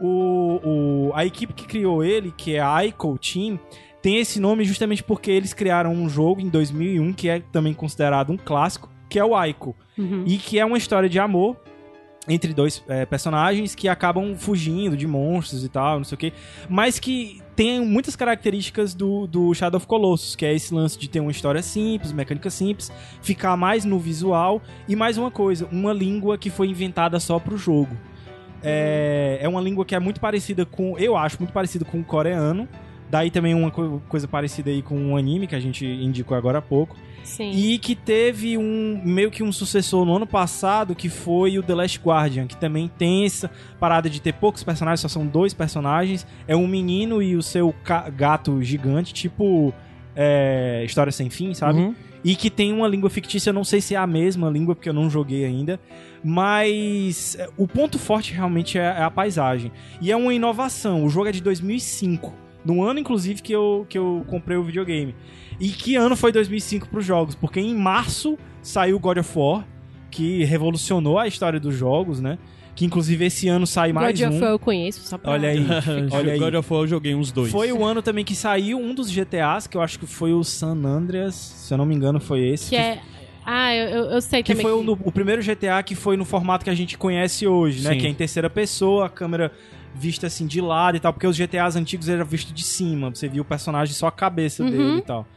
O, 0.00 0.60
o- 0.64 1.12
a 1.14 1.24
equipe 1.24 1.52
que 1.52 1.66
criou 1.66 2.02
ele, 2.04 2.32
que 2.36 2.54
é 2.56 2.60
a 2.60 2.84
Ico 2.84 3.16
Team, 3.18 3.58
tem 4.02 4.18
esse 4.18 4.38
nome 4.40 4.64
justamente 4.64 5.02
porque 5.02 5.30
eles 5.30 5.52
criaram 5.54 5.92
um 5.92 6.08
jogo 6.08 6.40
em 6.40 6.48
2001 6.48 7.12
que 7.12 7.28
é 7.28 7.40
também 7.52 7.72
considerado 7.72 8.30
um 8.30 8.36
clássico, 8.36 8.90
que 9.08 9.18
é 9.18 9.24
o 9.24 9.40
Ico. 9.44 9.74
Uhum. 9.96 10.24
E 10.26 10.36
que 10.36 10.58
é 10.58 10.64
uma 10.64 10.76
história 10.78 11.08
de 11.08 11.18
amor 11.18 11.56
entre 12.28 12.54
dois 12.54 12.82
é, 12.88 13.04
personagens 13.04 13.74
que 13.74 13.86
acabam 13.88 14.34
fugindo 14.36 14.96
de 14.96 15.06
monstros 15.06 15.64
e 15.64 15.68
tal, 15.68 15.98
não 15.98 16.04
sei 16.04 16.14
o 16.16 16.18
que, 16.18 16.32
mas 16.68 16.98
que 16.98 17.42
tem 17.54 17.84
muitas 17.84 18.16
características 18.16 18.94
do, 18.94 19.26
do 19.26 19.52
Shadow 19.54 19.76
of 19.76 19.86
Colossus, 19.86 20.34
que 20.34 20.46
é 20.46 20.54
esse 20.54 20.72
lance 20.72 20.98
de 20.98 21.08
ter 21.08 21.20
uma 21.20 21.30
história 21.30 21.62
simples, 21.62 22.12
mecânica 22.12 22.48
simples, 22.50 22.90
ficar 23.20 23.56
mais 23.56 23.84
no 23.84 23.98
visual 23.98 24.62
e 24.88 24.96
mais 24.96 25.18
uma 25.18 25.30
coisa, 25.30 25.68
uma 25.70 25.92
língua 25.92 26.38
que 26.38 26.48
foi 26.50 26.68
inventada 26.68 27.20
só 27.20 27.38
pro 27.38 27.56
jogo. 27.58 27.96
É, 28.62 29.38
é 29.42 29.48
uma 29.48 29.60
língua 29.60 29.84
que 29.84 29.94
é 29.94 29.98
muito 29.98 30.18
parecida 30.18 30.64
com, 30.64 30.98
eu 30.98 31.16
acho, 31.16 31.36
muito 31.38 31.52
parecida 31.52 31.84
com 31.84 32.00
o 32.00 32.04
coreano. 32.04 32.66
Daí 33.10 33.30
também 33.30 33.54
uma 33.54 33.70
co- 33.70 34.00
coisa 34.08 34.26
parecida 34.26 34.70
aí 34.70 34.80
com 34.80 34.96
um 34.98 35.16
anime 35.16 35.46
que 35.46 35.54
a 35.54 35.60
gente 35.60 35.84
indicou 35.86 36.34
agora 36.36 36.58
há 36.58 36.62
pouco. 36.62 36.96
Sim. 37.24 37.50
E 37.50 37.78
que 37.78 37.96
teve 37.96 38.56
um 38.56 39.00
meio 39.04 39.30
que 39.30 39.42
um 39.42 39.50
sucessor 39.50 40.04
no 40.04 40.14
ano 40.14 40.26
passado, 40.26 40.94
que 40.94 41.08
foi 41.08 41.58
o 41.58 41.62
The 41.62 41.74
Last 41.74 42.00
Guardian, 42.00 42.46
que 42.46 42.56
também 42.56 42.88
tem 42.98 43.24
essa 43.24 43.50
parada 43.80 44.08
de 44.08 44.20
ter 44.20 44.34
poucos 44.34 44.62
personagens, 44.62 45.00
só 45.00 45.08
são 45.08 45.26
dois 45.26 45.52
personagens. 45.52 46.26
É 46.46 46.54
um 46.54 46.68
menino 46.68 47.22
e 47.22 47.34
o 47.34 47.42
seu 47.42 47.74
gato 48.14 48.62
gigante, 48.62 49.12
tipo 49.12 49.74
é, 50.14 50.82
História 50.84 51.10
Sem 51.10 51.30
Fim, 51.30 51.54
sabe? 51.54 51.80
Uhum. 51.80 51.94
E 52.22 52.34
que 52.34 52.48
tem 52.48 52.72
uma 52.72 52.88
língua 52.88 53.10
fictícia, 53.10 53.50
eu 53.50 53.54
não 53.54 53.64
sei 53.64 53.80
se 53.80 53.94
é 53.94 53.98
a 53.98 54.06
mesma 54.06 54.48
língua, 54.48 54.74
porque 54.74 54.88
eu 54.88 54.94
não 54.94 55.10
joguei 55.10 55.44
ainda. 55.44 55.78
Mas 56.22 57.36
é, 57.38 57.48
o 57.56 57.68
ponto 57.68 57.98
forte 57.98 58.32
realmente 58.32 58.78
é, 58.78 58.82
é 58.82 59.02
a 59.02 59.10
paisagem. 59.10 59.70
E 60.00 60.10
é 60.10 60.16
uma 60.16 60.32
inovação. 60.32 61.04
O 61.04 61.10
jogo 61.10 61.28
é 61.28 61.32
de 61.32 61.42
2005. 61.42 62.32
No 62.64 62.82
ano, 62.82 62.98
inclusive, 62.98 63.42
que 63.42 63.52
eu, 63.52 63.84
que 63.90 63.98
eu 63.98 64.24
comprei 64.26 64.56
o 64.56 64.64
videogame. 64.64 65.14
E 65.60 65.68
que 65.68 65.96
ano 65.96 66.16
foi 66.16 66.32
2005 66.32 66.88
pros 66.88 67.04
jogos? 67.04 67.34
Porque 67.34 67.60
em 67.60 67.74
março 67.74 68.38
saiu 68.62 68.98
God 68.98 69.18
of 69.18 69.38
War, 69.38 69.64
que 70.10 70.44
revolucionou 70.44 71.18
a 71.18 71.26
história 71.26 71.58
dos 71.60 71.74
jogos, 71.74 72.20
né? 72.20 72.38
Que 72.74 72.84
inclusive 72.84 73.24
esse 73.24 73.46
ano 73.48 73.66
sai 73.66 73.92
mais 73.92 74.18
God 74.20 74.30
um. 74.30 74.34
of 74.34 74.42
War 74.42 74.50
eu 74.52 74.58
conheço, 74.58 75.00
só 75.02 75.16
pra... 75.16 75.30
Olha 75.32 75.48
aí, 75.50 75.64
olha 76.10 76.32
aí. 76.32 76.38
God 76.38 76.54
of 76.54 76.72
War 76.72 76.82
eu 76.82 76.86
joguei 76.88 77.14
uns 77.14 77.30
dois. 77.30 77.50
Foi 77.52 77.70
o 77.72 77.84
ano 77.84 78.02
também 78.02 78.24
que 78.24 78.34
saiu 78.34 78.78
um 78.78 78.92
dos 78.94 79.08
GTAs, 79.10 79.66
que 79.68 79.76
eu 79.76 79.80
acho 79.82 79.98
que 79.98 80.06
foi 80.06 80.32
o 80.32 80.42
San 80.42 80.74
Andreas, 80.84 81.34
se 81.34 81.72
eu 81.72 81.78
não 81.78 81.86
me 81.86 81.94
engano 81.94 82.18
foi 82.20 82.40
esse. 82.48 82.70
Que 82.70 82.76
é... 82.76 83.00
Ah, 83.46 83.74
eu, 83.74 84.04
eu, 84.06 84.20
sei 84.22 84.42
que 84.42 84.52
também. 84.54 84.62
foi 84.62 84.72
o, 84.72 84.82
no- 84.82 84.98
o 85.04 85.12
primeiro 85.12 85.42
GTA 85.42 85.82
que 85.84 85.94
foi 85.94 86.16
no 86.16 86.24
formato 86.24 86.64
que 86.64 86.70
a 86.70 86.74
gente 86.74 86.96
conhece 86.96 87.46
hoje, 87.46 87.84
né? 87.84 87.90
Sim. 87.92 87.98
Que 87.98 88.06
é 88.06 88.10
em 88.10 88.14
terceira 88.14 88.48
pessoa, 88.48 89.04
a 89.04 89.08
câmera 89.10 89.52
vista 89.94 90.26
assim 90.26 90.46
de 90.46 90.60
lado 90.62 90.96
e 90.96 91.00
tal, 91.00 91.12
porque 91.12 91.26
os 91.26 91.36
GTAs 91.36 91.76
antigos 91.76 92.08
eram 92.08 92.24
vistos 92.24 92.54
de 92.54 92.64
cima, 92.64 93.10
você 93.10 93.28
via 93.28 93.42
o 93.42 93.44
personagem 93.44 93.94
só 93.94 94.06
a 94.06 94.10
cabeça 94.10 94.62
Uhum. 94.64 94.70
dele 94.70 94.98
e 94.98 95.02
tal. 95.02 95.28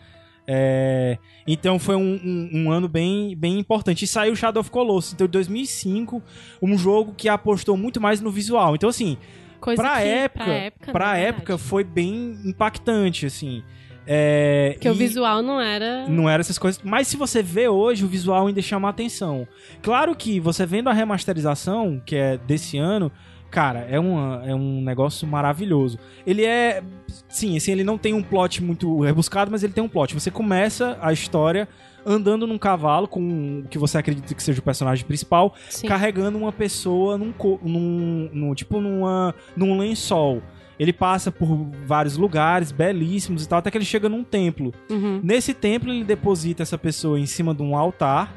É, 0.49 1.17
então 1.45 1.77
foi 1.77 1.95
um, 1.95 2.13
um- 2.23 2.49
um 2.53 2.71
ano 2.71 2.87
bem, 2.87 3.35
bem 3.35 3.59
importante. 3.59 4.03
E 4.05 4.07
saiu 4.07 4.35
Shadow 4.35 4.61
of 4.61 4.71
Colossus, 4.71 5.13
então 5.13 5.27
em 5.27 5.29
2005, 5.29 6.23
um 6.61 6.77
jogo 6.77 7.13
que 7.17 7.27
apostou 7.27 7.75
muito 7.75 7.99
mais 7.99 8.21
no 8.21 8.31
visual. 8.31 8.73
Então 8.75 8.89
assim, 8.89 9.17
Coisa 9.59 9.81
pra 9.81 9.97
que, 9.97 10.07
época, 10.07 10.43
pra 10.45 10.53
época, 10.53 10.91
pra 10.91 11.17
época 11.17 11.57
foi 11.57 11.83
bem 11.83 12.37
impactante, 12.45 13.25
assim. 13.25 13.61
É, 14.09 14.69
Porque 14.75 14.87
o 14.89 14.93
visual 14.93 15.41
não 15.41 15.59
era... 15.59 16.07
não 16.07 16.29
era 16.29 16.39
essas 16.39 16.57
coisas. 16.57 16.81
Mas 16.81 17.09
se 17.09 17.17
você 17.17 17.43
vê 17.43 17.67
hoje, 17.67 18.05
o 18.05 18.07
visual 18.07 18.47
ainda 18.47 18.61
chama 18.61 18.87
a 18.87 18.91
atenção. 18.91 19.45
Claro 19.81 20.15
que 20.15 20.39
você 20.39 20.65
vendo 20.65 20.87
a 20.89 20.93
remasterização, 20.93 22.01
que 22.05 22.15
é 22.15 22.37
desse 22.37 22.77
ano, 22.77 23.11
cara, 23.49 23.87
é, 23.89 23.99
uma, 23.99 24.43
é 24.45 24.53
um 24.53 24.81
negócio 24.81 25.27
maravilhoso. 25.27 25.97
Ele 26.25 26.45
é. 26.45 26.83
Sim, 27.29 27.57
assim, 27.57 27.71
ele 27.71 27.83
não 27.83 27.97
tem 27.97 28.13
um 28.13 28.23
plot 28.23 28.63
muito 28.63 29.01
rebuscado, 29.01 29.51
mas 29.51 29.63
ele 29.63 29.73
tem 29.73 29.83
um 29.83 29.89
plot. 29.89 30.13
Você 30.13 30.29
começa 30.31 30.97
a 31.01 31.11
história 31.13 31.67
andando 32.05 32.47
num 32.47 32.57
cavalo 32.57 33.07
com 33.07 33.63
o 33.65 33.67
que 33.67 33.77
você 33.77 33.97
acredita 33.97 34.33
que 34.33 34.41
seja 34.41 34.59
o 34.59 34.63
personagem 34.63 35.05
principal, 35.05 35.53
Sim. 35.69 35.87
carregando 35.87 36.37
uma 36.37 36.53
pessoa 36.53 37.17
num, 37.17 37.33
num, 37.61 38.29
num- 38.31 38.53
tipo 38.55 38.79
numa, 38.79 39.35
num 39.55 39.77
lençol. 39.77 40.41
Ele 40.79 40.93
passa 40.93 41.31
por 41.31 41.47
vários 41.85 42.15
lugares 42.17 42.71
belíssimos 42.71 43.43
e 43.43 43.49
tal, 43.49 43.59
até 43.59 43.71
que 43.71 43.77
ele 43.77 43.83
chega 43.83 44.07
num 44.07 44.23
templo. 44.23 44.71
Uhum. 44.89 45.19
Nesse 45.23 45.53
templo, 45.53 45.91
ele 45.91 46.03
deposita 46.03 46.61
essa 46.63 46.77
pessoa 46.77 47.19
em 47.19 47.25
cima 47.25 47.53
de 47.53 47.63
um 47.63 47.75
altar. 47.75 48.33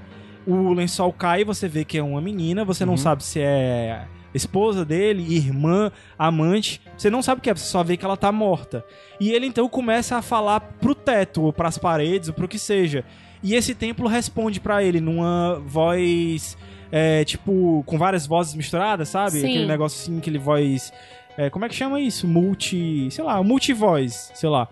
O 0.47 0.73
lençol 0.73 1.13
cai 1.13 1.43
e 1.43 1.45
você 1.45 1.69
vê 1.69 1.85
que 1.85 1.99
é 1.99 2.03
uma 2.03 2.21
menina. 2.21 2.65
Você 2.65 2.85
não 2.87 2.97
sabe 2.97 3.23
se 3.23 3.41
é 3.41 4.05
esposa 4.35 4.85
dele, 4.85 5.35
irmã, 5.35 5.91
amante. 6.19 6.81
Você 6.97 7.11
não 7.11 7.23
sabe 7.23 7.41
o 7.41 7.43
que 7.43 7.51
é, 7.51 7.55
você 7.55 7.67
só 7.67 7.83
vê 7.83 7.97
que 7.97 8.05
ela 8.05 8.17
tá 8.17 8.31
morta. 8.31 8.85
E 9.21 9.33
ele 9.33 9.47
então 9.47 9.69
começa 9.69 10.17
a 10.17 10.23
falar 10.23 10.61
pro 10.61 10.95
teto, 10.95 11.43
ou 11.43 11.53
pras 11.53 11.79
paredes, 11.79 12.29
ou 12.29 12.35
pro 12.35 12.49
que 12.49 12.59
seja. 12.59 13.05
E 13.43 13.55
esse 13.55 13.75
templo 13.75 14.07
responde 14.07 14.61
pra 14.61 14.83
ele 14.83 15.01
numa 15.01 15.61
voz 15.67 16.57
é, 16.93 17.25
tipo, 17.25 17.83
com 17.87 17.97
várias 17.97 18.27
vozes 18.27 18.55
misturadas, 18.55 19.09
sabe? 19.09 19.33
Sim. 19.33 19.49
Aquele 19.49 19.67
negócio 19.67 20.01
assim, 20.01 20.19
aquele 20.19 20.39
voz. 20.39 20.93
é, 21.37 21.49
como 21.49 21.65
é 21.65 21.69
que 21.69 21.75
chama 21.75 22.01
isso? 22.01 22.27
Multi. 22.27 23.09
Sei 23.11 23.25
lá, 23.25 23.43
multivoz, 23.43 24.31
sei 24.35 24.49
lá. 24.49 24.69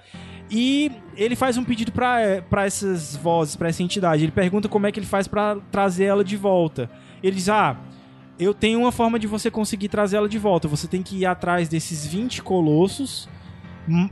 E 0.50 0.90
ele 1.16 1.36
faz 1.36 1.58
um 1.58 1.64
pedido 1.64 1.92
pra, 1.92 2.20
é, 2.20 2.40
pra 2.40 2.64
essas 2.64 3.14
vozes, 3.16 3.54
pra 3.54 3.68
essa 3.68 3.82
entidade. 3.82 4.24
Ele 4.24 4.32
pergunta 4.32 4.68
como 4.68 4.86
é 4.86 4.92
que 4.92 4.98
ele 4.98 5.06
faz 5.06 5.28
pra 5.28 5.56
trazer 5.70 6.04
ela 6.04 6.24
de 6.24 6.36
volta. 6.36 6.90
Ele 7.22 7.36
diz: 7.36 7.48
Ah, 7.48 7.76
eu 8.38 8.54
tenho 8.54 8.80
uma 8.80 8.92
forma 8.92 9.18
de 9.18 9.26
você 9.26 9.50
conseguir 9.50 9.88
trazer 9.88 10.16
ela 10.16 10.28
de 10.28 10.38
volta. 10.38 10.68
Você 10.68 10.86
tem 10.86 11.02
que 11.02 11.18
ir 11.18 11.26
atrás 11.26 11.68
desses 11.68 12.06
20 12.06 12.42
colossos 12.42 13.28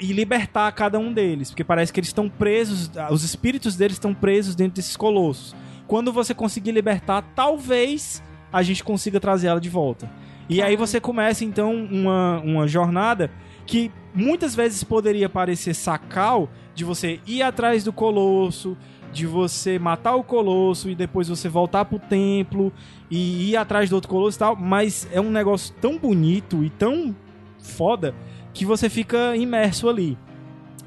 e 0.00 0.12
libertar 0.12 0.70
cada 0.72 0.98
um 0.98 1.12
deles. 1.12 1.50
Porque 1.50 1.62
parece 1.62 1.92
que 1.92 2.00
eles 2.00 2.08
estão 2.08 2.28
presos, 2.28 2.90
ah, 2.96 3.12
os 3.12 3.22
espíritos 3.22 3.76
deles 3.76 3.96
estão 3.96 4.12
presos 4.12 4.54
dentro 4.54 4.74
desses 4.74 4.96
colossos. 4.96 5.54
Quando 5.86 6.12
você 6.12 6.34
conseguir 6.34 6.72
libertar, 6.72 7.22
talvez 7.34 8.22
a 8.52 8.62
gente 8.62 8.82
consiga 8.82 9.20
trazer 9.20 9.48
ela 9.48 9.60
de 9.60 9.68
volta. 9.68 10.10
E 10.48 10.62
aí 10.62 10.76
você 10.76 11.00
começa 11.00 11.44
então 11.44 11.74
uma, 11.74 12.40
uma 12.40 12.68
jornada 12.68 13.30
que 13.66 13.90
muitas 14.14 14.54
vezes 14.54 14.82
poderia 14.82 15.28
parecer 15.28 15.74
sacal 15.74 16.48
de 16.74 16.84
você 16.84 17.20
ir 17.26 17.42
atrás 17.42 17.84
do 17.84 17.92
colosso, 17.92 18.76
de 19.16 19.26
você 19.26 19.78
matar 19.78 20.14
o 20.14 20.22
colosso 20.22 20.90
e 20.90 20.94
depois 20.94 21.26
você 21.26 21.48
voltar 21.48 21.86
pro 21.86 21.98
templo 21.98 22.70
e 23.10 23.50
ir 23.50 23.56
atrás 23.56 23.88
do 23.88 23.96
outro 23.96 24.10
colosso 24.10 24.36
e 24.36 24.40
tal, 24.40 24.54
mas 24.54 25.08
é 25.10 25.18
um 25.18 25.30
negócio 25.30 25.74
tão 25.80 25.96
bonito 25.96 26.62
e 26.62 26.68
tão 26.68 27.16
foda 27.58 28.14
que 28.52 28.66
você 28.66 28.90
fica 28.90 29.34
imerso 29.34 29.88
ali. 29.88 30.18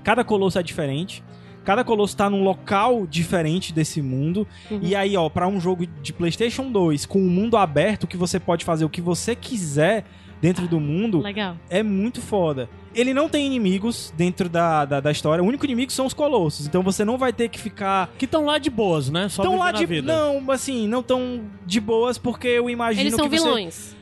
Cada 0.04 0.24
colosso 0.24 0.60
é 0.60 0.64
diferente. 0.64 1.24
Cada 1.66 1.84
colosso 1.84 2.16
tá 2.16 2.30
num 2.30 2.44
local 2.44 3.08
diferente 3.08 3.74
desse 3.74 4.00
mundo. 4.02 4.48
E 4.82 4.96
aí, 4.96 5.18
ó, 5.18 5.28
pra 5.28 5.48
um 5.48 5.60
jogo 5.60 5.86
de 5.86 6.14
PlayStation 6.14 6.72
2 6.72 7.08
com 7.08 7.20
um 7.20 7.30
mundo 7.30 7.58
aberto 7.58 8.08
que 8.08 8.16
você 8.16 8.40
pode 8.40 8.64
fazer 8.64 8.86
o 8.86 8.90
que 8.90 9.02
você 9.02 9.36
quiser 9.36 10.06
dentro 10.40 10.68
do 10.68 10.80
mundo, 10.80 11.20
Legal. 11.20 11.58
é 11.70 11.84
muito 11.84 12.22
foda. 12.22 12.70
Ele 12.96 13.14
não 13.14 13.30
tem 13.30 13.46
inimigos 13.46 14.14
dentro 14.18 14.50
da, 14.50 14.84
da, 14.86 15.00
da 15.00 15.12
história. 15.12 15.44
O 15.44 15.48
único 15.48 15.66
inimigo 15.66 15.92
são 15.92 16.06
os 16.06 16.14
colossos. 16.14 16.66
Então 16.66 16.82
você 16.82 17.06
não 17.06 17.18
vai 17.18 17.32
ter 17.32 17.48
que 17.50 17.60
ficar. 17.60 18.10
Que 18.18 18.26
estão 18.26 18.46
lá 18.46 18.58
de 18.58 18.70
boas, 18.70 19.10
né? 19.10 19.30
Só 19.30 19.44
Tão 19.44 19.58
lá 19.58 19.72
de. 19.72 19.86
vida. 19.86 20.12
Não, 20.14 20.52
assim, 20.52 20.88
não 20.88 21.04
tão 21.04 21.42
de 21.66 21.80
boas, 21.80 22.18
porque 22.18 22.48
eu 22.48 22.70
imagino 22.70 23.04
Eles 23.04 23.16
são 23.16 23.30
que 23.30 23.38
você- 23.38 23.44
vilões. 23.44 23.96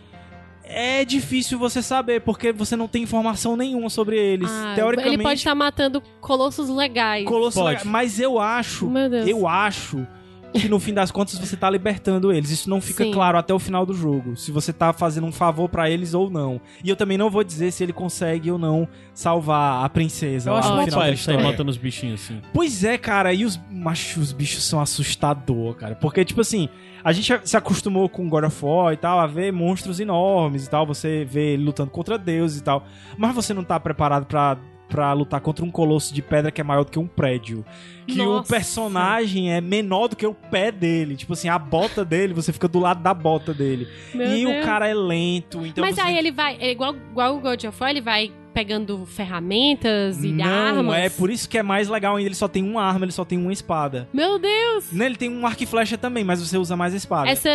É 0.70 1.06
difícil 1.06 1.58
você 1.58 1.82
saber, 1.82 2.20
porque 2.22 2.52
você 2.52 2.76
não 2.76 2.90
tem 2.90 3.02
informação 3.04 3.56
nenhuma 3.56 3.90
sobre 3.90 4.18
eles. 4.20 4.50
Ah, 4.52 4.74
Teoricamente. 4.76 5.16
Ele 5.16 5.24
pode 5.24 5.40
estar 5.40 5.56
matando 5.56 6.04
colossos 6.20 6.68
legais. 6.70 7.26
Colosso 7.26 7.58
Pode. 7.60 7.78
legal. 7.78 7.86
Mas 7.86 8.20
eu 8.20 8.38
acho, 8.38 8.86
Meu 8.90 9.10
Deus. 9.10 9.28
eu 9.30 9.48
acho 9.48 10.06
que 10.54 10.68
no 10.68 10.80
fim 10.80 10.94
das 10.94 11.12
contas 11.12 11.38
você 11.38 11.56
tá 11.56 11.70
libertando 11.70 12.32
eles. 12.32 12.50
Isso 12.50 12.70
não 12.70 12.82
fica 12.82 13.04
Sim. 13.04 13.12
claro 13.12 13.38
até 13.38 13.54
o 13.54 13.60
final 13.60 13.86
do 13.86 13.94
jogo, 13.94 14.36
se 14.36 14.52
você 14.52 14.74
tá 14.74 14.92
fazendo 14.94 15.28
um 15.28 15.32
favor 15.32 15.70
pra 15.70 15.90
eles 15.90 16.14
ou 16.14 16.30
não. 16.30 16.60
E 16.84 16.90
eu 16.90 16.96
também 16.96 17.18
não 17.18 17.30
vou 17.30 17.44
dizer 17.44 17.72
se 17.72 17.84
ele 17.84 17.94
consegue 17.94 18.52
ou 18.52 18.58
não 18.58 18.88
salvar 19.14 19.86
a 19.86 19.90
princesa 19.90 20.50
Eu 20.50 20.56
acho 20.56 20.70
final 20.70 20.86
da 20.86 20.98
pai 20.98 21.14
história. 21.14 21.44
matando 21.44 21.70
os 21.72 21.78
bichinhos 21.78 22.22
assim. 22.24 22.42
Pois 22.54 22.84
é, 22.84 22.98
cara, 22.98 23.34
e 23.34 23.46
os, 23.46 23.60
macho, 23.70 24.20
os 24.20 24.32
bichos 24.32 24.64
são 24.64 24.80
assustador, 24.80 25.76
cara. 25.76 25.96
Porque, 25.96 26.24
tipo 26.26 26.42
assim, 26.42 26.70
a 27.04 27.12
gente 27.12 27.32
se 27.44 27.56
acostumou 27.58 28.10
com 28.10 28.28
God 28.30 28.46
of 28.46 28.66
War 28.66 28.94
e 28.94 28.98
tal, 28.98 29.20
a 29.20 29.28
ver 29.28 29.52
monstros 29.52 30.00
enormes 30.00 30.66
e 30.66 30.70
tal, 30.70 30.86
você 30.86 31.26
vê 31.26 31.54
ele 31.54 31.64
lutando 31.64 31.92
contra 31.92 32.18
deuses 32.18 32.60
e 32.60 32.64
tal. 32.64 32.86
Mas 33.18 33.34
você 33.36 33.54
não 33.54 33.64
tá 33.64 33.80
preparado 33.80 34.26
pra, 34.26 34.58
pra 34.90 35.14
lutar 35.14 35.40
contra 35.42 35.64
um 35.64 35.72
colosso 35.72 36.14
de 36.14 36.22
pedra 36.22 36.52
que 36.52 36.62
é 36.62 36.64
maior 36.64 36.84
do 36.84 36.92
que 36.92 37.00
um 37.00 37.08
prédio. 37.08 37.64
Que 38.08 38.22
o 38.22 38.26
Nossa. 38.38 38.54
personagem 38.54 39.52
é 39.54 39.60
menor 39.60 40.08
do 40.08 40.16
que 40.16 40.26
o 40.26 40.34
pé 40.34 40.72
dele. 40.72 41.16
Tipo 41.16 41.34
assim, 41.34 41.50
a 41.50 41.60
bota 41.60 42.06
dele, 42.06 42.34
você 42.34 42.54
fica 42.54 42.68
do 42.68 42.80
lado 42.80 43.04
da 43.04 43.14
bota 43.14 43.54
dele. 43.54 43.88
Meu 44.14 44.28
e 44.28 44.46
Deus. 44.46 44.64
o 44.64 44.66
cara 44.66 44.88
é 44.88 44.94
lento, 44.94 45.66
então 45.66 45.84
Mas 45.84 45.96
você 45.96 46.02
aí 46.02 46.18
ele 46.18 46.32
vai, 46.32 46.58
é 46.60 46.72
igual, 46.72 46.96
igual 46.96 47.36
o 47.36 47.40
God 47.42 47.64
of 47.66 47.78
War, 47.80 47.90
ele 47.90 48.02
vai 48.02 48.32
pegando 48.54 49.06
ferramentas 49.06 50.24
e 50.24 50.32
não, 50.32 50.46
armas. 50.46 50.98
é 50.98 51.10
por 51.10 51.30
isso 51.30 51.48
que 51.48 51.60
é 51.60 51.64
mais 51.64 51.88
legal 51.90 52.16
ainda. 52.16 52.28
Ele 52.28 52.36
só 52.36 52.48
tem 52.48 52.64
uma 52.64 52.82
arma, 52.82 53.06
ele 53.06 53.12
só 53.12 53.24
tem 53.24 53.38
uma 53.38 53.54
espada. 53.54 54.10
Meu 54.12 54.40
Deus! 54.40 54.92
Né, 54.92 55.06
Ele 55.06 55.16
tem 55.16 55.30
um 55.30 55.46
arco 55.46 55.62
e 55.62 55.66
flecha 55.68 55.96
também, 55.96 56.24
mas 56.24 56.42
você 56.42 56.58
usa 56.58 56.76
mais 56.76 56.94
a 56.94 56.98
espada. 56.98 57.30
Essa 57.30 57.50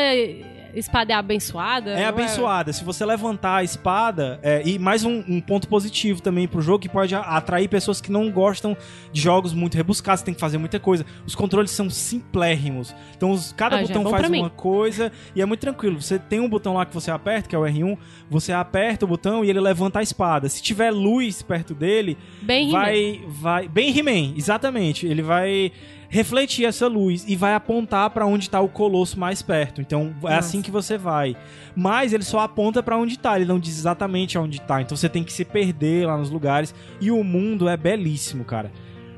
espada 0.74 1.12
é 1.12 1.16
abençoada? 1.16 1.90
É 1.90 2.02
não 2.02 2.08
abençoada. 2.08 2.72
Se 2.72 2.84
você 2.84 3.04
levantar 3.04 3.56
a 3.56 3.64
espada, 3.64 4.38
é, 4.42 4.62
e 4.64 4.78
mais 4.78 5.04
um, 5.04 5.24
um 5.28 5.40
ponto 5.40 5.68
positivo 5.68 6.22
também 6.22 6.46
pro 6.48 6.62
jogo, 6.62 6.78
que 6.78 6.88
pode 6.88 7.14
atrair 7.14 7.68
pessoas 7.68 8.00
que 8.00 8.10
não 8.10 8.30
gostam 8.30 8.76
de 9.12 9.20
jogos 9.20 9.52
muito 9.52 9.76
rebuscados, 9.76 10.20
você 10.20 10.26
tem 10.26 10.34
que 10.34 10.40
fazer 10.42 10.58
muita 10.58 10.78
coisa. 10.78 11.06
Os 11.26 11.34
controles 11.34 11.70
são 11.70 11.88
simplérrimos. 11.88 12.94
Então, 13.16 13.30
os- 13.30 13.52
cada 13.52 13.76
Ah, 13.76 13.78
é 13.80 13.82
botão 13.86 14.02
bom 14.04 14.10
faz 14.10 14.28
uma 14.28 14.50
coisa 14.50 15.10
e 15.34 15.40
é 15.40 15.46
muito 15.46 15.60
tranquilo. 15.60 16.00
Você 16.02 16.18
tem 16.18 16.40
um 16.40 16.48
botão 16.48 16.74
lá 16.74 16.84
que 16.84 16.92
você 16.92 17.10
aperta, 17.10 17.48
que 17.48 17.54
é 17.56 17.58
o 17.58 17.62
R1, 17.66 17.96
você 18.28 18.52
aperta 18.52 19.04
o 19.04 19.08
botão 19.08 19.44
e 19.44 19.48
ele 19.50 19.60
levanta 19.60 19.98
a 19.98 20.02
espada. 20.02 20.48
Se 20.48 20.62
tiver 20.62 20.90
luz 20.90 21.40
perto 21.42 21.74
dele, 21.74 22.18
Bem 22.42 22.70
vai, 22.70 23.20
vai 23.26 23.68
bem 23.68 23.96
He-Man, 23.96 24.34
exatamente. 24.36 25.06
Ele 25.06 25.22
vai 25.22 25.72
refletir 26.08 26.66
essa 26.66 26.86
luz 26.88 27.24
e 27.26 27.34
vai 27.34 27.54
apontar 27.54 28.10
pra 28.10 28.26
onde 28.26 28.50
tá 28.50 28.60
o 28.60 28.68
colosso 28.68 29.18
mais 29.18 29.40
perto. 29.40 29.80
Então 29.80 30.14
é 30.20 30.22
Nossa. 30.24 30.38
assim 30.40 30.60
que 30.60 30.70
você 30.70 30.98
vai. 30.98 31.34
Mas 31.74 32.12
ele 32.12 32.22
só 32.22 32.40
aponta 32.40 32.82
pra 32.82 32.98
onde 32.98 33.18
tá, 33.18 33.36
ele 33.36 33.46
não 33.46 33.58
diz 33.58 33.78
exatamente 33.78 34.36
aonde 34.36 34.60
tá. 34.60 34.82
Então 34.82 34.94
você 34.94 35.08
tem 35.08 35.24
que 35.24 35.32
se 35.32 35.42
perder 35.44 36.06
lá 36.06 36.18
nos 36.18 36.28
lugares 36.28 36.74
e 37.00 37.10
o 37.10 37.24
mundo 37.24 37.66
é 37.66 37.78
belíssimo, 37.78 38.44
cara. 38.44 38.70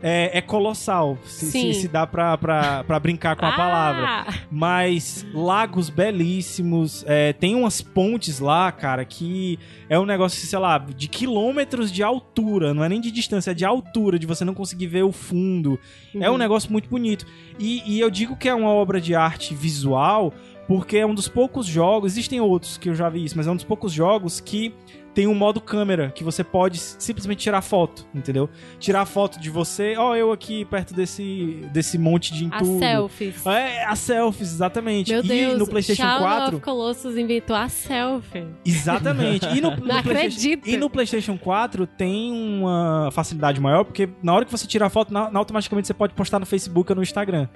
É, 0.07 0.37
é 0.37 0.41
colossal, 0.43 1.17
se, 1.25 1.51
se, 1.51 1.73
se 1.73 1.89
dá 1.89 2.07
pra, 2.07 2.37
pra, 2.37 2.85
pra 2.85 3.01
brincar 3.01 3.37
com 3.37 3.47
a 3.47 3.49
Ah! 3.49 3.53
palavra. 3.57 4.27
Mas 4.51 5.25
lagos 5.33 5.89
belíssimos, 5.89 7.05
é, 7.07 7.33
tem 7.33 7.55
umas 7.55 7.81
pontes 7.81 8.39
lá, 8.39 8.71
cara, 8.71 9.05
que 9.05 9.59
é 9.89 9.99
um 9.99 10.05
negócio, 10.05 10.47
sei 10.47 10.59
lá, 10.59 10.77
de 10.79 11.09
quilômetros 11.09 11.91
de 11.91 12.03
altura, 12.03 12.75
não 12.75 12.85
é 12.85 12.89
nem 12.89 13.01
de 13.01 13.11
distância, 13.11 13.53
é 13.53 13.55
de 13.55 13.65
altura, 13.65 14.19
de 14.19 14.27
você 14.27 14.45
não 14.45 14.53
conseguir 14.55 14.89
ver 14.89 15.05
o 15.05 15.13
fundo. 15.13 15.79
É 16.15 16.29
Uhum. 16.29 16.35
um 16.35 16.39
negócio 16.39 16.71
muito 16.71 16.89
bonito. 16.89 17.27
E, 17.59 17.83
e 17.87 17.99
eu 18.01 18.11
digo 18.11 18.37
que 18.37 18.49
é 18.49 18.55
uma 18.55 18.69
obra 18.71 19.01
de 19.01 19.15
arte 19.15 19.55
visual, 19.55 20.35
porque 20.69 20.97
é 20.99 21.07
um 21.07 21.15
dos 21.15 21.29
poucos 21.29 21.67
jogos, 21.67 22.13
existem 22.13 22.41
outros 22.41 22.77
que 22.77 22.89
eu 22.89 22.95
já 22.95 23.09
vi 23.09 23.25
isso, 23.25 23.37
mas 23.37 23.47
é 23.47 23.51
um 23.51 23.57
dos 23.57 23.65
poucos 23.65 23.93
jogos 23.93 24.41
que 24.41 24.75
tem 25.15 25.27
um 25.27 25.35
modo 25.35 25.61
câmera, 25.61 26.11
que 26.15 26.25
você 26.25 26.43
pode 26.43 26.79
simplesmente 26.79 27.39
tirar 27.41 27.63
foto, 27.63 28.05
entendeu? 28.15 28.49
Tirar 28.81 29.07
foto 29.07 29.39
de 29.41 29.49
você, 29.49 29.95
ó, 29.97 30.17
eu 30.17 30.33
aqui 30.33 30.65
perto 30.65 30.93
desse, 30.95 31.65
desse 31.73 31.97
monte 31.97 32.33
de 32.35 32.47
entulho. 32.47 32.79
selfies. 32.79 33.47
É, 33.47 33.85
as 33.85 33.99
selfies, 34.01 34.53
exatamente. 34.53 35.13
Meu 35.13 35.25
e 35.25 35.29
Deus, 35.29 35.59
no 35.59 35.67
PlayStation 35.67 36.03
Shadow 36.03 36.27
4. 36.27 36.57
of 36.57 36.65
Colossus 36.65 37.17
inventou 37.17 37.55
a 37.55 37.69
selfie. 37.69 38.45
Exatamente. 38.65 39.47
E 39.47 39.61
no, 39.61 39.71
no 39.77 39.87
Não 39.87 39.97
acredito. 39.97 40.69
e 40.69 40.77
no 40.77 40.91
PlayStation 40.91 41.39
4 41.39 41.87
tem 41.87 42.33
uma 42.33 43.09
facilidade 43.13 43.61
maior, 43.61 43.85
porque 43.85 44.09
na 44.23 44.35
hora 44.35 44.45
que 44.45 44.51
você 44.51 44.67
tira 44.67 44.87
a 44.87 44.91
foto, 44.91 45.13
na, 45.13 45.31
na- 45.31 45.39
automaticamente 45.39 45.87
você 45.87 45.95
pode 45.95 46.13
postar 46.15 46.39
no 46.39 46.47
Facebook 46.47 46.91
ou 46.91 46.97
no 46.97 47.03
Instagram. 47.03 47.49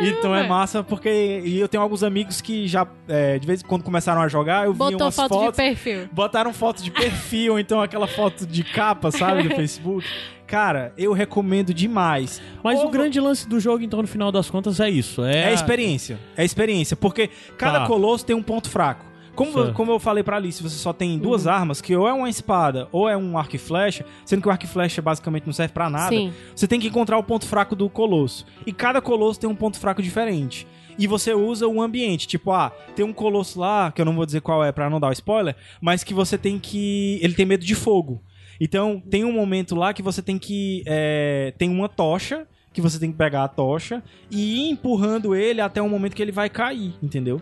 Então 0.00 0.34
é 0.34 0.46
massa, 0.46 0.82
porque. 0.82 1.42
E 1.44 1.58
eu 1.58 1.68
tenho 1.68 1.82
alguns 1.82 2.02
amigos 2.02 2.40
que 2.40 2.68
já, 2.68 2.86
é, 3.08 3.38
de 3.38 3.46
vez 3.46 3.62
em 3.62 3.64
quando 3.66 3.82
começaram 3.82 4.20
a 4.20 4.28
jogar, 4.28 4.66
eu 4.66 4.72
vi 4.72 4.78
Botou 4.78 5.00
umas 5.06 5.16
foto 5.16 5.28
fotos. 5.34 5.46
de 5.50 5.56
perfil. 5.56 6.08
Botaram 6.12 6.52
foto 6.52 6.82
de 6.82 6.90
perfil, 6.98 7.52
ou 7.54 7.58
então 7.58 7.80
aquela 7.80 8.06
foto 8.06 8.46
de 8.46 8.62
capa, 8.64 9.10
sabe, 9.10 9.42
do 9.44 9.50
Facebook. 9.56 10.06
Cara, 10.46 10.92
eu 10.96 11.12
recomendo 11.12 11.74
demais. 11.74 12.40
Mas 12.62 12.78
Ou- 12.80 12.86
o 12.86 12.90
grande 12.90 13.20
lance 13.20 13.46
do 13.48 13.60
jogo, 13.60 13.84
então, 13.84 14.00
no 14.00 14.08
final 14.08 14.32
das 14.32 14.48
contas, 14.48 14.80
é 14.80 14.88
isso. 14.88 15.22
É, 15.22 15.42
É 15.42 15.48
a 15.48 15.52
experiência. 15.52 16.18
É 16.36 16.42
a 16.42 16.44
experiência. 16.44 16.96
Porque 16.96 17.28
cada 17.58 17.80
Tá. 17.80 17.86
colosso 17.86 18.24
tem 18.24 18.34
um 18.34 18.42
ponto 18.42 18.70
fraco. 18.70 19.04
Como, 19.34 19.52
Certo. 19.52 19.72
como 19.74 19.92
eu 19.92 20.00
falei 20.00 20.24
pra 20.24 20.36
Alice, 20.36 20.60
você 20.60 20.74
só 20.76 20.92
tem 20.92 21.16
duas 21.16 21.46
armas, 21.46 21.80
que 21.80 21.94
ou 21.94 22.08
é 22.08 22.12
uma 22.12 22.28
espada 22.28 22.88
ou 22.90 23.08
é 23.08 23.16
um 23.16 23.38
arco 23.38 23.54
e 23.54 23.58
flecha, 23.58 24.04
sendo 24.24 24.42
que 24.42 24.48
o 24.48 24.50
arco 24.50 24.64
e 24.64 24.66
flecha 24.66 25.00
basicamente 25.00 25.46
não 25.46 25.52
serve 25.52 25.72
pra 25.72 25.88
nada. 25.88 26.08
Sim. 26.08 26.32
Você 26.56 26.66
tem 26.66 26.80
que 26.80 26.88
encontrar 26.88 27.16
o 27.18 27.22
ponto 27.22 27.46
fraco 27.46 27.76
do 27.76 27.88
colosso. 27.88 28.44
E 28.66 28.72
cada 28.72 29.00
colosso 29.00 29.38
tem 29.38 29.48
um 29.48 29.54
ponto 29.54 29.78
fraco 29.78 30.02
diferente. 30.02 30.66
E 30.98 31.06
você 31.06 31.32
usa 31.32 31.66
o 31.68 31.80
ambiente. 31.80 32.26
Tipo, 32.26 32.50
ah, 32.50 32.72
tem 32.96 33.04
um 33.04 33.12
colosso 33.12 33.60
lá, 33.60 33.92
que 33.92 34.00
eu 34.00 34.04
não 34.04 34.16
vou 34.16 34.26
dizer 34.26 34.40
qual 34.40 34.64
é 34.64 34.72
pra 34.72 34.90
não 34.90 34.98
dar 34.98 35.08
o 35.08 35.12
spoiler, 35.12 35.54
mas 35.80 36.02
que 36.02 36.12
você 36.12 36.36
tem 36.36 36.58
que. 36.58 37.18
Ele 37.22 37.34
tem 37.34 37.46
medo 37.46 37.64
de 37.64 37.74
fogo. 37.74 38.20
Então, 38.60 39.00
tem 39.08 39.24
um 39.24 39.32
momento 39.32 39.74
lá 39.76 39.94
que 39.94 40.02
você 40.02 40.20
tem 40.20 40.38
que. 40.38 40.82
é, 40.86 41.54
Tem 41.56 41.70
uma 41.70 41.88
tocha, 41.88 42.46
que 42.72 42.80
você 42.80 42.98
tem 42.98 43.10
que 43.12 43.18
pegar 43.18 43.44
a 43.44 43.48
tocha 43.48 44.02
e 44.30 44.66
ir 44.66 44.70
empurrando 44.70 45.34
ele 45.34 45.60
até 45.60 45.80
o 45.80 45.88
momento 45.88 46.14
que 46.14 46.22
ele 46.22 46.32
vai 46.32 46.48
cair, 46.50 46.94
entendeu? 47.02 47.40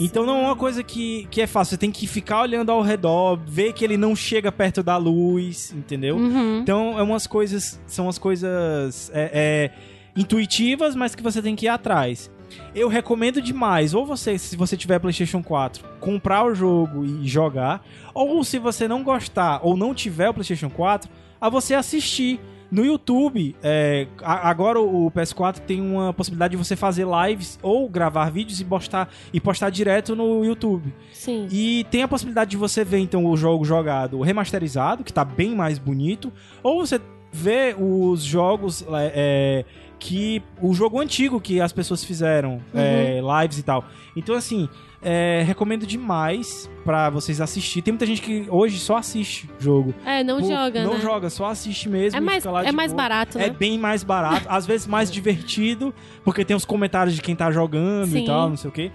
Então 0.00 0.26
não 0.26 0.38
é 0.38 0.42
uma 0.42 0.56
coisa 0.56 0.82
que, 0.82 1.26
que 1.30 1.40
é 1.40 1.46
fácil. 1.46 1.70
Você 1.70 1.78
tem 1.78 1.90
que 1.90 2.06
ficar 2.06 2.42
olhando 2.42 2.70
ao 2.70 2.82
redor, 2.82 3.38
ver 3.46 3.72
que 3.72 3.84
ele 3.84 3.96
não 3.96 4.14
chega 4.14 4.52
perto 4.52 4.82
da 4.82 4.96
luz, 4.96 5.72
entendeu? 5.72 6.16
Uhum. 6.16 6.58
Então 6.58 6.98
é 6.98 7.02
umas 7.02 7.26
coisas. 7.26 7.80
São 7.86 8.08
as 8.08 8.18
coisas 8.18 9.10
é, 9.14 9.30
é, 9.32 9.70
intuitivas, 10.16 10.94
mas 10.94 11.14
que 11.14 11.22
você 11.22 11.40
tem 11.40 11.56
que 11.56 11.66
ir 11.66 11.68
atrás. 11.68 12.30
Eu 12.74 12.88
recomendo 12.88 13.40
demais, 13.40 13.94
ou 13.94 14.04
você, 14.04 14.38
se 14.38 14.56
você 14.56 14.76
tiver 14.76 14.98
PlayStation 14.98 15.42
4, 15.42 15.84
comprar 16.00 16.44
o 16.44 16.54
jogo 16.54 17.04
e 17.04 17.26
jogar, 17.26 17.84
ou 18.14 18.42
se 18.44 18.58
você 18.58 18.88
não 18.88 19.02
gostar 19.02 19.60
ou 19.62 19.76
não 19.76 19.94
tiver 19.94 20.28
o 20.28 20.34
PlayStation 20.34 20.70
4, 20.70 21.10
a 21.40 21.48
você 21.48 21.74
assistir 21.74 22.40
No 22.72 22.86
YouTube, 22.86 23.54
é, 23.62 24.06
agora 24.22 24.80
o 24.80 25.10
PS4 25.10 25.58
tem 25.58 25.78
uma 25.78 26.10
possibilidade 26.14 26.52
de 26.52 26.56
você 26.56 26.74
fazer 26.74 27.06
lives 27.06 27.58
ou 27.62 27.86
gravar 27.86 28.30
vídeos 28.30 28.62
e 28.62 28.64
postar, 28.64 29.10
e 29.30 29.38
postar 29.38 29.68
direto 29.68 30.16
no 30.16 30.42
YouTube. 30.42 30.90
Sim. 31.12 31.46
E 31.50 31.84
tem 31.90 32.02
a 32.02 32.08
possibilidade 32.08 32.52
de 32.52 32.56
você 32.56 32.82
ver 32.82 32.96
então 32.96 33.26
o 33.26 33.36
jogo 33.36 33.62
jogado 33.62 34.22
remasterizado, 34.22 35.04
que 35.04 35.12
tá 35.12 35.22
bem 35.22 35.54
mais 35.54 35.78
bonito, 35.78 36.32
ou 36.62 36.80
você 36.80 36.98
vê 37.30 37.76
os 37.78 38.22
jogos 38.22 38.80
é, 38.88 39.12
é, 39.14 39.64
que. 40.02 40.42
o 40.60 40.74
jogo 40.74 41.00
antigo 41.00 41.40
que 41.40 41.60
as 41.60 41.72
pessoas 41.72 42.02
fizeram, 42.04 42.60
é, 42.74 43.20
lives 43.40 43.58
e 43.58 43.62
tal. 43.62 43.84
Então, 44.16 44.34
assim, 44.34 44.68
é, 45.00 45.42
recomendo 45.46 45.86
demais 45.86 46.70
pra 46.84 47.08
vocês 47.10 47.40
assistir. 47.40 47.82
Tem 47.82 47.92
muita 47.92 48.06
gente 48.06 48.20
que 48.20 48.46
hoje 48.48 48.78
só 48.78 48.96
assiste 48.96 49.48
jogo. 49.58 49.94
É, 50.04 50.22
não 50.24 50.40
Pô, 50.40 50.48
joga, 50.48 50.84
Não 50.84 50.94
né? 50.94 51.00
joga, 51.00 51.30
só 51.30 51.46
assiste 51.46 51.88
mesmo. 51.88 52.16
É 52.16 52.20
mais, 52.20 52.44
lá 52.44 52.64
é 52.64 52.72
mais 52.72 52.92
barato, 52.92 53.38
É 53.38 53.48
né? 53.48 53.56
bem 53.56 53.78
mais 53.78 54.02
barato, 54.02 54.46
às 54.48 54.66
vezes 54.66 54.86
mais 54.86 55.10
divertido, 55.12 55.94
porque 56.24 56.44
tem 56.44 56.56
os 56.56 56.64
comentários 56.64 57.14
de 57.14 57.22
quem 57.22 57.34
tá 57.34 57.50
jogando 57.50 58.10
Sim. 58.10 58.22
e 58.22 58.26
tal, 58.26 58.48
não 58.48 58.56
sei 58.56 58.68
o 58.68 58.72
quê. 58.72 58.90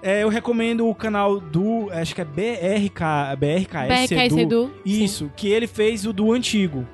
É, 0.00 0.22
eu 0.22 0.28
recomendo 0.28 0.88
o 0.88 0.94
canal 0.94 1.40
do, 1.40 1.88
acho 1.90 2.14
que 2.14 2.20
é 2.20 2.24
BRK, 2.24 3.36
BRKS, 3.36 3.88
BRKS 3.88 4.32
Edu. 4.36 4.40
Edu, 4.40 4.70
Isso, 4.84 5.30
que 5.36 5.48
ele 5.48 5.66
fez 5.66 6.06
o 6.06 6.12
do 6.12 6.32
antigo. 6.32 6.86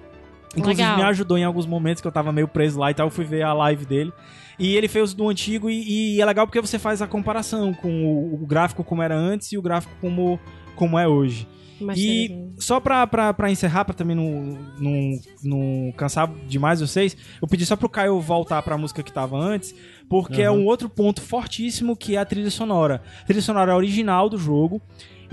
Inclusive 0.57 0.83
Legal. 0.83 0.97
me 0.97 1.03
ajudou 1.05 1.37
em 1.37 1.45
alguns 1.45 1.67
momentos 1.67 2.01
que 2.01 2.07
eu 2.07 2.13
tava 2.13 2.33
meio 2.33 2.49
preso 2.49 2.79
lá 2.79 2.91
e 2.91 2.95
tal, 2.95 3.07
eu 3.07 3.11
fui 3.11 3.25
ver 3.25 3.43
a 3.43 3.53
live 3.53 3.85
dele. 3.85 4.13
E 4.59 4.77
ele 4.77 4.87
fez 4.87 5.13
o 5.13 5.17
do 5.17 5.29
antigo 5.29 5.69
e, 5.69 6.17
e 6.17 6.21
é 6.21 6.25
legal 6.25 6.47
porque 6.47 6.61
você 6.61 6.79
faz 6.79 7.03
a 7.03 7.07
comparação 7.07 7.75
com 7.75 8.05
o, 8.05 8.43
o 8.43 8.47
gráfico 8.47 8.85
como 8.85 9.03
era 9.03 9.17
antes 9.17 9.51
e 9.53 9.59
o 9.59 9.63
gráfico 9.63 9.93
como, 10.01 10.39
como 10.77 10.99
é 10.99 11.09
hoje. 11.09 11.49
Mas 11.81 11.99
E 11.99 12.53
só 12.59 12.79
pra, 12.79 13.07
pra, 13.07 13.35
pra 13.35 13.51
encerrar, 13.51 13.85
pra 13.85 13.95
também 13.95 14.15
não, 14.15 14.59
não, 14.79 15.19
não 15.43 15.93
cansar 15.97 16.33
demais 16.47 16.81
vocês, 16.81 17.17
eu 17.43 17.49
pedi 17.49 17.67
só 17.67 17.77
pro 17.77 17.89
Caio 17.89 18.21
voltar 18.21 18.63
pra 18.63 18.79
música 18.79 19.03
que 19.03 19.13
tava 19.13 19.37
antes, 19.37 19.75
porque 20.09 20.41
é 20.41 20.51
um 20.51 20.65
outro 20.67 20.89
ponto 20.89 21.21
fortíssimo 21.21 21.97
que 21.97 22.17
é 22.17 22.19
a 22.19 22.25
trilha 22.25 22.51
sonora. 22.51 23.03
A 23.23 23.27
trilha 23.27 23.43
sonora 23.43 23.73
é 23.73 23.75
original 23.75 24.29
do 24.29 24.39
jogo. 24.39 24.81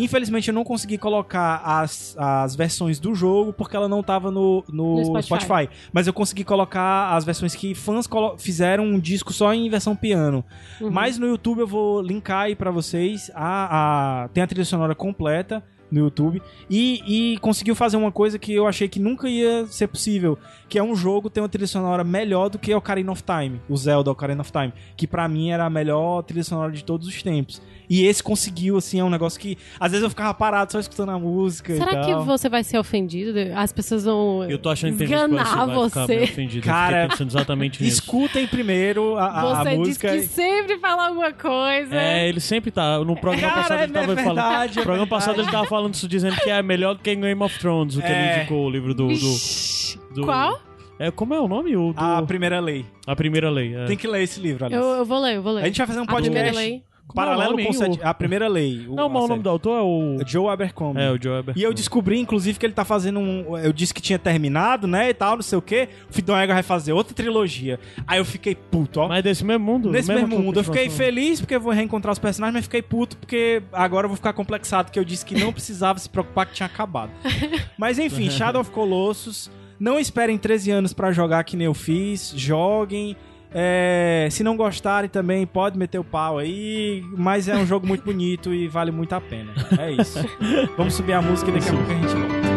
Infelizmente 0.04 0.48
eu 0.50 0.54
não 0.54 0.64
consegui 0.64 0.98
colocar 0.98 1.62
as, 1.64 2.16
as 2.18 2.56
versões 2.56 3.00
do 3.00 3.14
jogo 3.16 3.54
porque 3.54 3.76
ela 3.76 3.88
não 3.88 4.02
tava 4.02 4.32
no, 4.32 4.64
no, 4.70 4.96
No 4.98 5.22
Spotify. 5.22 5.46
Spotify. 5.46 5.70
Mas 5.94 6.08
eu 6.08 6.14
consegui 6.14 6.44
colocar 6.44 7.16
as 7.16 7.24
versões 7.26 7.56
que 7.56 7.74
fãs 7.76 8.08
fizeram 8.38 8.84
um 8.86 9.00
disco 9.00 9.32
só 9.34 9.54
em 9.54 9.70
versão 9.70 9.96
piano. 9.96 10.44
Uhum. 10.80 10.90
Mas 10.92 11.18
no 11.18 11.28
YouTube 11.28 11.60
eu 11.60 11.68
vou 11.68 12.02
linkar 12.02 12.42
aí 12.44 12.56
pra 12.56 12.72
vocês. 12.72 13.30
A, 13.36 14.24
a- 14.24 14.28
tem 14.30 14.44
a 14.44 14.48
trilha 14.48 14.66
sonora 14.66 14.96
completa 14.96 15.64
no 15.92 16.00
YouTube. 16.00 16.42
E, 16.70 17.34
e 17.34 17.38
conseguiu 17.40 17.76
fazer 17.76 17.98
uma 17.98 18.12
coisa 18.12 18.40
que 18.40 18.54
eu 18.54 18.68
achei 18.68 18.88
que 18.88 19.00
nunca 19.00 19.28
ia 19.28 19.66
ser 19.68 19.88
possível. 19.88 20.38
Que 20.70 20.80
é 20.80 20.84
um 20.84 20.96
jogo 20.96 21.30
ter 21.30 21.42
uma 21.42 21.50
trilha 21.50 21.68
sonora 21.68 22.04
melhor 22.04 22.50
do 22.50 22.58
que 22.58 22.74
Ocarina 22.74 23.12
of 23.12 23.22
Time. 23.24 23.60
O 23.68 23.76
Zelda 23.76 24.10
Ocarina 24.10 24.42
of 24.42 24.52
Time. 24.52 24.72
Que 24.96 25.06
pra 25.06 25.28
mim 25.28 25.52
era 25.52 25.66
a 25.66 25.70
melhor 25.70 26.22
trilha 26.24 26.44
sonora 26.44 26.72
de 26.72 26.84
todos 26.84 27.08
os 27.08 27.22
tempos. 27.22 27.62
E 27.90 28.06
esse 28.06 28.24
conseguiu, 28.24 28.78
assim, 28.78 29.00
é 29.00 29.04
um 29.04 29.10
negócio 29.10 29.38
que... 29.38 29.58
Às 29.78 29.92
vezes 29.92 30.04
eu 30.04 30.10
ficava 30.10 30.34
parado 30.34 30.72
só 30.72 30.80
escutando 30.80 31.10
a 31.10 31.20
música 31.20 31.74
e 31.74 31.78
Será 31.78 32.06
que 32.06 32.16
você 32.24 32.48
vai 32.48 32.64
ser 32.64 32.78
ofendido? 32.78 33.38
As 33.54 33.74
pessoas 33.74 34.06
vão 34.06 34.46
Eu 34.50 34.58
tô 34.58 34.70
achando 34.70 34.94
que 34.94 35.00
tem 35.00 35.08
gente 35.08 35.38
você. 35.74 36.24
ofendido. 36.24 36.66
Cara, 36.66 37.10
exatamente 37.20 37.84
nisso. 37.84 37.96
Escutem 38.00 38.48
primeiro 38.48 39.18
a, 39.18 39.26
a, 39.26 39.42
a 39.42 39.56
Você 39.64 39.70
diz 39.72 39.78
música. 39.80 40.10
que 40.12 40.22
sempre 40.24 40.78
fala 40.78 41.08
alguma 41.08 41.34
coisa. 41.34 41.96
É, 41.96 42.30
ele 42.30 42.40
sempre 42.40 42.72
tá. 42.72 43.00
No 43.00 43.16
programa 43.18 43.50
Cara, 43.50 43.62
passado 43.62 43.82
ele 43.84 43.92
é 43.92 43.94
tava 43.94 44.16
verdade, 44.16 44.36
falando. 44.36 44.72
é 44.72 44.76
No 44.80 44.84
programa 44.84 45.08
passado 45.08 45.42
ele 45.42 45.52
tava 45.52 45.68
falando 45.68 45.81
isso, 45.90 46.08
dizendo 46.08 46.36
que 46.38 46.50
é 46.50 46.62
melhor 46.62 46.94
do 46.96 47.02
que 47.02 47.16
Game 47.16 47.42
of 47.44 47.58
Thrones, 47.60 47.98
o 47.98 48.02
que 48.02 48.08
É. 48.08 48.12
ele 48.34 48.38
indicou, 48.40 48.66
o 48.66 48.70
livro 48.70 48.94
do. 48.94 49.08
do, 49.08 50.16
do- 50.16 50.26
Qual? 50.26 50.60
É, 51.00 51.10
como 51.10 51.34
é 51.34 51.40
o 51.40 51.48
nome? 51.48 51.76
O 51.76 51.94
do- 51.94 52.00
A 52.00 52.22
primeira 52.22 52.60
lei. 52.60 52.86
a 53.08 53.16
primeira 53.16 53.50
lei. 53.50 53.76
é. 53.76 53.86
Tem 53.86 53.98
que 53.98 54.08
ler 54.08 54.22
esse 54.24 54.40
livro, 54.40 54.66
Alice. 54.66 54.80
Eu, 54.80 54.88
eu 54.98 55.06
vou 55.06 55.20
ler, 55.20 55.36
eu 55.38 55.42
vou 55.42 55.54
ler. 55.54 55.64
A 55.64 55.66
gente 55.66 55.78
vai 55.78 55.88
fazer 55.88 56.00
um 56.00 56.04
A 56.04 56.06
primeira 56.06 56.50
podcast 56.50 56.56
lei. 56.70 56.84
Paralelo 57.14 57.60
é 57.60 57.64
o 57.64 57.68
com 57.68 57.74
sete- 57.74 58.00
a 58.04 58.14
primeira 58.14 58.48
lei. 58.48 58.86
Não, 58.90 59.08
mas 59.10 59.24
o 59.24 59.28
nome 59.28 59.44
do 59.44 59.50
autor 59.50 59.78
é 59.80 59.82
o. 59.82 60.28
Joe 60.28 60.48
Abercrombie. 60.50 61.02
É, 61.02 61.12
o 61.12 61.22
Joe 61.22 61.40
Eber. 61.40 61.54
E 61.58 61.64
eu 61.64 61.74
descobri, 61.74 62.20
inclusive, 62.20 62.58
que 62.60 62.66
ele 62.66 62.74
tá 62.74 62.86
fazendo 62.86 63.20
um. 63.20 63.58
Eu 63.58 63.72
disse 63.74 63.94
que 63.94 64.02
tinha 64.02 64.20
terminado, 64.20 64.88
né? 64.88 65.10
E 65.10 65.14
tal, 65.14 65.36
não 65.36 65.42
sei 65.44 65.58
o 65.58 65.62
quê. 65.62 65.90
O 66.10 66.14
Fidonega 66.14 66.54
vai 66.54 66.64
fazer 66.64 66.94
outra 66.94 67.14
trilogia. 67.14 67.80
Aí 68.08 68.20
eu 68.20 68.26
fiquei 68.26 68.56
puto, 68.56 69.00
ó. 69.02 69.08
Mas 69.08 69.24
desse 69.24 69.44
mesmo 69.44 69.66
mundo? 69.66 69.92
Nesse 69.92 70.08
Mesma 70.08 70.28
mesmo 70.28 70.44
mundo. 70.44 70.60
Eu 70.60 70.64
fiquei 70.64 70.90
feliz 70.90 71.40
porque 71.42 71.56
eu 71.56 71.62
vou 71.62 71.72
reencontrar 71.74 72.12
os 72.12 72.20
personagens, 72.20 72.54
mas 72.56 72.66
fiquei 72.66 72.82
puto 72.82 73.18
porque 73.18 73.62
agora 73.72 74.06
eu 74.06 74.10
vou 74.10 74.16
ficar 74.18 74.34
complexado, 74.34 74.86
porque 74.86 75.00
eu 75.00 75.06
disse 75.06 75.26
que 75.26 75.36
não 75.40 75.52
precisava 75.54 76.00
se 76.00 76.10
preocupar 76.10 76.46
que 76.46 76.54
tinha 76.54 76.66
acabado. 76.68 77.12
Mas 77.78 77.98
enfim, 78.00 78.30
Shadow 78.30 78.62
of 78.62 78.72
Colossus. 78.72 79.50
Não 79.80 80.00
esperem 80.00 80.38
13 80.38 80.70
anos 80.70 80.94
pra 80.94 81.12
jogar 81.12 81.44
que 81.44 81.58
nem 81.58 81.66
eu 81.66 81.74
fiz. 81.74 82.34
Joguem. 82.36 83.16
É, 83.54 84.28
se 84.32 84.44
não 84.44 84.56
gostarem 84.56 85.10
também, 85.10 85.46
pode 85.46 85.78
meter 85.78 86.00
o 86.00 86.04
pau 86.04 86.38
aí. 86.38 87.04
Mas 87.18 87.48
é 87.48 87.56
um 87.56 87.66
jogo 87.66 87.86
muito 87.86 88.04
bonito 88.04 88.54
e 88.54 88.68
vale 88.68 88.92
muito 88.92 89.14
a 89.14 89.22
pena. 89.22 89.54
É 89.78 89.92
isso. 89.92 90.20
Vamos 90.78 90.94
subir 90.94 91.14
a 91.14 91.22
música 91.22 91.52
e 91.52 91.54
daqui 91.54 91.70
a 91.70 91.74
pouco 91.74 91.92
a 91.92 91.96
gente 91.96 92.16
volta. 92.16 92.51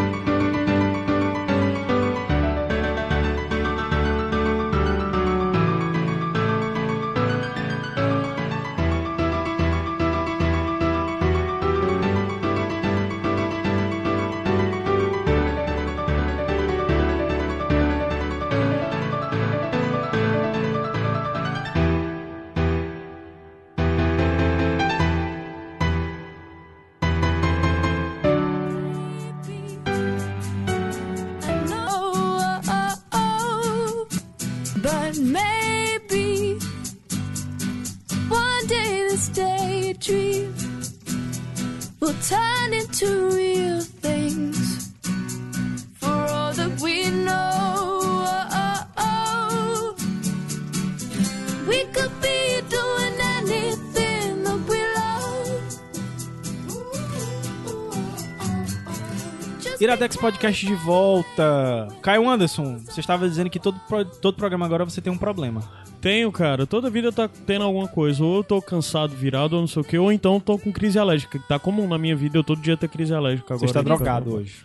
Iradex 59.84 60.16
Podcast 60.16 60.66
de 60.66 60.74
volta. 60.74 61.88
Caio 62.00 62.28
Anderson, 62.28 62.78
você 62.78 63.00
estava 63.00 63.28
dizendo 63.28 63.50
que 63.50 63.58
todo, 63.60 63.78
pro- 63.88 64.04
todo 64.04 64.34
programa 64.34 64.64
agora 64.64 64.84
você 64.84 65.00
tem 65.00 65.12
um 65.12 65.18
problema. 65.18 65.62
Tenho, 66.00 66.32
cara. 66.32 66.66
Toda 66.66 66.88
vida 66.90 67.12
tá 67.12 67.28
tendo 67.28 67.64
alguma 67.64 67.86
coisa. 67.86 68.24
Ou 68.24 68.36
eu 68.38 68.44
tô 68.44 68.60
cansado, 68.62 69.14
virado, 69.14 69.54
ou 69.54 69.60
não 69.60 69.66
sei 69.68 69.82
o 69.82 69.84
que, 69.84 69.98
ou 69.98 70.10
então 70.10 70.40
tô 70.40 70.58
com 70.58 70.72
crise 70.72 70.98
alérgica. 70.98 71.38
que 71.38 71.46
Tá 71.48 71.58
comum 71.58 71.86
na 71.86 71.98
minha 71.98 72.16
vida, 72.16 72.38
eu 72.38 72.44
todo 72.44 72.60
dia 72.60 72.76
ter 72.76 72.88
crise 72.88 73.12
alérgica 73.14 73.54
agora. 73.54 73.58
Você 73.58 73.66
está 73.66 73.80
de 73.80 73.84
drogado 73.86 74.34
hoje. 74.34 74.64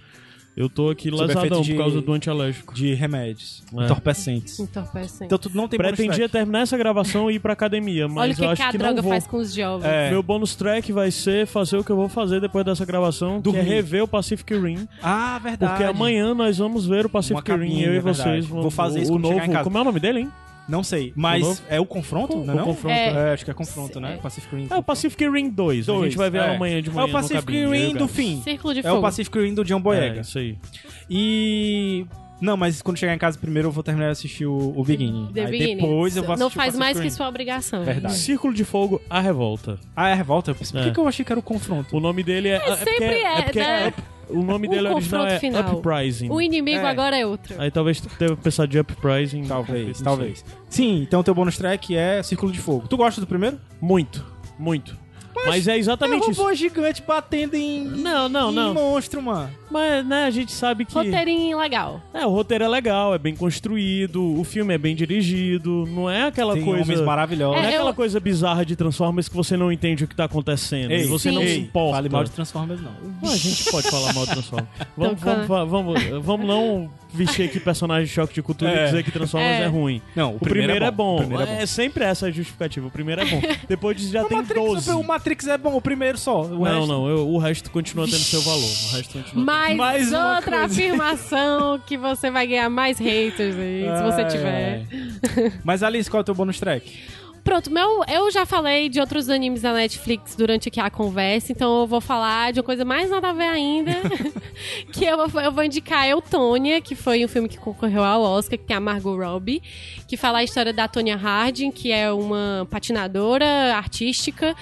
Eu 0.60 0.68
tô 0.68 0.90
aqui 0.90 1.10
lesadão 1.10 1.64
por 1.64 1.78
causa 1.78 2.02
do 2.02 2.12
antialérgico. 2.12 2.74
De 2.74 2.94
remédios. 2.94 3.64
É. 3.78 3.86
Entorpecentes. 3.86 4.60
Entorpecem. 4.60 5.26
Então 5.26 5.38
tu 5.38 5.50
não 5.54 5.70
tem 5.70 5.78
Pretendia 5.80 6.14
track. 6.14 6.32
terminar 6.34 6.60
essa 6.64 6.78
gravação 6.78 7.32
e 7.32 7.36
ir 7.36 7.40
pra 7.40 7.54
academia, 7.54 8.10
mas 8.10 8.18
Olha 8.18 8.34
o 8.34 8.36
que, 8.36 8.42
eu 8.42 8.46
que 8.48 8.52
acho 8.52 8.64
a 8.64 8.72
que 8.72 8.78
droga 8.78 8.96
não 8.96 9.04
vou. 9.04 9.12
faz 9.14 9.26
com 9.26 9.38
os 9.38 9.54
jovens. 9.54 9.88
É. 9.88 10.10
Meu 10.10 10.22
bônus 10.22 10.58
track 10.58 10.92
vai 10.92 11.12
ser 11.12 11.48
fazer 11.48 11.78
o 11.78 11.84
que 11.84 11.90
eu 11.90 11.96
vou 11.96 12.10
fazer 12.10 12.42
depois 12.42 12.66
dessa 12.66 12.86
gravação, 12.86 13.40
Dormir. 13.40 13.64
que 13.64 13.70
é 13.72 13.74
rever 13.76 14.04
o 14.04 14.08
Pacific 14.08 14.54
Rim. 14.54 14.86
Ah, 15.02 15.40
verdade. 15.42 15.72
Porque 15.72 15.86
amanhã 15.86 16.34
nós 16.34 16.58
vamos 16.58 16.86
ver 16.86 17.06
o 17.06 17.10
Pacific 17.10 17.50
Rim, 17.54 17.80
eu 17.80 17.94
e 17.94 18.00
verdade. 18.02 18.18
vocês. 18.18 18.46
Vou 18.46 18.70
fazer 18.70 19.04
isso 19.04 19.14
o 19.14 19.18
novo. 19.18 19.40
em 19.40 19.50
casa. 19.50 19.64
Como 19.64 19.78
é 19.78 19.82
o 19.82 19.86
nome 19.86 20.02
dele, 20.02 20.20
hein? 20.20 20.32
Não 20.70 20.84
sei, 20.84 21.10
O 21.10 21.14
mas 21.16 21.64
é 21.68 21.80
o 21.80 21.86
confronto, 21.86 22.38
não 22.38 22.54
é 22.54 22.56
O 22.56 22.60
não? 22.60 22.66
confronto. 22.66 22.94
É, 22.96 23.34
acho 23.34 23.44
que 23.44 23.50
é 23.52 23.54
confronto, 23.54 24.00
né? 24.00 24.20
Pacific 24.22 24.56
Rim. 24.56 24.68
É 24.70 24.76
o 24.76 24.84
Pacific 24.84 25.28
Rim 25.28 25.50
2. 25.50 25.90
A 25.90 25.92
Dois, 25.92 26.06
gente 26.06 26.18
vai 26.18 26.30
ver 26.30 26.42
é. 26.44 26.56
amanhã 26.56 26.82
de 26.82 26.90
É 26.90 26.94
manhã. 26.94 27.08
o 27.08 27.12
Pacific 27.12 27.52
Rim 27.52 27.94
o 27.96 27.98
do 27.98 28.08
fim. 28.08 28.42
Círculo 28.44 28.74
de 28.74 28.80
É 28.82 28.84
fogo. 28.84 28.98
o 29.00 29.02
Pacific 29.02 29.40
Rim 29.40 29.54
do 29.56 29.66
John 29.66 29.78
É, 29.78 29.80
Boyega. 29.82 30.22
isso 30.22 30.38
aí. 30.38 30.58
E... 31.10 32.06
Não, 32.40 32.56
mas 32.56 32.82
quando 32.82 32.96
chegar 32.98 33.14
em 33.14 33.18
casa 33.18 33.38
primeiro 33.38 33.68
eu 33.68 33.72
vou 33.72 33.84
terminar 33.84 34.06
de 34.06 34.12
assistir 34.14 34.46
o, 34.46 34.74
o 34.78 34.82
Beginning. 34.86 35.30
The 35.34 35.42
Aí 35.46 35.52
Beginning. 35.52 35.76
depois 35.78 36.16
eu 36.16 36.24
vou 36.24 36.32
assistir 36.34 36.40
Não 36.40 36.48
o 36.48 36.50
faz 36.50 36.76
mais 36.78 36.98
que 36.98 37.04
Rim. 37.04 37.10
sua 37.10 37.28
obrigação. 37.28 37.84
Verdade. 37.84 38.16
Círculo 38.16 38.54
de 38.54 38.64
Fogo, 38.64 39.02
A 39.10 39.20
Revolta. 39.20 39.78
Ah, 39.94 40.08
é 40.10 40.14
a 40.14 40.16
revolta? 40.16 40.54
Por 40.56 40.64
É. 40.78 40.84
que, 40.84 40.92
que 40.92 41.00
eu 41.00 41.08
achei 41.08 41.26
que 41.26 41.34
era 41.34 41.40
o 41.40 41.44
confronto? 41.44 41.98
O 41.98 42.00
nome 42.00 42.24
dele 42.24 42.48
é... 42.50 42.54
é 42.56 42.60
porque- 42.60 42.86
sempre 42.86 43.06
é, 43.24 43.42
porque 43.42 43.60
né? 43.60 43.88
Up- 43.90 44.02
o 44.30 44.42
nome 44.44 44.68
O 44.68 44.72
dele 44.72 44.88
original 44.88 44.94
confronto 44.94 45.26
é 45.34 45.40
final. 45.40 45.76
Uprising. 45.78 46.30
O 46.30 46.42
inimigo 46.42 46.80
É. 46.86 46.90
agora 46.90 47.18
é 47.18 47.26
outro. 47.26 47.56
Aí 47.60 47.70
talvez 47.72 48.00
tenha 48.02 48.36
pensado 48.36 48.68
de 48.70 48.80
Uprising. 48.80 49.44
Talvez, 49.44 50.02
talvez. 50.02 50.46
Sim, 50.70 51.02
então 51.02 51.22
teu 51.24 51.34
bônus 51.34 51.58
track 51.58 51.96
é 51.96 52.22
Círculo 52.24 52.52
de 52.52 52.60
Fogo. 52.60 52.88
Tu 52.88 52.96
gosta 52.98 53.20
do 53.22 53.28
primeiro? 53.28 53.60
Muito, 53.82 54.26
muito. 54.58 54.98
Mas 55.46 55.68
é 55.68 55.74
É 55.74 55.78
exatamente 55.78 56.28
um 56.28 56.32
isso. 56.32 56.42
robô 56.42 56.54
gigante 56.54 57.04
batendo 57.06 57.56
em, 57.56 57.84
Não, 57.86 58.28
não, 58.30 58.52
em 58.52 58.56
não. 58.56 58.74
monstro, 58.74 59.22
mano. 59.22 59.50
Mas, 59.72 60.04
né, 60.06 60.26
a 60.26 60.32
gente 60.32 60.52
sabe 60.52 60.84
que. 60.84 60.94
Roteirinho 60.94 61.60
legal. 61.60 62.02
É, 62.14 62.26
o 62.26 62.30
roteiro 62.32 62.64
é 62.64 62.68
legal, 62.68 63.14
é 63.14 63.20
bem 63.20 63.36
construído, 63.36 64.40
o 64.40 64.44
filme 64.44 64.74
é 64.74 64.78
bem 64.80 64.96
dirigido, 64.96 65.86
não 65.88 66.10
é 66.10 66.24
aquela 66.24 66.54
Tem 66.56 66.64
coisa. 66.64 66.84
homens 66.84 67.02
maravilhosos. 67.02 67.56
Não 67.58 67.64
é, 67.64 67.66
É, 67.68 67.70
aquela 67.76 67.92
eu- 67.92 67.94
coisa 67.94 68.20
bizarra 68.20 68.66
de 68.66 68.76
Transformers 68.76 69.30
que 69.30 69.36
você 69.36 69.56
não 69.56 69.72
entende 69.72 70.04
o 70.04 70.08
que 70.08 70.16
tá 70.16 70.24
acontecendo. 70.26 70.92
Ei, 70.92 71.02
e 71.04 71.06
você 71.06 71.30
sim. 71.30 71.36
não 71.36 71.42
se 71.44 71.48
ei, 71.50 71.58
importa. 71.60 71.96
Fale 71.98 72.10
mal 72.10 72.24
de 72.24 72.32
Transformers, 72.32 72.82
não. 72.82 72.92
Ah, 73.24 73.32
a 73.32 73.36
gente 73.36 73.64
pode 73.72 73.88
falar 73.90 74.12
mal 74.14 74.26
de 74.26 74.32
Transformers. 74.32 74.70
Vamos, 74.98 75.20
vamos, 75.22 75.48
vamos, 75.70 76.26
vamos 76.26 76.48
não 76.48 76.90
vestir 77.14 77.46
aqui 77.46 77.60
personagem 77.60 78.06
de 78.06 78.12
choque 78.12 78.34
de 78.34 78.42
cultura 78.42 78.72
É. 78.72 78.84
e 78.84 78.86
dizer 78.88 79.04
que 79.04 79.12
Transformers 79.12 79.60
é, 79.60 79.64
É. 79.64 79.68
ruim. 79.68 80.02
Não, 80.16 80.36
O, 80.36 80.40
primeiro, 80.40 80.84
é 80.84 80.92
bom. 80.92 81.16
O 81.16 81.20
primeiro 81.20 81.44
é 81.44 81.46
bom. 81.46 81.62
É 81.62 81.66
sempre 81.66 82.04
essa 82.04 82.26
a 82.28 82.32
justificativa. 82.32 82.88
O 82.88 82.92
primeiro 82.92 83.22
é 83.22 83.26
bom. 83.26 83.42
Depois 83.68 84.00
já 84.02 84.24
o, 84.24 84.28
tem 84.28 84.38
Matrix, 84.38 84.66
12. 84.66 84.92
o 84.92 85.04
Matrix 85.04 85.29
é 85.48 85.58
bom, 85.58 85.76
o 85.76 85.82
primeiro 85.82 86.18
só. 86.18 86.42
O 86.44 86.50
Não, 86.50 86.64
resto- 86.64 86.88
não, 86.88 87.10
eu- 87.10 87.28
o 87.30 87.38
resto 87.38 87.70
continua 87.72 88.06
tendo 88.06 88.18
seu 88.20 88.42
valor. 88.42 88.62
O 88.64 88.96
resto 88.96 89.14
continua 89.22 89.46
Mais, 89.46 89.78
Mais 89.78 90.10
uma 90.12 90.36
outra 90.36 90.60
coisa. 90.60 90.66
afirmação 90.66 91.80
que 91.86 91.98
você 91.98 92.30
vai 92.32 92.48
ganhar 92.48 92.70
mais 92.70 92.98
haters 93.00 93.56
aí, 93.58 93.84
se 93.98 94.04
você 94.04 94.22
Ai, 94.22 94.28
tiver. 94.28 94.86
Mas 95.64 95.84
Alice, 95.84 96.10
qual 96.10 96.20
é 96.20 96.22
o 96.22 96.26
teu 96.26 96.36
bônus 96.36 96.60
track? 96.60 97.00
Pronto, 97.42 97.72
meu, 97.72 98.04
eu 98.08 98.30
já 98.30 98.46
falei 98.46 98.90
de 98.90 99.00
outros 99.00 99.30
animes 99.30 99.62
da 99.62 99.74
Netflix 99.74 100.36
durante 100.36 100.68
aqui 100.68 100.80
a 100.80 100.90
conversa, 100.90 101.52
então 101.54 101.80
eu 101.82 101.88
vou 101.88 102.02
falar 102.02 102.52
de 102.52 102.60
uma 102.60 102.64
coisa 102.66 102.84
mais 102.84 103.10
nada 103.10 103.30
a 103.30 103.34
ver 103.34 103.46
ainda. 103.46 103.92
que 104.92 105.06
eu 105.06 105.28
vou, 105.28 105.42
eu 105.42 105.52
vou 105.52 105.64
indicar 105.64 106.06
Eutônia, 106.08 106.82
que 106.82 106.96
foi 106.96 107.24
um 107.24 107.28
filme 107.30 107.48
que 107.48 107.58
concorreu 107.58 108.04
ao 108.04 108.22
Oscar, 108.22 108.60
que 108.60 108.66
tem 108.66 108.76
a 108.76 108.80
Margot 108.80 109.16
Robbie, 109.16 109.64
que 110.06 110.18
fala 110.18 110.40
a 110.40 110.44
história 110.44 110.74
da 110.74 110.88
Tonya 110.88 111.16
Harding, 111.16 111.72
que 111.72 111.92
é 111.94 112.12
uma 112.12 112.68
patinadora 112.70 113.74
artística. 113.76 114.54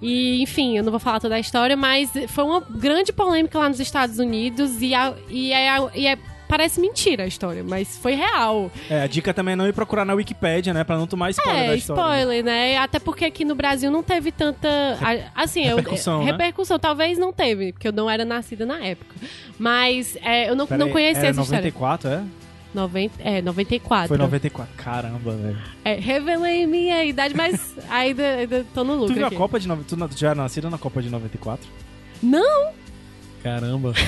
E, 0.00 0.40
enfim, 0.42 0.76
eu 0.78 0.84
não 0.84 0.90
vou 0.90 1.00
falar 1.00 1.20
toda 1.20 1.34
a 1.34 1.40
história, 1.40 1.76
mas 1.76 2.10
foi 2.28 2.44
uma 2.44 2.60
grande 2.60 3.12
polêmica 3.12 3.58
lá 3.58 3.68
nos 3.68 3.80
Estados 3.80 4.18
Unidos 4.18 4.80
e, 4.80 4.94
a- 4.94 5.14
e 5.28 5.52
é, 5.52 5.76
e 5.94 6.06
é- 6.06 6.18
parece 6.48 6.80
mentira 6.80 7.24
a 7.24 7.26
história, 7.26 7.62
mas 7.62 7.98
foi 7.98 8.14
real. 8.14 8.70
É, 8.88 9.02
a 9.02 9.06
dica 9.06 9.34
também 9.34 9.52
é 9.52 9.56
não 9.56 9.66
ir 9.68 9.72
procurar 9.74 10.04
na 10.04 10.14
Wikipédia, 10.14 10.72
né? 10.72 10.82
Pra 10.82 10.96
não 10.96 11.06
tomar 11.06 11.28
spoiler 11.30 11.62
É, 11.64 11.66
da 11.68 11.76
história. 11.76 12.00
spoiler, 12.20 12.44
né? 12.44 12.78
Até 12.78 12.98
porque 12.98 13.24
aqui 13.26 13.44
no 13.44 13.54
Brasil 13.54 13.90
não 13.90 14.02
teve 14.02 14.32
tanta. 14.32 14.68
a- 15.02 15.42
Assim, 15.42 15.62
eu- 15.66 15.76
Repercussão, 15.76 16.24
né? 16.24 16.30
repercussão. 16.30 16.78
Talvez 16.78 17.18
não 17.18 17.32
teve, 17.34 17.72
porque 17.72 17.88
eu 17.88 17.92
não 17.92 18.08
era 18.08 18.24
nascida 18.24 18.64
na 18.64 18.78
época. 18.82 19.14
Mas 19.58 20.16
é, 20.22 20.48
eu 20.48 20.54
não, 20.56 20.66
Pera 20.66 20.78
não 20.78 20.86
aí, 20.86 20.92
conhecia 20.92 21.18
era 21.18 21.28
essa 21.30 21.40
história. 21.42 21.62
94, 21.70 22.08
é? 22.10 22.22
90, 22.74 23.22
é, 23.22 23.40
94. 23.42 24.08
Foi 24.08 24.18
94. 24.18 24.74
Caramba, 24.76 25.32
velho. 25.32 25.58
É, 25.84 25.94
revelei 25.94 26.66
minha 26.66 27.04
idade, 27.04 27.34
mas 27.34 27.74
ainda, 27.88 28.22
ainda 28.36 28.66
tô 28.74 28.84
no 28.84 28.94
Tu 28.94 28.98
lucro 29.00 29.14
viu 29.14 29.24
a 29.24 29.28
aqui. 29.28 29.36
Copa 29.36 29.58
de 29.60 29.66
90? 29.68 30.08
Tu 30.08 30.18
já 30.18 30.28
era 30.30 30.34
nascida 30.42 30.68
na 30.70 30.78
Copa 30.78 31.00
de 31.02 31.08
94? 31.10 31.66
Não! 32.22 32.72
Caramba. 33.42 33.92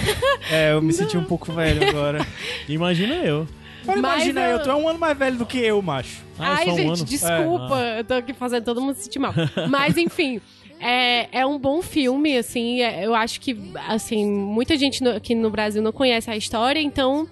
É, 0.50 0.72
eu 0.72 0.82
me 0.82 0.92
senti 0.92 1.16
um 1.16 1.22
pouco 1.24 1.52
velho 1.52 1.88
agora. 1.88 2.26
Imagina 2.68 3.14
eu. 3.16 3.46
Mas 3.84 3.96
imagina, 3.96 4.40
eu- 4.42 4.56
eu... 4.58 4.62
tu 4.62 4.70
é 4.70 4.74
um 4.74 4.88
ano 4.88 4.98
mais 4.98 5.16
velho 5.16 5.36
do 5.38 5.46
que 5.46 5.58
eu, 5.58 5.80
macho. 5.80 6.22
Ah, 6.38 6.56
Ai, 6.58 6.68
um 6.70 6.76
gente, 6.76 6.86
ano. 6.86 7.04
desculpa. 7.04 7.78
Eu 7.98 8.04
tô 8.04 8.14
aqui 8.14 8.34
fazendo 8.34 8.64
todo 8.64 8.80
mundo 8.80 8.94
se 8.96 9.04
sentir 9.04 9.18
mal. 9.20 9.32
Mas, 9.68 9.96
enfim. 9.96 10.40
É, 10.80 11.28
é 11.40 11.46
um 11.46 11.58
bom 11.58 11.80
filme, 11.82 12.36
assim. 12.36 12.80
é- 12.80 13.06
eu 13.06 13.14
acho 13.14 13.40
que, 13.40 13.56
assim, 13.86 14.26
muita 14.28 14.76
gente 14.76 15.02
no- 15.04 15.10
aqui 15.10 15.34
no 15.34 15.50
Brasil 15.50 15.80
não 15.82 15.92
conhece 15.92 16.28
a 16.30 16.36
história, 16.36 16.80
então 16.80 17.28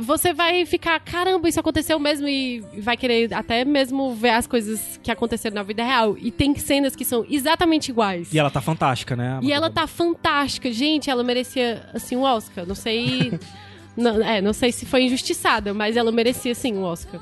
você 0.00 0.32
vai 0.32 0.64
ficar, 0.66 0.98
caramba, 1.00 1.48
isso 1.48 1.60
aconteceu 1.60 1.98
mesmo, 1.98 2.28
e 2.28 2.60
vai 2.78 2.96
querer 2.96 3.32
até 3.34 3.64
mesmo 3.64 4.14
ver 4.14 4.30
as 4.30 4.46
coisas 4.46 4.98
que 5.02 5.10
aconteceram 5.10 5.54
na 5.54 5.62
vida 5.62 5.84
real. 5.84 6.16
E 6.18 6.30
tem 6.30 6.54
cenas 6.56 6.96
que 6.96 7.04
são 7.04 7.24
exatamente 7.28 7.90
iguais. 7.90 8.32
E 8.32 8.38
ela 8.38 8.50
tá 8.50 8.60
fantástica, 8.60 9.14
né? 9.16 9.38
E 9.42 9.52
ela 9.52 9.70
tá 9.70 9.86
fantástica. 9.86 10.70
Gente, 10.72 11.10
ela 11.10 11.22
merecia, 11.22 11.88
assim, 11.94 12.16
um 12.16 12.22
Oscar. 12.22 12.66
Não 12.66 12.74
sei. 12.74 13.38
não, 13.96 14.22
é, 14.22 14.40
não 14.40 14.52
sei 14.52 14.72
se 14.72 14.86
foi 14.86 15.02
injustiçada, 15.02 15.72
mas 15.74 15.96
ela 15.96 16.12
merecia, 16.12 16.54
sim, 16.54 16.74
um 16.74 16.82
Oscar. 16.82 17.20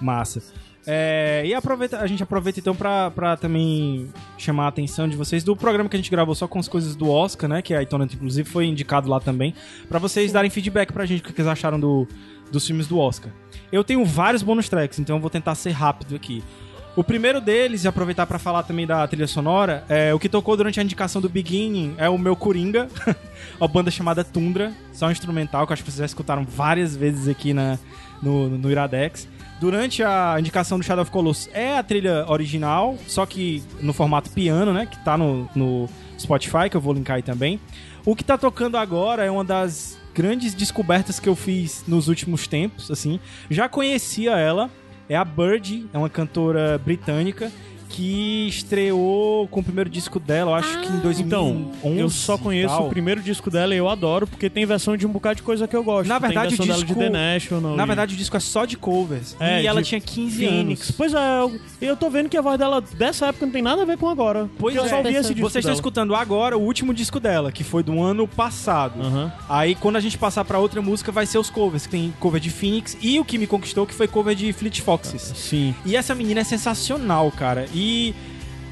Massa. 0.00 0.42
É, 0.86 1.42
e 1.44 1.52
aproveita, 1.54 1.98
a 1.98 2.06
gente 2.06 2.22
aproveita 2.22 2.60
então 2.60 2.74
pra 2.74 3.36
também 3.36 4.08
chamar 4.38 4.64
a 4.64 4.68
atenção 4.68 5.08
de 5.08 5.16
vocês 5.16 5.44
do 5.44 5.54
programa 5.54 5.88
que 5.88 5.96
a 5.96 5.98
gente 5.98 6.10
gravou 6.10 6.34
só 6.34 6.48
com 6.48 6.58
as 6.58 6.68
coisas 6.68 6.96
do 6.96 7.10
Oscar, 7.10 7.48
né? 7.48 7.62
Que 7.62 7.74
a 7.74 7.82
Itonant, 7.82 8.12
inclusive, 8.12 8.48
foi 8.48 8.66
indicado 8.66 9.08
lá 9.08 9.20
também. 9.20 9.54
Pra 9.88 9.98
vocês 9.98 10.32
darem 10.32 10.50
feedback 10.50 10.92
pra 10.92 11.04
gente 11.04 11.20
o 11.20 11.24
que 11.24 11.32
vocês 11.32 11.46
acharam 11.46 11.78
do, 11.78 12.08
dos 12.50 12.66
filmes 12.66 12.86
do 12.86 12.98
Oscar. 12.98 13.30
Eu 13.70 13.84
tenho 13.84 14.04
vários 14.04 14.42
bônus 14.42 14.68
tracks, 14.68 14.98
então 14.98 15.16
eu 15.16 15.20
vou 15.20 15.30
tentar 15.30 15.54
ser 15.54 15.72
rápido 15.72 16.14
aqui. 16.14 16.42
O 16.98 17.04
primeiro 17.04 17.40
deles, 17.40 17.84
e 17.84 17.88
aproveitar 17.88 18.26
pra 18.26 18.40
falar 18.40 18.64
também 18.64 18.84
da 18.84 19.06
trilha 19.06 19.28
sonora, 19.28 19.84
é 19.88 20.12
o 20.12 20.18
que 20.18 20.28
tocou 20.28 20.56
durante 20.56 20.80
a 20.80 20.82
indicação 20.82 21.22
do 21.22 21.28
Beginning 21.28 21.94
é 21.96 22.08
o 22.08 22.18
meu 22.18 22.34
Coringa, 22.34 22.88
a 23.60 23.68
banda 23.68 23.88
chamada 23.88 24.24
Tundra, 24.24 24.72
só 24.92 25.06
um 25.06 25.12
instrumental 25.12 25.64
que 25.64 25.72
acho 25.72 25.84
que 25.84 25.92
vocês 25.92 26.00
já 26.00 26.06
escutaram 26.06 26.44
várias 26.44 26.96
vezes 26.96 27.28
aqui 27.28 27.54
na, 27.54 27.78
no, 28.20 28.48
no 28.48 28.68
Iradex. 28.68 29.28
Durante 29.60 30.04
a 30.04 30.36
indicação 30.38 30.78
do 30.78 30.84
Shadow 30.84 31.02
of 31.02 31.10
Colossus 31.10 31.50
é 31.52 31.76
a 31.76 31.82
trilha 31.82 32.24
original, 32.28 32.96
só 33.08 33.26
que 33.26 33.62
no 33.80 33.92
formato 33.92 34.30
piano, 34.30 34.72
né? 34.72 34.86
Que 34.86 34.96
tá 35.04 35.16
no, 35.18 35.48
no 35.54 35.88
Spotify, 36.18 36.70
que 36.70 36.76
eu 36.76 36.80
vou 36.80 36.94
linkar 36.94 37.16
aí 37.16 37.22
também. 37.22 37.60
O 38.04 38.14
que 38.14 38.22
tá 38.22 38.38
tocando 38.38 38.76
agora 38.76 39.24
é 39.24 39.30
uma 39.30 39.44
das 39.44 39.98
grandes 40.14 40.54
descobertas 40.54 41.18
que 41.18 41.28
eu 41.28 41.34
fiz 41.34 41.84
nos 41.86 42.08
últimos 42.08 42.46
tempos, 42.46 42.90
assim. 42.90 43.18
Já 43.50 43.68
conhecia 43.68 44.32
ela, 44.36 44.70
é 45.08 45.16
a 45.16 45.24
Bird, 45.24 45.86
é 45.92 45.98
uma 45.98 46.08
cantora 46.08 46.78
britânica 46.78 47.50
que 47.88 48.46
estreou 48.48 49.48
com 49.48 49.60
o 49.60 49.64
primeiro 49.64 49.88
disco 49.90 50.20
dela, 50.20 50.50
eu 50.52 50.54
acho 50.54 50.80
que 50.82 50.88
em 50.92 50.98
2011. 50.98 51.58
Então, 51.78 51.94
eu 51.96 52.08
só 52.10 52.36
conheço 52.38 52.74
tal. 52.74 52.86
o 52.86 52.88
primeiro 52.90 53.20
disco 53.22 53.50
dela 53.50 53.74
e 53.74 53.78
eu 53.78 53.88
adoro, 53.88 54.26
porque 54.26 54.48
tem 54.50 54.64
versão 54.66 54.96
de 54.96 55.06
um 55.06 55.10
bocado 55.10 55.36
de 55.36 55.42
coisa 55.42 55.66
que 55.66 55.74
eu 55.74 55.82
gosto. 55.82 56.08
Na 56.08 56.18
verdade, 56.18 56.54
o 56.54 56.58
dela 56.58 56.74
disco- 56.74 56.86
de 56.86 56.94
The 56.94 57.08
National. 57.10 57.76
Na 57.76 57.84
e- 57.84 57.86
verdade, 57.86 58.14
o 58.14 58.16
disco 58.18 58.36
é 58.36 58.40
só 58.40 58.64
de 58.64 58.76
covers. 58.76 59.36
É, 59.40 59.62
e 59.62 59.66
ela 59.66 59.82
de 59.82 59.88
tinha 59.88 60.00
15 60.00 60.36
Phoenix. 60.46 60.80
anos. 60.82 60.90
Pois 60.96 61.14
é, 61.14 61.40
eu, 61.40 61.60
eu 61.80 61.96
tô 61.96 62.10
vendo 62.10 62.28
que 62.28 62.36
a 62.36 62.42
voz 62.42 62.58
dela 62.58 62.80
dessa 62.80 63.26
época 63.26 63.46
não 63.46 63.52
tem 63.52 63.62
nada 63.62 63.82
a 63.82 63.84
ver 63.84 63.96
com 63.98 64.08
agora. 64.08 64.48
Pois 64.58 64.74
Porque 64.74 64.78
eu 64.78 64.84
é. 64.84 64.88
só 64.88 64.98
ouvi 64.98 65.14
esse 65.14 65.34
disco 65.34 65.48
Vocês 65.50 65.62
estão 65.64 65.74
escutando 65.74 66.14
agora 66.14 66.56
o 66.56 66.60
último 66.62 66.92
disco 66.92 67.18
dela, 67.18 67.50
que 67.50 67.64
foi 67.64 67.82
do 67.82 68.00
ano 68.02 68.26
passado. 68.28 69.00
Aham. 69.00 69.32
Aí 69.48 69.74
quando 69.74 69.96
a 69.96 70.00
gente 70.00 70.18
passar 70.18 70.44
pra 70.44 70.58
outra 70.58 70.82
música 70.82 71.10
vai 71.10 71.26
ser 71.26 71.38
os 71.38 71.50
covers, 71.50 71.86
que 71.86 71.92
tem 71.92 72.12
cover 72.20 72.40
de 72.40 72.50
Phoenix 72.50 72.96
e 73.00 73.18
o 73.18 73.24
que 73.24 73.38
me 73.38 73.46
conquistou 73.46 73.86
que 73.86 73.94
foi 73.94 74.06
cover 74.08 74.34
de 74.34 74.52
Fleet 74.52 74.80
Foxes. 74.80 75.32
Sim. 75.36 75.74
E 75.86 75.96
essa 75.96 76.14
menina 76.14 76.40
é 76.40 76.44
sensacional, 76.44 77.30
cara. 77.32 77.66
E 77.72 77.77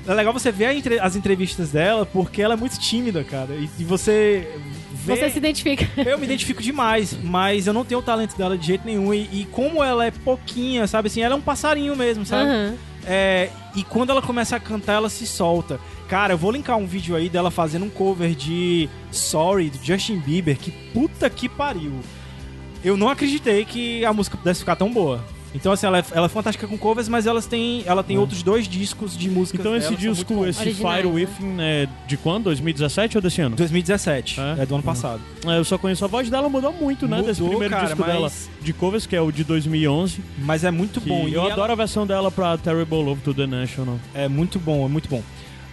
é 0.07 0.15
legal 0.15 0.33
você 0.33 0.53
ver 0.53 0.75
entre- 0.77 1.01
as 1.01 1.17
entrevistas 1.17 1.71
dela 1.71 2.07
porque 2.07 2.41
ela 2.41 2.55
é 2.55 2.57
muito 2.57 2.79
tímida, 2.79 3.25
cara. 3.25 3.55
E, 3.55 3.69
e 3.79 3.85
você 3.85 4.49
vê 4.93 5.17
Você 5.17 5.31
se 5.31 5.39
identifica. 5.39 5.87
eu 6.09 6.17
me 6.19 6.25
identifico 6.25 6.63
demais, 6.63 7.17
mas 7.23 7.67
eu 7.67 7.73
não 7.73 7.85
tenho 7.85 8.01
o 8.01 8.03
talento 8.03 8.37
dela 8.37 8.57
de 8.57 8.67
jeito 8.67 8.87
nenhum. 8.87 9.13
E, 9.13 9.29
e 9.33 9.49
como 9.51 9.83
ela 9.83 10.07
é 10.07 10.11
pouquinha, 10.11 10.87
sabe 10.87 11.09
assim, 11.09 11.21
ela 11.23 11.35
é 11.35 11.39
um 11.39 11.41
passarinho 11.41 11.97
mesmo, 11.97 12.25
sabe? 12.25 12.49
Aham. 12.49 12.75
É, 13.09 13.51
e 13.77 13.85
quando 13.85 14.11
ela 14.11 14.21
começa 14.21 14.57
a 14.57 14.61
cantar, 14.61 14.95
ela 14.95 15.09
se 15.09 15.27
solta. 15.27 15.79
Cara, 16.09 16.35
eu 16.35 16.39
vou 16.39 16.51
linkar 16.51 16.77
um 16.77 16.87
vídeo 16.87 17.15
aí 17.15 17.29
dela 17.29 17.51
fazendo 17.53 17.85
um 17.85 17.89
cover 17.89 18.35
de 18.35 18.89
Sorry, 19.13 19.71
do 19.71 19.79
Justin 19.85 20.19
Bieber, 20.19 20.57
que 20.59 20.71
puta 20.93 21.31
que 21.31 21.49
pariu. 21.49 21.93
Eu 22.85 22.97
não 22.97 23.09
acreditei 23.09 23.65
que 23.65 24.05
a 24.05 24.13
música 24.13 24.37
pudesse 24.37 24.61
ficar 24.61 24.75
tão 24.77 24.93
boa. 24.93 25.25
Então, 25.57 25.73
assim, 25.73 25.87
ela 25.87 25.99
é, 25.99 26.05
ela 26.13 26.27
é 26.27 26.29
fantástica 26.29 26.67
com 26.67 26.79
covers, 26.79 27.09
mas 27.09 27.27
elas 27.27 27.47
têm, 27.47 27.83
ela 27.87 28.03
tem 28.05 28.19
outros 28.19 28.43
dois 28.43 28.69
discos 28.69 29.17
de 29.17 29.29
música. 29.29 29.59
Então 29.59 29.75
esse 29.75 29.97
disco, 29.97 30.47
esse 30.47 30.61
Originais, 30.61 30.97
Fire 31.03 31.09
né? 31.09 31.15
Within 31.15 31.57
é 31.61 31.89
de 32.07 32.17
quando? 32.17 32.45
2017 32.45 33.17
ou 33.19 33.23
desse 33.23 33.41
ano? 33.41 33.57
2017, 33.57 34.41
É? 34.41 34.63
é, 34.63 34.67
do 34.67 34.75
ano 34.75 34.85
passado. 34.85 35.21
É, 35.47 35.59
eu 35.59 35.65
só 35.65 35.77
conheço 35.79 36.05
a 36.05 36.09
voz 36.09 36.31
dela, 36.31 36.49
mudou 36.49 36.73
muito, 36.73 37.09
né? 37.09 37.23
desse 37.23 37.41
Mudou, 37.41 37.59
primeiro 37.59 37.75
cara, 37.75 37.87
disco 37.87 38.01
mas- 38.01 38.13
dela 38.13 38.33
de 38.61 38.73
covers, 38.73 39.07
que 39.07 39.17
é 39.17 39.21
o 39.21 39.33
de 39.33 39.43
2011. 39.45 40.21
Mas 40.39 40.63
é 40.65 40.71
muito 40.71 41.01
bom. 41.01 41.27
e 41.27 41.35
eu 41.35 41.43
ela- 41.43 41.53
adoro 41.53 41.73
a 41.73 41.77
versão 41.77 42.07
dela 42.07 42.31
pra 42.31 42.57
Terrible 42.59 43.03
Love 43.03 43.21
to 43.23 43.33
the 43.35 43.47
National. 43.47 43.99
É 44.15 44.29
muito 44.29 44.59
bom, 44.59 44.85
é 44.85 44.89
muito 44.89 45.09
bom. 45.09 45.23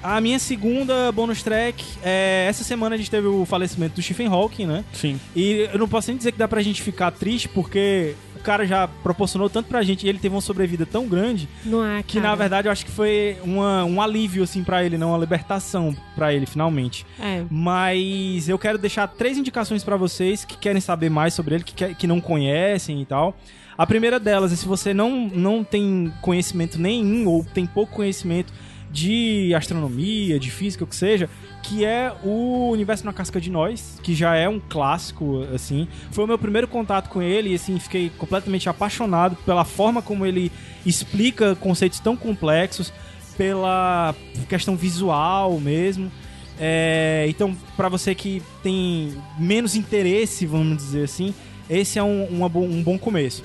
A 0.02 0.20
minha 0.20 0.38
segunda 0.38 1.12
bonus 1.14 1.42
track 1.42 1.82
é. 2.04 2.46
Essa 2.50 2.62
semana 2.64 2.96
a 2.96 2.98
gente 2.98 3.10
teve 3.10 3.26
o 3.28 3.46
falecimento 3.46 3.96
do 3.96 4.02
Stephen 4.02 4.28
Hawking, 4.28 4.66
né? 4.66 4.84
Sim. 4.92 5.18
E 5.34 5.70
eu 5.72 5.80
não 5.80 5.88
posso 5.88 6.10
nem 6.10 6.18
dizer 6.18 6.34
que 6.34 6.38
dá 6.38 6.46
pra 6.48 6.62
gente 6.62 6.82
ficar 6.82 7.10
triste, 7.12 7.48
porque 7.48 8.14
cara 8.44 8.66
já 8.66 8.88
proporcionou 8.88 9.50
tanto 9.50 9.68
pra 9.68 9.82
gente 9.84 10.06
e 10.06 10.10
ele 10.10 10.20
teve 10.20 10.36
uma 10.36 10.42
sobrevida 10.42 10.86
tão 10.86 11.08
grande 11.08 11.48
Não 11.66 11.82
há, 11.82 12.04
que, 12.04 12.20
na 12.20 12.36
verdade, 12.36 12.68
eu 12.68 12.72
acho 12.72 12.86
que 12.86 12.92
foi 12.92 13.38
uma- 13.44 13.84
um 13.86 14.02
alívio, 14.02 14.44
assim, 14.44 14.64
pra 14.64 14.84
ele, 14.84 14.98
não 14.98 15.10
uma 15.10 15.18
libertação 15.18 15.96
pra 16.16 16.34
ele, 16.34 16.46
finalmente. 16.46 17.06
É. 17.20 17.44
Mas 17.50 18.48
eu 18.50 18.60
quero 18.60 18.78
deixar 18.78 19.08
três 19.08 19.38
indicações 19.38 19.84
pra 19.84 19.96
vocês 19.98 20.44
que 20.46 20.58
querem 20.58 20.82
saber 20.82 21.10
mais 21.10 21.34
sobre 21.34 21.56
ele, 21.56 21.64
que, 21.64 21.74
quer- 21.74 21.96
que 21.96 22.06
não 22.08 22.20
conhecem 22.22 23.02
e 23.02 23.06
tal. 23.06 23.36
A 23.78 23.88
primeira 23.88 24.20
delas 24.20 24.54
é 24.54 24.56
se 24.56 24.68
você 24.68 24.94
não, 24.94 25.28
não 25.34 25.64
tem 25.64 26.14
conhecimento 26.22 26.80
nenhum 26.80 27.28
ou 27.28 27.44
tem 27.44 27.66
pouco 27.66 27.94
conhecimento 27.96 28.54
de 28.94 29.54
astronomia, 29.56 30.40
de 30.40 30.52
física, 30.52 30.84
o 30.84 30.88
que 30.88 30.96
seja, 30.96 31.28
que 31.64 31.84
é 31.84 32.14
o 32.24 32.70
Universo 32.70 33.04
na 33.06 33.12
Casca 33.12 33.42
de 33.42 33.50
Nós, 33.50 34.00
que 34.04 34.14
já 34.14 34.36
é 34.36 34.48
um 34.48 34.60
clássico, 34.60 35.44
assim. 35.54 35.88
Foi 36.12 36.24
o 36.24 36.28
meu 36.28 36.38
primeiro 36.38 36.68
contato 36.68 37.10
com 37.10 37.22
ele 37.22 37.50
e, 37.50 37.56
assim, 37.56 37.80
fiquei 37.80 38.12
completamente 38.18 38.70
apaixonado 38.70 39.36
pela 39.46 39.66
forma 39.66 40.02
como 40.02 40.26
ele 40.26 40.52
explica 40.86 41.56
conceitos 41.56 42.00
tão 42.00 42.16
complexos 42.16 42.94
pela 43.36 44.14
questão 44.48 44.76
visual 44.76 45.60
mesmo. 45.60 46.12
É, 46.60 47.26
então, 47.28 47.58
pra 47.76 47.90
você 47.90 48.14
que 48.14 48.44
tem 48.62 49.14
menos 49.40 49.76
interesse, 49.76 50.46
vamos 50.46 50.78
dizer 50.78 51.06
assim, 51.06 51.34
esse 51.68 51.98
é 51.98 52.04
um, 52.04 52.48
bo- 52.48 52.62
um 52.62 52.84
bom 52.84 53.00
começo. 53.00 53.42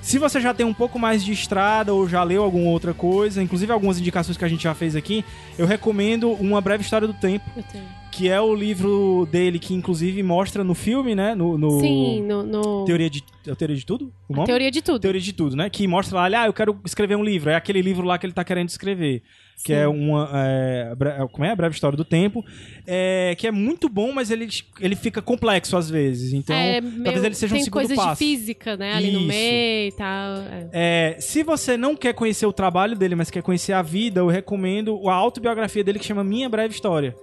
Se 0.00 0.18
você 0.18 0.40
já 0.40 0.54
tem 0.54 0.64
um 0.64 0.72
pouco 0.74 0.98
mais 0.98 1.22
de 1.24 1.32
estrada 1.32 1.92
ou 1.92 2.08
já 2.08 2.22
leu 2.22 2.42
alguma 2.42 2.70
outra 2.70 2.94
coisa, 2.94 3.42
inclusive 3.42 3.70
algumas 3.70 3.98
indicações 4.00 4.36
que 4.36 4.44
a 4.44 4.48
gente 4.48 4.62
já 4.64 4.74
fez 4.74 4.96
aqui, 4.96 5.24
eu 5.58 5.66
recomendo 5.66 6.30
Uma 6.32 6.60
Breve 6.60 6.82
História 6.82 7.06
do 7.06 7.12
Tempo, 7.14 7.44
Eu 7.56 7.62
tenho. 7.62 7.84
que 8.10 8.28
é 8.28 8.40
o 8.40 8.54
livro 8.54 9.28
dele 9.30 9.58
que 9.58 9.74
inclusive 9.74 10.22
mostra 10.22 10.64
no 10.64 10.74
filme, 10.74 11.14
né? 11.14 11.34
No, 11.34 11.58
no 11.58 11.80
Sim, 11.80 12.22
no. 12.22 12.42
no- 12.42 12.84
Teoria 12.86 13.10
de 13.10 13.22
é 13.46 13.54
Teoria 13.54 13.76
de 13.76 13.84
tudo? 13.86 14.12
Teoria 14.46 14.70
de 14.70 14.82
tudo. 14.82 15.00
Teoria 15.00 15.20
de 15.20 15.32
tudo, 15.34 15.54
né? 15.56 15.68
Que 15.68 15.86
mostra 15.86 16.16
lá, 16.28 16.42
ah, 16.42 16.46
eu 16.46 16.52
quero 16.52 16.78
escrever 16.84 17.16
um 17.16 17.22
livro. 17.24 17.50
É 17.50 17.54
aquele 17.54 17.82
livro 17.82 18.06
lá 18.06 18.18
que 18.18 18.24
ele 18.26 18.32
tá 18.32 18.42
querendo 18.42 18.68
escrever. 18.70 19.22
Que 19.64 19.72
é 19.74 19.86
uma. 19.86 20.30
É, 20.32 20.94
bre- 20.94 21.12
como 21.32 21.44
é? 21.44 21.50
A 21.50 21.56
Breve 21.56 21.74
História 21.74 21.96
do 21.96 22.04
Tempo. 22.04 22.44
É, 22.86 23.34
que 23.38 23.46
é 23.46 23.50
muito 23.50 23.88
bom, 23.88 24.10
mas 24.12 24.30
ele, 24.30 24.48
ele 24.80 24.96
fica 24.96 25.20
complexo 25.20 25.76
às 25.76 25.90
vezes. 25.90 26.32
Então, 26.32 26.56
é, 26.56 26.80
talvez 26.80 26.96
meio- 27.16 27.26
ele 27.26 27.34
seja 27.34 27.54
um 27.54 27.58
segundo 27.58 27.72
coisas 27.72 27.96
passo. 27.96 28.10
de 28.12 28.16
física, 28.18 28.76
né? 28.76 28.94
Ali 28.94 29.10
no 29.12 29.18
Isso. 29.20 29.28
meio 29.28 29.88
e 29.88 29.92
tal. 29.92 30.36
é. 30.50 30.68
É, 30.72 31.16
se 31.20 31.42
você 31.42 31.76
não 31.76 31.94
quer 31.94 32.14
conhecer 32.14 32.46
o 32.46 32.52
trabalho 32.52 32.96
dele, 32.96 33.14
mas 33.14 33.30
quer 33.30 33.42
conhecer 33.42 33.72
a 33.74 33.82
vida, 33.82 34.20
eu 34.20 34.28
recomendo 34.28 35.08
a 35.08 35.14
autobiografia 35.14 35.84
dele 35.84 35.98
que 35.98 36.06
chama 36.06 36.24
Minha 36.24 36.48
Breve 36.48 36.74
História. 36.74 37.14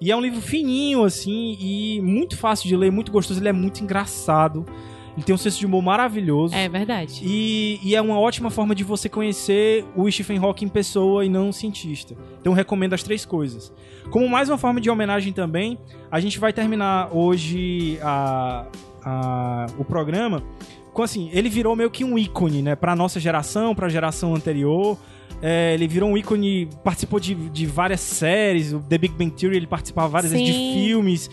E 0.00 0.10
é 0.10 0.16
um 0.16 0.20
livro 0.20 0.40
fininho, 0.40 1.04
assim, 1.04 1.56
e 1.60 2.00
muito 2.02 2.36
fácil 2.36 2.68
de 2.68 2.76
ler, 2.76 2.90
muito 2.90 3.12
gostoso. 3.12 3.38
Ele 3.40 3.48
é 3.48 3.52
muito 3.52 3.82
engraçado. 3.82 4.66
Ele 5.16 5.24
tem 5.24 5.34
um 5.34 5.38
senso 5.38 5.58
de 5.60 5.66
humor 5.66 5.82
maravilhoso. 5.82 6.54
É 6.54 6.68
verdade. 6.68 7.20
E, 7.24 7.78
e 7.82 7.94
é 7.94 8.02
uma 8.02 8.18
ótima 8.18 8.50
forma 8.50 8.74
de 8.74 8.82
você 8.82 9.08
conhecer 9.08 9.84
o 9.94 10.10
Stephen 10.10 10.38
Hawking 10.38 10.66
em 10.66 10.68
pessoa 10.68 11.24
e 11.24 11.28
não 11.28 11.48
um 11.48 11.52
cientista. 11.52 12.16
Então 12.40 12.52
recomendo 12.52 12.94
as 12.94 13.02
três 13.02 13.24
coisas. 13.24 13.72
Como 14.10 14.28
mais 14.28 14.48
uma 14.48 14.58
forma 14.58 14.80
de 14.80 14.90
homenagem 14.90 15.32
também, 15.32 15.78
a 16.10 16.18
gente 16.20 16.38
vai 16.40 16.52
terminar 16.52 17.10
hoje 17.14 17.98
a, 18.02 18.66
a- 19.04 19.66
o 19.78 19.84
programa 19.84 20.42
com 20.92 21.02
assim, 21.02 21.28
ele 21.32 21.48
virou 21.48 21.74
meio 21.74 21.90
que 21.90 22.04
um 22.04 22.16
ícone, 22.16 22.62
né, 22.62 22.76
pra 22.76 22.94
nossa 22.94 23.18
geração, 23.18 23.74
pra 23.74 23.88
geração 23.88 24.34
anterior. 24.34 24.96
É, 25.42 25.74
ele 25.74 25.88
virou 25.88 26.08
um 26.08 26.16
ícone, 26.16 26.68
participou 26.84 27.18
de, 27.18 27.34
de 27.34 27.66
várias 27.66 28.00
séries, 28.00 28.72
o 28.72 28.78
The 28.78 28.96
Big 28.98 29.14
Bang 29.14 29.30
Theory, 29.32 29.56
ele 29.56 29.66
participava 29.66 30.06
várias 30.08 30.30
vezes 30.30 30.46
de 30.46 30.52
Sim. 30.52 30.72
filmes. 30.74 31.28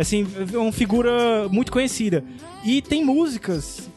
Assim, 0.00 0.26
é 0.52 0.56
uma 0.56 0.72
figura 0.72 1.48
muito 1.50 1.70
conhecida. 1.70 2.24
E 2.64 2.80
tem 2.80 3.04
músicas 3.04 3.90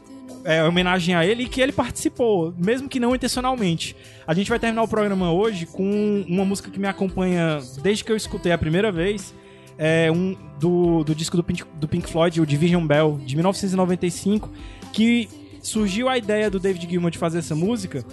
é, 0.43 0.59
em 0.59 0.63
homenagem 0.63 1.15
a 1.15 1.25
ele 1.25 1.47
que 1.47 1.61
ele 1.61 1.71
participou, 1.71 2.53
mesmo 2.57 2.89
que 2.89 2.99
não 2.99 3.15
intencionalmente. 3.15 3.95
A 4.27 4.33
gente 4.33 4.49
vai 4.49 4.59
terminar 4.59 4.83
o 4.83 4.87
programa 4.87 5.31
hoje 5.31 5.65
com 5.65 6.25
uma 6.27 6.43
música 6.43 6.69
que 6.69 6.79
me 6.79 6.87
acompanha 6.87 7.59
desde 7.81 8.03
que 8.03 8.11
eu 8.11 8.17
escutei 8.17 8.51
a 8.51 8.57
primeira 8.57 8.91
vez. 8.91 9.33
É 9.77 10.11
um 10.11 10.35
do, 10.59 11.03
do 11.03 11.15
disco 11.15 11.37
do 11.37 11.43
Pink, 11.43 11.63
do 11.75 11.87
Pink 11.87 12.09
Floyd, 12.09 12.41
o 12.41 12.45
Division 12.45 12.85
Bell, 12.85 13.19
de 13.25 13.35
1995, 13.35 14.51
que 14.91 15.29
surgiu 15.61 16.09
a 16.09 16.17
ideia 16.17 16.49
do 16.49 16.59
David 16.59 16.87
Gilmour 16.89 17.11
de 17.11 17.17
fazer 17.17 17.39
essa 17.39 17.55
música 17.55 18.05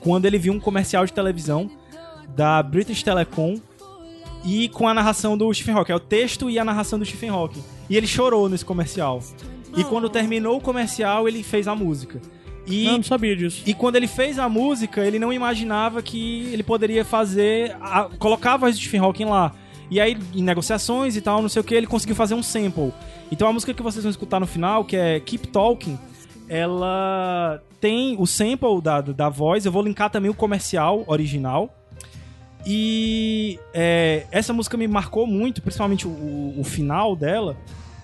quando 0.00 0.24
ele 0.26 0.38
viu 0.38 0.52
um 0.52 0.60
comercial 0.60 1.04
de 1.04 1.12
televisão 1.12 1.70
da 2.34 2.62
British 2.62 3.02
Telecom 3.02 3.60
e 4.44 4.68
com 4.68 4.88
a 4.88 4.94
narração 4.94 5.36
do 5.36 5.52
Stephen 5.52 5.74
Hawking. 5.74 5.92
É 5.92 5.96
o 5.96 6.00
texto 6.00 6.50
e 6.50 6.58
a 6.58 6.64
narração 6.64 6.98
do 6.98 7.04
Stephen 7.04 7.30
Hawking. 7.30 7.62
E 7.88 7.96
ele 7.96 8.06
chorou 8.06 8.48
nesse 8.48 8.64
comercial. 8.64 9.20
E 9.76 9.84
quando 9.84 10.08
terminou 10.08 10.58
o 10.58 10.60
comercial, 10.60 11.26
ele 11.28 11.42
fez 11.42 11.66
a 11.66 11.74
música. 11.74 12.20
E, 12.66 12.84
Não, 12.84 12.98
não 12.98 13.02
sabia 13.02 13.34
disso. 13.34 13.62
e 13.66 13.74
quando 13.74 13.96
ele 13.96 14.06
fez 14.06 14.38
a 14.38 14.48
música, 14.48 15.04
ele 15.04 15.18
não 15.18 15.32
imaginava 15.32 16.00
que 16.02 16.48
ele 16.52 16.62
poderia 16.62 17.04
fazer. 17.04 17.76
A, 17.80 18.08
colocar 18.18 18.54
a 18.54 18.56
voz 18.56 18.76
do 18.76 18.80
Stephen 18.80 19.00
Hawking 19.00 19.24
lá. 19.24 19.52
E 19.90 20.00
aí, 20.00 20.16
em 20.34 20.42
negociações 20.42 21.16
e 21.16 21.20
tal, 21.20 21.42
não 21.42 21.48
sei 21.48 21.60
o 21.60 21.64
que, 21.64 21.74
ele 21.74 21.86
conseguiu 21.86 22.14
fazer 22.14 22.34
um 22.34 22.42
sample. 22.42 22.92
Então 23.30 23.48
a 23.48 23.52
música 23.52 23.74
que 23.74 23.82
vocês 23.82 24.04
vão 24.04 24.10
escutar 24.10 24.38
no 24.40 24.46
final, 24.46 24.84
que 24.84 24.96
é 24.96 25.18
Keep 25.20 25.48
Talking, 25.48 25.98
ela 26.48 27.60
tem 27.80 28.16
o 28.18 28.26
sample 28.26 28.80
da, 28.82 29.00
da 29.00 29.28
voz. 29.28 29.66
Eu 29.66 29.72
vou 29.72 29.82
linkar 29.82 30.10
também 30.10 30.30
o 30.30 30.34
comercial 30.34 31.02
original. 31.06 31.74
E 32.64 33.58
é, 33.74 34.26
essa 34.30 34.52
música 34.52 34.76
me 34.76 34.86
marcou 34.86 35.26
muito, 35.26 35.60
principalmente 35.60 36.06
o, 36.06 36.54
o 36.56 36.64
final 36.64 37.16
dela, 37.16 37.56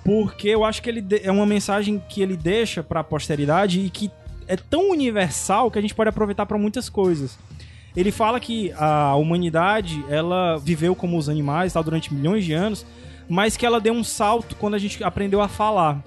porque 0.05 0.49
eu 0.49 0.65
acho 0.65 0.83
que 0.83 0.91
ele 0.91 1.05
é 1.23 1.31
uma 1.31 1.47
mensagem 1.47 2.03
que 2.09 2.21
ele 2.21 2.37
deixa 2.37 2.83
pra 2.83 3.05
posteridade 3.05 3.81
e 3.81 3.91
que 3.91 4.11
é 4.47 4.57
tão 4.57 4.91
universal 4.91 5.71
que 5.71 5.79
a 5.79 5.83
gente 5.83 5.95
pode 5.95 6.09
aproveitar 6.09 6.47
pra 6.47 6.59
muitas 6.59 6.89
coisas. 6.89 7.39
Ele 7.97 8.11
fala 8.11 8.41
que 8.41 8.73
a 8.77 9.15
humanidade 9.17 10.05
ela 10.09 10.57
viveu 10.57 10.95
como 10.95 11.17
os 11.19 11.29
animais 11.29 11.73
tal, 11.73 11.85
durante 11.85 12.13
milhões 12.13 12.45
de 12.45 12.53
anos, 12.53 12.87
mas 13.29 13.57
que 13.57 13.67
ela 13.67 13.81
deu 13.81 13.93
um 13.93 14.05
salto 14.05 14.57
quando 14.57 14.75
a 14.75 14.79
gente 14.79 15.03
aprendeu 15.05 15.41
a 15.41 15.49
falar. 15.49 16.03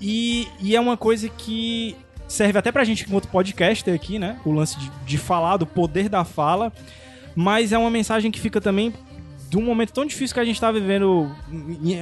E, 0.00 0.48
e 0.60 0.74
é 0.74 0.80
uma 0.80 0.96
coisa 0.96 1.28
que 1.28 1.94
serve 2.26 2.58
até 2.58 2.72
pra 2.72 2.84
gente 2.84 3.04
enquanto 3.04 3.28
podcaster 3.28 3.94
aqui, 3.94 4.18
né? 4.18 4.38
O 4.44 4.52
lance 4.52 4.78
de, 4.78 4.90
de 5.04 5.18
falar, 5.18 5.58
do 5.58 5.66
poder 5.66 6.08
da 6.08 6.24
fala. 6.24 6.72
Mas 7.34 7.72
é 7.72 7.78
uma 7.78 7.90
mensagem 7.90 8.30
que 8.30 8.40
fica 8.40 8.60
também 8.60 8.92
de 9.48 9.56
um 9.58 9.62
momento 9.62 9.92
tão 9.92 10.06
difícil 10.06 10.34
que 10.34 10.40
a 10.40 10.44
gente 10.44 10.60
tá 10.60 10.70
vivendo 10.70 11.30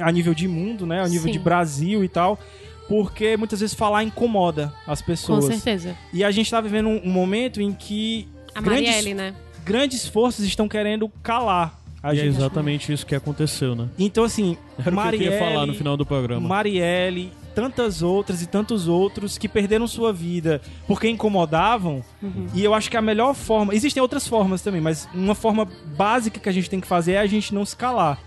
a 0.03 0.11
nível 0.11 0.33
de 0.33 0.47
mundo, 0.47 0.85
né? 0.85 1.01
A 1.01 1.07
nível 1.07 1.25
Sim. 1.27 1.31
de 1.31 1.39
Brasil 1.39 2.03
e 2.03 2.07
tal. 2.09 2.39
Porque 2.87 3.37
muitas 3.37 3.59
vezes 3.59 3.75
falar 3.75 4.03
incomoda 4.03 4.73
as 4.87 4.99
Com 5.01 5.07
pessoas. 5.07 5.45
certeza. 5.45 5.95
E 6.11 6.23
a 6.23 6.31
gente 6.31 6.49
tá 6.49 6.59
vivendo 6.59 6.87
um, 6.89 7.07
momento 7.09 7.61
em 7.61 7.71
que 7.71 8.27
A 8.55 8.61
grandes, 8.61 8.85
Marielle, 8.87 9.13
né? 9.13 9.33
grandes 9.63 10.07
forças 10.07 10.43
estão 10.45 10.67
querendo 10.67 11.07
calar 11.21 11.79
a 12.01 12.13
E 12.13 12.19
é 12.19 12.23
gente. 12.23 12.37
exatamente 12.37 12.91
isso 12.93 13.05
que 13.05 13.13
aconteceu, 13.13 13.75
né? 13.75 13.89
Então, 13.99 14.23
assim, 14.23 14.57
Era 14.77 14.89
o 14.95 15.01
que 15.01 15.07
eu 15.07 15.11
queria 15.19 15.37
falar 15.39 15.65
no 15.67 15.73
final 15.75 15.95
do 15.97 16.05
programa. 16.05 16.47
Marielle, 16.47 17.31
tantas 17.53 18.01
outras 18.01 18.41
e 18.41 18.47
tantos 18.47 18.87
outros 18.87 19.37
que 19.37 19.47
perderam 19.47 19.87
sua 19.87 20.13
vida 20.13 20.61
porque 20.87 21.09
incomodavam. 21.09 22.03
Uhum. 22.21 22.47
E 22.53 22.63
eu 22.63 22.73
acho 22.73 22.89
que 22.89 22.97
a 22.97 23.01
melhor 23.01 23.33
forma. 23.33 23.73
Existem 23.73 24.01
outras 24.01 24.27
formas 24.27 24.61
também, 24.61 24.81
mas 24.81 25.07
uma 25.13 25.35
forma 25.35 25.67
básica 25.97 26.39
que 26.39 26.49
a 26.49 26.51
gente 26.51 26.69
tem 26.69 26.79
que 26.79 26.87
fazer 26.87 27.13
é 27.13 27.19
a 27.19 27.27
gente 27.27 27.53
não 27.53 27.65
se 27.65 27.75
calar. 27.75 28.19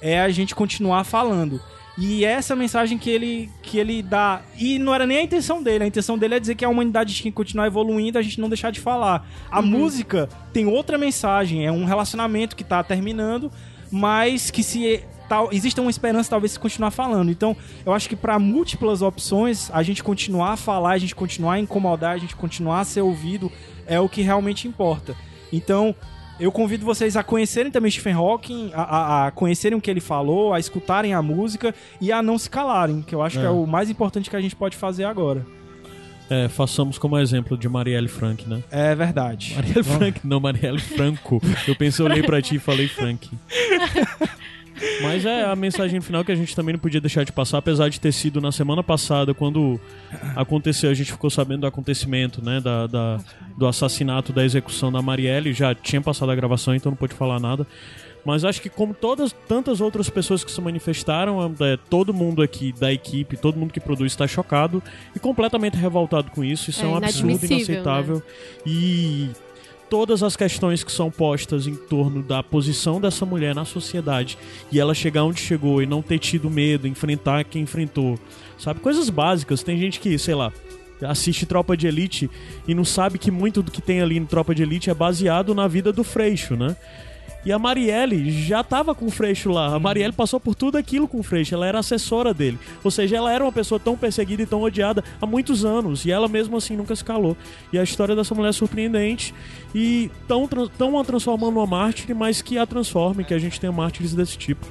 É 0.00 0.20
a 0.20 0.28
gente 0.28 0.54
continuar 0.54 1.04
falando. 1.04 1.60
E 2.00 2.24
é 2.24 2.30
essa 2.30 2.54
mensagem 2.54 2.96
que 2.96 3.10
ele, 3.10 3.50
que 3.60 3.76
ele 3.76 4.02
dá. 4.02 4.42
E 4.56 4.78
não 4.78 4.94
era 4.94 5.04
nem 5.04 5.18
a 5.18 5.22
intenção 5.22 5.60
dele. 5.60 5.82
A 5.82 5.86
intenção 5.86 6.16
dele 6.16 6.36
é 6.36 6.40
dizer 6.40 6.54
que 6.54 6.64
a 6.64 6.68
humanidade 6.68 7.12
tinha 7.12 7.32
que 7.32 7.36
continuar 7.36 7.66
evoluindo, 7.66 8.16
a 8.16 8.22
gente 8.22 8.40
não 8.40 8.48
deixar 8.48 8.70
de 8.70 8.78
falar. 8.78 9.28
A 9.50 9.60
música 9.60 10.28
tem 10.52 10.64
outra 10.66 10.96
mensagem. 10.96 11.66
É 11.66 11.72
um 11.72 11.84
relacionamento 11.84 12.54
que 12.54 12.62
tá 12.62 12.84
terminando, 12.84 13.50
mas 13.90 14.48
que 14.48 14.62
se. 14.62 15.02
Tal, 15.28 15.50
existe 15.52 15.78
uma 15.80 15.90
esperança, 15.90 16.30
talvez, 16.30 16.52
se 16.52 16.58
continuar 16.58 16.90
falando. 16.90 17.30
Então, 17.30 17.54
eu 17.84 17.92
acho 17.92 18.08
que 18.08 18.16
para 18.16 18.38
múltiplas 18.38 19.02
opções, 19.02 19.70
a 19.72 19.82
gente 19.82 20.02
continuar 20.02 20.52
a 20.52 20.56
falar, 20.56 20.92
a 20.92 20.98
gente 20.98 21.14
continuar 21.14 21.54
a 21.54 21.58
incomodar, 21.60 22.12
a 22.14 22.18
gente 22.18 22.34
continuar 22.34 22.80
a 22.80 22.84
ser 22.84 23.02
ouvido, 23.02 23.52
é 23.86 24.00
o 24.00 24.08
que 24.08 24.22
realmente 24.22 24.66
importa. 24.66 25.14
Então, 25.52 25.94
eu 26.40 26.50
convido 26.52 26.84
vocês 26.86 27.16
a 27.16 27.22
conhecerem 27.22 27.70
também 27.70 27.90
Stephen 27.90 28.14
Hawking, 28.14 28.70
a, 28.72 28.82
a- 28.82 29.26
a 29.26 29.30
conhecerem 29.32 29.76
o 29.76 29.80
que 29.80 29.90
ele 29.90 30.00
falou, 30.00 30.54
a 30.54 30.58
escutarem 30.60 31.12
a 31.12 31.20
música 31.20 31.74
e 32.00 32.10
a 32.12 32.22
não 32.22 32.38
se 32.38 32.48
calarem, 32.48 33.02
que 33.02 33.14
eu 33.14 33.20
acho 33.20 33.38
que 33.38 33.44
é 33.44 33.48
É. 33.48 33.50
o 33.50 33.66
mais 33.66 33.90
importante 33.90 34.30
que 34.30 34.36
a 34.36 34.40
gente 34.40 34.56
pode 34.56 34.76
fazer 34.76 35.04
agora. 35.04 35.44
É, 36.30 36.46
façamos 36.46 36.98
como 36.98 37.18
exemplo 37.18 37.56
de 37.56 37.68
Marielle 37.70 38.06
Frank, 38.06 38.46
né? 38.48 38.62
É 38.70 38.94
verdade. 38.94 39.54
Marielle 39.56 39.82
Frank, 39.82 40.20
não, 40.24 40.38
Marielle 40.38 40.78
Franco. 40.80 41.40
Eu 41.66 41.74
pensei, 41.74 42.04
eu 42.04 42.10
olhei 42.10 42.22
pra 42.22 42.40
ti 42.42 42.56
e 42.56 42.58
falei 42.58 42.86
Frank. 42.86 43.30
Mas 45.02 45.24
é 45.24 45.44
a 45.44 45.54
mensagem 45.56 46.00
final 46.00 46.24
que 46.24 46.32
a 46.32 46.34
gente 46.34 46.54
também 46.54 46.72
não 46.72 46.80
podia 46.80 47.00
deixar 47.00 47.24
de 47.24 47.32
passar, 47.32 47.58
apesar 47.58 47.88
de 47.88 48.00
ter 48.00 48.12
sido 48.12 48.40
na 48.40 48.52
semana 48.52 48.82
passada, 48.82 49.32
quando 49.34 49.80
aconteceu, 50.36 50.90
a 50.90 50.94
gente 50.94 51.12
ficou 51.12 51.30
sabendo 51.30 51.60
do 51.62 51.66
acontecimento, 51.66 52.44
né? 52.44 52.60
Da, 52.60 52.86
da- 52.86 53.18
do 53.56 53.66
assassinato, 53.66 54.32
da 54.32 54.44
execução 54.44 54.90
da 54.92 55.02
Marielle. 55.02 55.52
Já 55.52 55.74
tinha 55.74 56.00
passado 56.00 56.30
a 56.30 56.34
gravação, 56.34 56.74
então 56.74 56.90
não 56.90 56.96
pôde 56.96 57.14
falar 57.14 57.40
nada. 57.40 57.66
Mas 58.24 58.44
acho 58.44 58.60
que 58.60 58.68
como 58.68 58.92
todas 58.92 59.34
tantas 59.48 59.80
outras 59.80 60.10
pessoas 60.10 60.44
que 60.44 60.50
se 60.50 60.60
manifestaram, 60.60 61.54
é, 61.60 61.76
todo 61.88 62.12
mundo 62.12 62.42
aqui 62.42 62.72
da 62.78 62.92
equipe, 62.92 63.36
todo 63.36 63.56
mundo 63.58 63.72
que 63.72 63.80
produz 63.80 64.12
está 64.12 64.26
chocado 64.26 64.82
e 65.16 65.18
completamente 65.18 65.76
revoltado 65.76 66.30
com 66.30 66.44
isso. 66.44 66.68
Isso 66.68 66.82
é, 66.82 66.84
É 66.84 66.88
um 66.88 66.96
absurdo, 66.96 67.30
inadmissível, 67.30 67.56
inaceitável. 67.56 68.22
E 68.66 69.30
todas 69.88 70.22
as 70.22 70.36
questões 70.36 70.84
que 70.84 70.92
são 70.92 71.10
postas 71.10 71.66
em 71.66 71.74
torno 71.74 72.22
da 72.22 72.42
posição 72.42 73.00
dessa 73.00 73.24
mulher 73.24 73.54
na 73.54 73.64
sociedade 73.64 74.38
e 74.70 74.78
ela 74.78 74.94
chegar 74.94 75.24
onde 75.24 75.40
chegou 75.40 75.82
e 75.82 75.86
não 75.86 76.02
ter 76.02 76.18
tido 76.18 76.50
medo, 76.50 76.86
enfrentar 76.86 77.44
quem 77.44 77.62
enfrentou, 77.62 78.18
sabe? 78.58 78.80
Coisas 78.80 79.08
básicas. 79.10 79.62
Tem 79.62 79.78
gente 79.78 80.00
que, 80.00 80.18
sei 80.18 80.34
lá, 80.34 80.52
assiste 81.02 81.46
Tropa 81.46 81.76
de 81.76 81.86
Elite 81.86 82.30
e 82.66 82.74
não 82.74 82.84
sabe 82.84 83.18
que 83.18 83.30
muito 83.30 83.62
do 83.62 83.70
que 83.70 83.80
tem 83.80 84.00
ali 84.00 84.18
no 84.20 84.26
Tropa 84.26 84.54
de 84.54 84.62
Elite 84.62 84.90
é 84.90 84.94
baseado 84.94 85.54
na 85.54 85.66
vida 85.66 85.92
do 85.92 86.04
Freixo, 86.04 86.56
né? 86.56 86.76
E 87.44 87.52
a 87.52 87.58
Marielle 87.58 88.30
já 88.30 88.62
tava 88.64 88.94
com 88.94 89.06
o 89.06 89.10
Freixo 89.10 89.50
lá. 89.50 89.74
A 89.74 89.78
Marielle 89.78 90.12
passou 90.12 90.38
por 90.40 90.54
tudo 90.54 90.76
aquilo 90.76 91.06
com 91.08 91.20
o 91.20 91.22
Freixo. 91.22 91.54
Ela 91.54 91.66
era 91.66 91.78
assessora 91.78 92.34
dele. 92.34 92.58
Ou 92.84 92.90
seja, 92.90 93.16
ela 93.16 93.32
era 93.32 93.42
uma 93.44 93.52
pessoa 93.52 93.78
tão 93.78 93.96
perseguida 93.96 94.42
e 94.42 94.46
tão 94.46 94.60
odiada 94.62 95.02
há 95.20 95.24
muitos 95.26 95.64
anos. 95.64 96.04
E 96.04 96.10
ela 96.10 96.28
mesmo 96.28 96.56
assim 96.56 96.76
nunca 96.76 96.94
se 96.94 97.04
calou. 97.04 97.36
E 97.72 97.78
a 97.78 97.82
história 97.82 98.14
dessa 98.14 98.34
mulher 98.34 98.50
é 98.50 98.52
surpreendente. 98.52 99.32
E 99.74 100.10
tão, 100.26 100.46
tão 100.46 100.98
a 100.98 101.04
transformando 101.04 101.52
numa 101.54 101.66
mártir, 101.66 102.14
mas 102.14 102.42
que 102.42 102.58
a 102.58 102.66
transforme, 102.66 103.24
que 103.24 103.32
a 103.32 103.38
gente 103.38 103.58
tenha 103.60 103.72
mártires 103.72 104.14
desse 104.14 104.36
tipo. 104.36 104.66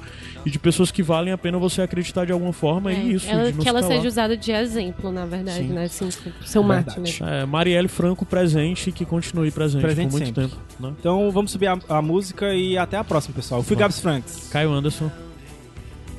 E 0.46 0.50
de 0.50 0.58
pessoas 0.58 0.90
que 0.90 1.02
valem 1.02 1.32
a 1.32 1.38
pena 1.38 1.58
você 1.58 1.82
acreditar 1.82 2.24
de 2.24 2.32
alguma 2.32 2.52
forma. 2.52 2.92
É, 2.92 2.94
e 2.94 3.14
isso, 3.14 3.28
ela- 3.28 3.50
que 3.50 3.60
se 3.62 3.68
ela 3.68 3.82
seja 3.82 4.06
usada 4.06 4.36
de 4.36 4.52
exemplo, 4.52 5.10
na 5.10 5.26
verdade, 5.26 5.58
Sim. 5.58 5.68
né? 5.72 5.84
Assim, 5.84 6.08
seu 6.10 6.62
Verdade. 6.62 6.86
Marte 6.86 7.00
mesmo. 7.00 7.26
É, 7.26 7.44
Marielle 7.44 7.88
Franco 7.88 8.24
presente 8.24 8.90
e 8.90 8.92
que 8.92 9.04
continue 9.04 9.50
presente, 9.50 9.82
Presente 9.82 10.10
por 10.10 10.20
muito 10.20 10.26
sempre. 10.26 10.42
tempo. 10.44 10.56
Né? 10.78 10.92
Então 10.98 11.30
vamos 11.32 11.50
subir 11.50 11.66
a, 11.66 11.78
a 11.88 12.00
música 12.00 12.54
e 12.58 12.78
até 12.78 12.96
a 12.96 13.04
próxima, 13.04 13.34
pessoal. 13.34 13.60
Eu 13.60 13.64
fui 13.64 13.76
Gabs 13.76 14.00
Franks. 14.00 14.48
Caio 14.50 14.72
Anderson. 14.72 15.10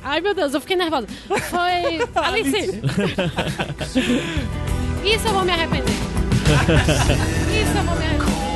Ai, 0.01 0.21
meu 0.21 0.33
Deus, 0.33 0.53
eu 0.53 0.61
fiquei 0.61 0.75
nervosa. 0.77 1.07
Foi. 1.27 1.99
Alice! 2.23 2.81
Isso 5.03 5.27
eu 5.27 5.33
vou 5.33 5.43
me 5.43 5.51
arrepender. 5.51 5.93
Isso 7.61 7.77
eu 7.77 7.83
vou 7.83 7.95
me 7.95 8.05
arrepender. 8.05 8.48